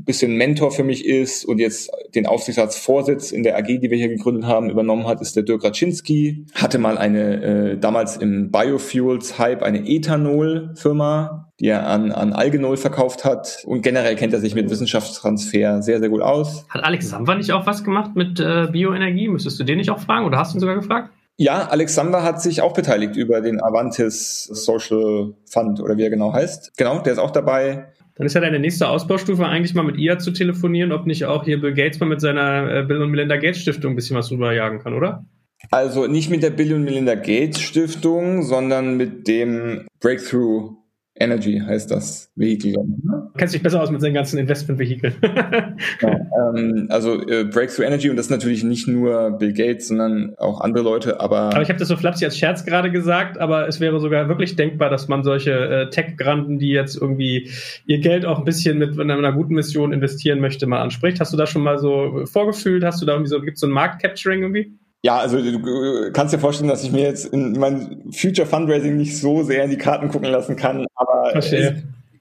bisschen 0.08 0.36
Mentor 0.36 0.72
für 0.72 0.84
mich 0.84 1.04
ist 1.04 1.44
und 1.44 1.58
jetzt 1.58 1.90
den 2.14 2.26
Aufsichtsratsvorsitz 2.26 3.32
in 3.32 3.42
der 3.42 3.56
AG, 3.56 3.66
die 3.66 3.90
wir 3.90 3.96
hier 3.96 4.08
gegründet 4.08 4.44
haben, 4.44 4.70
übernommen 4.70 5.06
hat, 5.06 5.20
ist 5.20 5.36
der 5.36 5.42
Dirk 5.42 5.64
Raczynski. 5.64 6.46
Hatte 6.54 6.78
mal 6.78 6.98
eine, 6.98 7.42
äh, 7.42 7.78
damals 7.78 8.16
im 8.16 8.50
Biofuels-Hype, 8.50 9.62
eine 9.62 9.88
Ethanol-Firma, 9.88 11.52
die 11.60 11.68
er 11.68 11.86
an, 11.86 12.12
an 12.12 12.32
Algenol 12.32 12.76
verkauft 12.76 13.24
hat. 13.24 13.62
Und 13.66 13.82
generell 13.82 14.16
kennt 14.16 14.32
er 14.32 14.40
sich 14.40 14.54
mit 14.54 14.70
Wissenschaftstransfer 14.70 15.82
sehr, 15.82 16.00
sehr 16.00 16.08
gut 16.08 16.22
aus. 16.22 16.66
Hat 16.68 16.84
Alex 16.84 17.10
Samba 17.10 17.34
nicht 17.34 17.52
auch 17.52 17.66
was 17.66 17.84
gemacht 17.84 18.14
mit 18.14 18.40
äh, 18.40 18.68
Bioenergie? 18.70 19.28
Müsstest 19.28 19.58
du 19.60 19.64
den 19.64 19.78
nicht 19.78 19.90
auch 19.90 20.00
fragen 20.00 20.26
oder 20.26 20.38
hast 20.38 20.52
du 20.52 20.58
ihn 20.58 20.60
sogar 20.60 20.76
gefragt? 20.76 21.10
Ja, 21.40 21.68
Alexander 21.68 22.24
hat 22.24 22.42
sich 22.42 22.62
auch 22.62 22.72
beteiligt 22.72 23.14
über 23.14 23.40
den 23.40 23.62
Avantis 23.62 24.42
Social 24.44 25.34
Fund 25.48 25.80
oder 25.80 25.96
wie 25.96 26.02
er 26.02 26.10
genau 26.10 26.32
heißt. 26.32 26.76
Genau, 26.76 26.98
der 26.98 27.12
ist 27.12 27.20
auch 27.20 27.30
dabei. 27.30 27.92
Dann 28.18 28.26
ist 28.26 28.34
ja 28.34 28.40
deine 28.40 28.58
nächste 28.58 28.88
Ausbaustufe 28.88 29.46
eigentlich 29.46 29.74
mal 29.74 29.84
mit 29.84 29.96
ihr 29.96 30.18
zu 30.18 30.32
telefonieren, 30.32 30.90
ob 30.90 31.06
nicht 31.06 31.24
auch 31.24 31.44
hier 31.44 31.60
Bill 31.60 31.72
Gates 31.72 32.00
mal 32.00 32.08
mit 32.08 32.20
seiner 32.20 32.68
äh, 32.68 32.82
Bill 32.82 33.00
und 33.00 33.10
Melinda 33.12 33.36
Gates 33.36 33.60
Stiftung 33.60 33.92
ein 33.92 33.96
bisschen 33.96 34.16
was 34.16 34.30
rüberjagen 34.32 34.80
kann, 34.80 34.94
oder? 34.94 35.24
Also 35.70 36.06
nicht 36.06 36.28
mit 36.28 36.42
der 36.42 36.50
Bill 36.50 36.74
und 36.74 36.82
Melinda 36.82 37.14
Gates 37.14 37.60
Stiftung, 37.60 38.42
sondern 38.42 38.96
mit 38.96 39.28
dem 39.28 39.86
Breakthrough 40.00 40.77
Energy 41.20 41.60
heißt 41.64 41.90
das 41.90 42.30
Vehikel. 42.36 42.72
Du 42.72 43.30
kennst 43.36 43.54
dich 43.54 43.62
besser 43.62 43.82
aus 43.82 43.90
mit 43.90 44.00
seinen 44.00 44.14
ganzen 44.14 44.38
Investment-Vehikeln. 44.38 45.14
ja, 45.22 46.10
ähm, 46.10 46.86
also 46.90 47.20
äh, 47.28 47.44
Breakthrough 47.44 47.84
Energy 47.86 48.10
und 48.10 48.16
das 48.16 48.26
ist 48.26 48.30
natürlich 48.30 48.64
nicht 48.64 48.88
nur 48.88 49.38
Bill 49.38 49.52
Gates, 49.52 49.88
sondern 49.88 50.34
auch 50.38 50.60
andere 50.60 50.84
Leute, 50.84 51.20
aber... 51.20 51.52
Aber 51.52 51.62
ich 51.62 51.68
habe 51.68 51.78
das 51.78 51.88
so 51.88 51.96
flapsig 51.96 52.26
als 52.26 52.38
Scherz 52.38 52.64
gerade 52.64 52.90
gesagt, 52.90 53.38
aber 53.38 53.68
es 53.68 53.80
wäre 53.80 54.00
sogar 54.00 54.28
wirklich 54.28 54.56
denkbar, 54.56 54.90
dass 54.90 55.08
man 55.08 55.22
solche 55.22 55.52
äh, 55.52 55.90
Tech-Granden, 55.90 56.58
die 56.58 56.70
jetzt 56.70 56.96
irgendwie 57.00 57.50
ihr 57.86 57.98
Geld 57.98 58.24
auch 58.24 58.38
ein 58.38 58.44
bisschen 58.44 58.78
mit 58.78 58.98
einer, 58.98 59.16
einer, 59.16 59.32
guten 59.32 59.54
Mission 59.54 59.92
investieren 59.92 60.40
möchte, 60.40 60.66
mal 60.66 60.80
anspricht. 60.80 61.20
Hast 61.20 61.32
du 61.32 61.36
das 61.36 61.50
schon 61.50 61.62
mal 61.62 61.78
so 61.78 62.24
vorgefühlt? 62.24 62.84
Hast 62.84 63.02
du 63.02 63.06
da 63.06 63.12
irgendwie 63.12 63.30
so, 63.30 63.40
gibt 63.40 63.56
es 63.56 63.60
so 63.60 63.66
ein 63.66 63.72
Markt-Capturing 63.72 64.42
irgendwie? 64.42 64.77
Ja, 65.02 65.18
also 65.18 65.40
du 65.40 66.10
kannst 66.12 66.34
dir 66.34 66.38
vorstellen, 66.38 66.68
dass 66.68 66.82
ich 66.82 66.90
mir 66.90 67.02
jetzt 67.02 67.26
in 67.26 67.52
mein 67.52 68.10
Future 68.12 68.46
Fundraising 68.46 68.96
nicht 68.96 69.16
so 69.16 69.42
sehr 69.44 69.64
in 69.64 69.70
die 69.70 69.78
Karten 69.78 70.08
gucken 70.08 70.28
lassen 70.28 70.56
kann, 70.56 70.86
aber 70.96 71.36
es, 71.36 71.54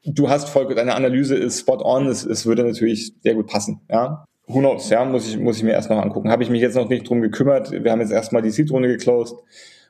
du 0.05 0.30
hast 0.30 0.49
voll 0.49 0.73
deine 0.75 0.93
Analyse 0.93 1.36
ist 1.36 1.59
spot 1.59 1.84
on, 1.84 2.07
es, 2.07 2.23
es 2.23 2.45
würde 2.45 2.63
natürlich 2.63 3.13
sehr 3.23 3.34
gut 3.34 3.47
passen, 3.47 3.82
ja. 3.89 4.25
Who 4.49 4.59
knows, 4.59 4.89
ja, 4.89 5.03
muss 5.03 5.28
ich, 5.28 5.38
muss 5.38 5.57
ich 5.57 5.63
mir 5.63 5.71
erst 5.71 5.89
noch 5.89 6.01
angucken. 6.01 6.32
Habe 6.32 6.41
ich 6.41 6.49
mich 6.49 6.61
jetzt 6.61 6.75
noch 6.75 6.88
nicht 6.88 7.09
drum 7.09 7.21
gekümmert. 7.21 7.69
Wir 7.71 7.91
haben 7.91 7.99
jetzt 7.99 8.13
erstmal 8.13 8.41
die 8.41 8.49
Seed-Runde 8.49 8.88
geclosed. 8.88 9.36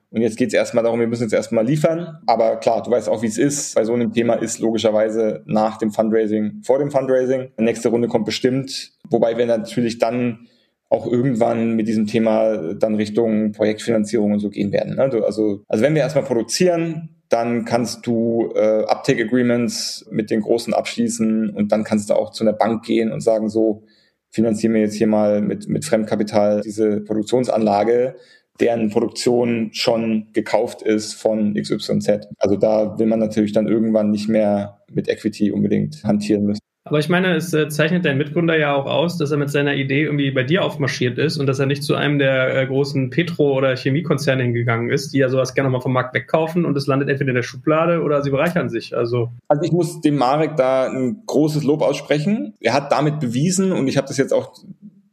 Und 0.09 0.21
jetzt 0.21 0.35
geht 0.35 0.47
es 0.47 0.55
erstmal 0.55 0.83
darum, 0.83 0.99
wir 0.99 1.05
müssen 1.05 1.23
jetzt 1.23 1.33
erstmal 1.33 1.63
liefern. 1.63 2.17
Aber 2.25 2.55
klar, 2.55 2.81
du 2.81 2.89
weißt 2.89 3.07
auch, 3.07 3.21
wie 3.21 3.27
es 3.27 3.37
ist. 3.37 3.75
Bei 3.75 3.83
so 3.83 3.93
einem 3.93 4.13
Thema 4.13 4.33
ist 4.33 4.57
logischerweise 4.57 5.43
nach 5.45 5.77
dem 5.77 5.91
Fundraising, 5.91 6.61
vor 6.63 6.79
dem 6.79 6.89
Fundraising. 6.89 7.51
Die 7.59 7.63
nächste 7.63 7.89
Runde 7.89 8.07
kommt 8.07 8.25
bestimmt. 8.25 8.93
Wobei 9.09 9.37
wir 9.37 9.45
natürlich 9.45 9.99
dann 9.99 10.47
auch 10.89 11.05
irgendwann 11.05 11.75
mit 11.75 11.87
diesem 11.87 12.07
Thema 12.07 12.73
dann 12.73 12.95
Richtung 12.95 13.51
Projektfinanzierung 13.51 14.31
und 14.33 14.39
so 14.39 14.49
gehen 14.49 14.71
werden. 14.71 14.95
Ne? 14.95 15.11
Also, 15.25 15.63
also 15.67 15.83
wenn 15.83 15.95
wir 15.95 16.01
erstmal 16.01 16.23
produzieren, 16.23 17.09
dann 17.29 17.65
kannst 17.65 18.07
du 18.07 18.51
äh, 18.55 18.83
Uptake 18.85 19.23
Agreements 19.23 20.05
mit 20.11 20.29
den 20.29 20.41
Großen 20.41 20.73
abschließen 20.73 21.49
und 21.49 21.71
dann 21.71 21.83
kannst 21.83 22.09
du 22.09 22.13
auch 22.13 22.31
zu 22.31 22.43
einer 22.43 22.53
Bank 22.53 22.85
gehen 22.85 23.11
und 23.11 23.21
sagen, 23.21 23.49
so, 23.49 23.83
finanzieren 24.29 24.73
wir 24.73 24.81
jetzt 24.81 24.95
hier 24.95 25.07
mal 25.07 25.41
mit, 25.41 25.67
mit 25.67 25.83
Fremdkapital 25.85 26.61
diese 26.61 27.01
Produktionsanlage, 27.01 28.15
deren 28.59 28.89
Produktion 28.89 29.69
schon 29.73 30.27
gekauft 30.33 30.81
ist 30.81 31.13
von 31.13 31.53
XYZ. 31.53 32.27
Also 32.37 32.55
da 32.55 32.97
will 32.97 33.07
man 33.07 33.19
natürlich 33.19 33.51
dann 33.51 33.67
irgendwann 33.67 34.11
nicht 34.11 34.29
mehr 34.29 34.81
mit 34.91 35.09
Equity 35.09 35.51
unbedingt 35.51 36.03
hantieren 36.03 36.45
müssen. 36.45 36.66
Aber 36.87 36.99
ich 36.99 37.09
meine, 37.09 37.35
es 37.35 37.53
äh, 37.53 37.67
zeichnet 37.69 38.05
dein 38.05 38.17
Mitgründer 38.17 38.57
ja 38.57 38.73
auch 38.73 38.85
aus, 38.85 39.17
dass 39.17 39.31
er 39.31 39.37
mit 39.37 39.49
seiner 39.49 39.75
Idee 39.75 40.03
irgendwie 40.03 40.31
bei 40.31 40.43
dir 40.43 40.63
aufmarschiert 40.63 41.17
ist 41.17 41.37
und 41.37 41.45
dass 41.47 41.59
er 41.59 41.65
nicht 41.65 41.83
zu 41.83 41.95
einem 41.95 42.17
der 42.17 42.55
äh, 42.55 42.65
großen 42.65 43.09
Petro- 43.09 43.53
oder 43.53 43.75
Chemiekonzerne 43.75 44.43
hingegangen 44.43 44.89
ist, 44.89 45.13
die 45.13 45.19
ja 45.19 45.29
sowas 45.29 45.53
gerne 45.53 45.69
mal 45.69 45.81
vom 45.81 45.93
Markt 45.93 46.13
wegkaufen 46.13 46.65
und 46.65 46.77
es 46.77 46.87
landet 46.87 47.09
entweder 47.09 47.29
in 47.29 47.35
der 47.35 47.43
Schublade 47.43 48.01
oder 48.01 48.23
sie 48.23 48.31
bereichern 48.31 48.69
sich. 48.69 48.95
Also, 48.95 49.29
also 49.47 49.63
ich 49.63 49.71
muss 49.71 50.01
dem 50.01 50.15
Marek 50.15 50.55
da 50.55 50.89
ein 50.89 51.23
großes 51.25 51.63
Lob 51.63 51.81
aussprechen. 51.81 52.53
Er 52.61 52.73
hat 52.73 52.91
damit 52.91 53.19
bewiesen 53.19 53.71
und 53.73 53.87
ich 53.87 53.97
habe 53.97 54.07
das 54.07 54.17
jetzt 54.17 54.33
auch 54.33 54.53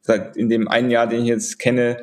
seit 0.02 0.36
in 0.36 0.48
dem 0.48 0.68
einen 0.68 0.90
Jahr, 0.90 1.08
den 1.08 1.22
ich 1.22 1.28
jetzt 1.28 1.58
kenne, 1.58 1.96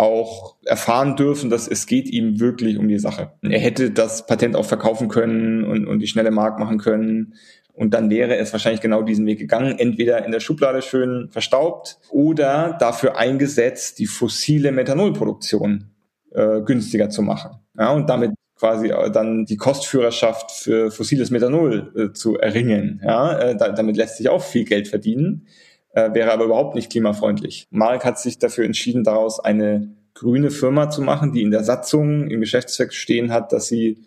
auch 0.00 0.56
erfahren 0.64 1.14
dürfen, 1.14 1.50
dass 1.50 1.68
es 1.68 1.86
geht 1.86 2.08
ihm 2.08 2.40
wirklich 2.40 2.78
um 2.78 2.88
die 2.88 2.98
Sache. 2.98 3.32
Er 3.42 3.58
hätte 3.58 3.90
das 3.90 4.26
Patent 4.26 4.56
auch 4.56 4.64
verkaufen 4.64 5.08
können 5.08 5.62
und, 5.62 5.86
und 5.86 5.98
die 5.98 6.06
schnelle 6.06 6.30
Markt 6.30 6.58
machen 6.58 6.78
können. 6.78 7.34
Und 7.80 7.94
dann 7.94 8.10
wäre 8.10 8.36
es 8.36 8.52
wahrscheinlich 8.52 8.82
genau 8.82 9.00
diesen 9.00 9.24
Weg 9.24 9.38
gegangen, 9.38 9.78
entweder 9.78 10.22
in 10.26 10.32
der 10.32 10.40
Schublade 10.40 10.82
schön 10.82 11.30
verstaubt 11.30 11.98
oder 12.10 12.76
dafür 12.78 13.16
eingesetzt, 13.16 13.98
die 13.98 14.04
fossile 14.04 14.70
Methanolproduktion 14.70 15.86
äh, 16.30 16.60
günstiger 16.60 17.08
zu 17.08 17.22
machen. 17.22 17.52
Ja, 17.78 17.92
und 17.92 18.10
damit 18.10 18.32
quasi 18.54 18.88
äh, 18.88 19.10
dann 19.10 19.46
die 19.46 19.56
Kostführerschaft 19.56 20.50
für 20.50 20.90
fossiles 20.90 21.30
Methanol 21.30 21.90
äh, 21.96 22.12
zu 22.12 22.36
erringen. 22.36 23.00
Ja, 23.02 23.38
äh, 23.38 23.56
da, 23.56 23.70
damit 23.70 23.96
lässt 23.96 24.18
sich 24.18 24.28
auch 24.28 24.42
viel 24.42 24.66
Geld 24.66 24.86
verdienen, 24.86 25.46
äh, 25.94 26.12
wäre 26.12 26.32
aber 26.32 26.44
überhaupt 26.44 26.74
nicht 26.74 26.92
klimafreundlich. 26.92 27.66
Mark 27.70 28.04
hat 28.04 28.18
sich 28.18 28.38
dafür 28.38 28.66
entschieden, 28.66 29.04
daraus 29.04 29.40
eine 29.40 29.88
grüne 30.12 30.50
Firma 30.50 30.90
zu 30.90 31.00
machen, 31.00 31.32
die 31.32 31.40
in 31.40 31.50
der 31.50 31.64
Satzung 31.64 32.28
im 32.28 32.40
Geschäftszweck 32.40 32.92
stehen 32.92 33.32
hat, 33.32 33.54
dass 33.54 33.68
sie 33.68 34.04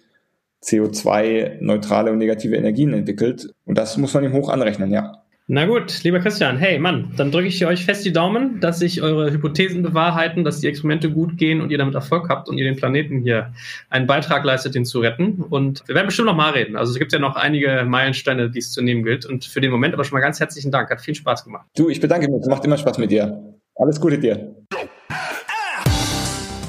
CO2-neutrale 0.63 2.11
und 2.11 2.17
negative 2.17 2.55
Energien 2.55 2.93
entwickelt. 2.93 3.49
Und 3.65 3.77
das 3.77 3.97
muss 3.97 4.13
man 4.13 4.23
ihm 4.23 4.33
hoch 4.33 4.49
anrechnen, 4.49 4.91
ja. 4.91 5.23
Na 5.47 5.65
gut, 5.65 6.03
lieber 6.03 6.21
Christian, 6.21 6.57
hey 6.57 6.79
Mann, 6.79 7.11
dann 7.17 7.29
drücke 7.29 7.47
ich 7.47 7.65
euch 7.65 7.83
fest 7.83 8.05
die 8.05 8.13
Daumen, 8.13 8.61
dass 8.61 8.79
sich 8.79 9.01
eure 9.01 9.29
Hypothesen 9.29 9.83
bewahrheiten, 9.83 10.45
dass 10.45 10.61
die 10.61 10.67
Experimente 10.67 11.11
gut 11.11 11.37
gehen 11.37 11.59
und 11.59 11.69
ihr 11.69 11.77
damit 11.77 11.95
Erfolg 11.95 12.29
habt 12.29 12.47
und 12.47 12.57
ihr 12.57 12.63
den 12.63 12.77
Planeten 12.77 13.19
hier 13.19 13.51
einen 13.89 14.07
Beitrag 14.07 14.45
leistet, 14.45 14.73
den 14.73 14.85
zu 14.85 15.01
retten. 15.01 15.43
Und 15.49 15.83
wir 15.85 15.95
werden 15.95 16.05
bestimmt 16.05 16.27
noch 16.27 16.35
mal 16.35 16.51
reden. 16.51 16.77
Also 16.77 16.93
es 16.93 16.97
gibt 16.97 17.11
ja 17.11 17.19
noch 17.19 17.35
einige 17.35 17.83
Meilensteine, 17.85 18.49
die 18.49 18.59
es 18.59 18.71
zu 18.71 18.81
nehmen 18.81 19.03
gilt. 19.03 19.25
Und 19.25 19.43
für 19.43 19.59
den 19.59 19.69
Moment 19.69 19.93
aber 19.93 20.05
schon 20.05 20.15
mal 20.15 20.21
ganz 20.21 20.39
herzlichen 20.39 20.71
Dank. 20.71 20.89
Hat 20.89 21.01
viel 21.01 21.15
Spaß 21.15 21.43
gemacht. 21.43 21.67
Du, 21.75 21.89
ich 21.89 21.99
bedanke 21.99 22.29
mich. 22.31 22.39
Es 22.41 22.47
macht 22.47 22.63
immer 22.63 22.77
Spaß 22.77 22.97
mit 22.97 23.11
dir. 23.11 23.57
Alles 23.75 23.99
Gute 23.99 24.17
dir. 24.17 24.55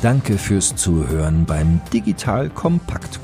Danke 0.03 0.36
fürs 0.36 0.74
Zuhören 0.74 1.47
beim 1.47 1.80
Digital 1.92 2.51
Kompakt 2.51 3.24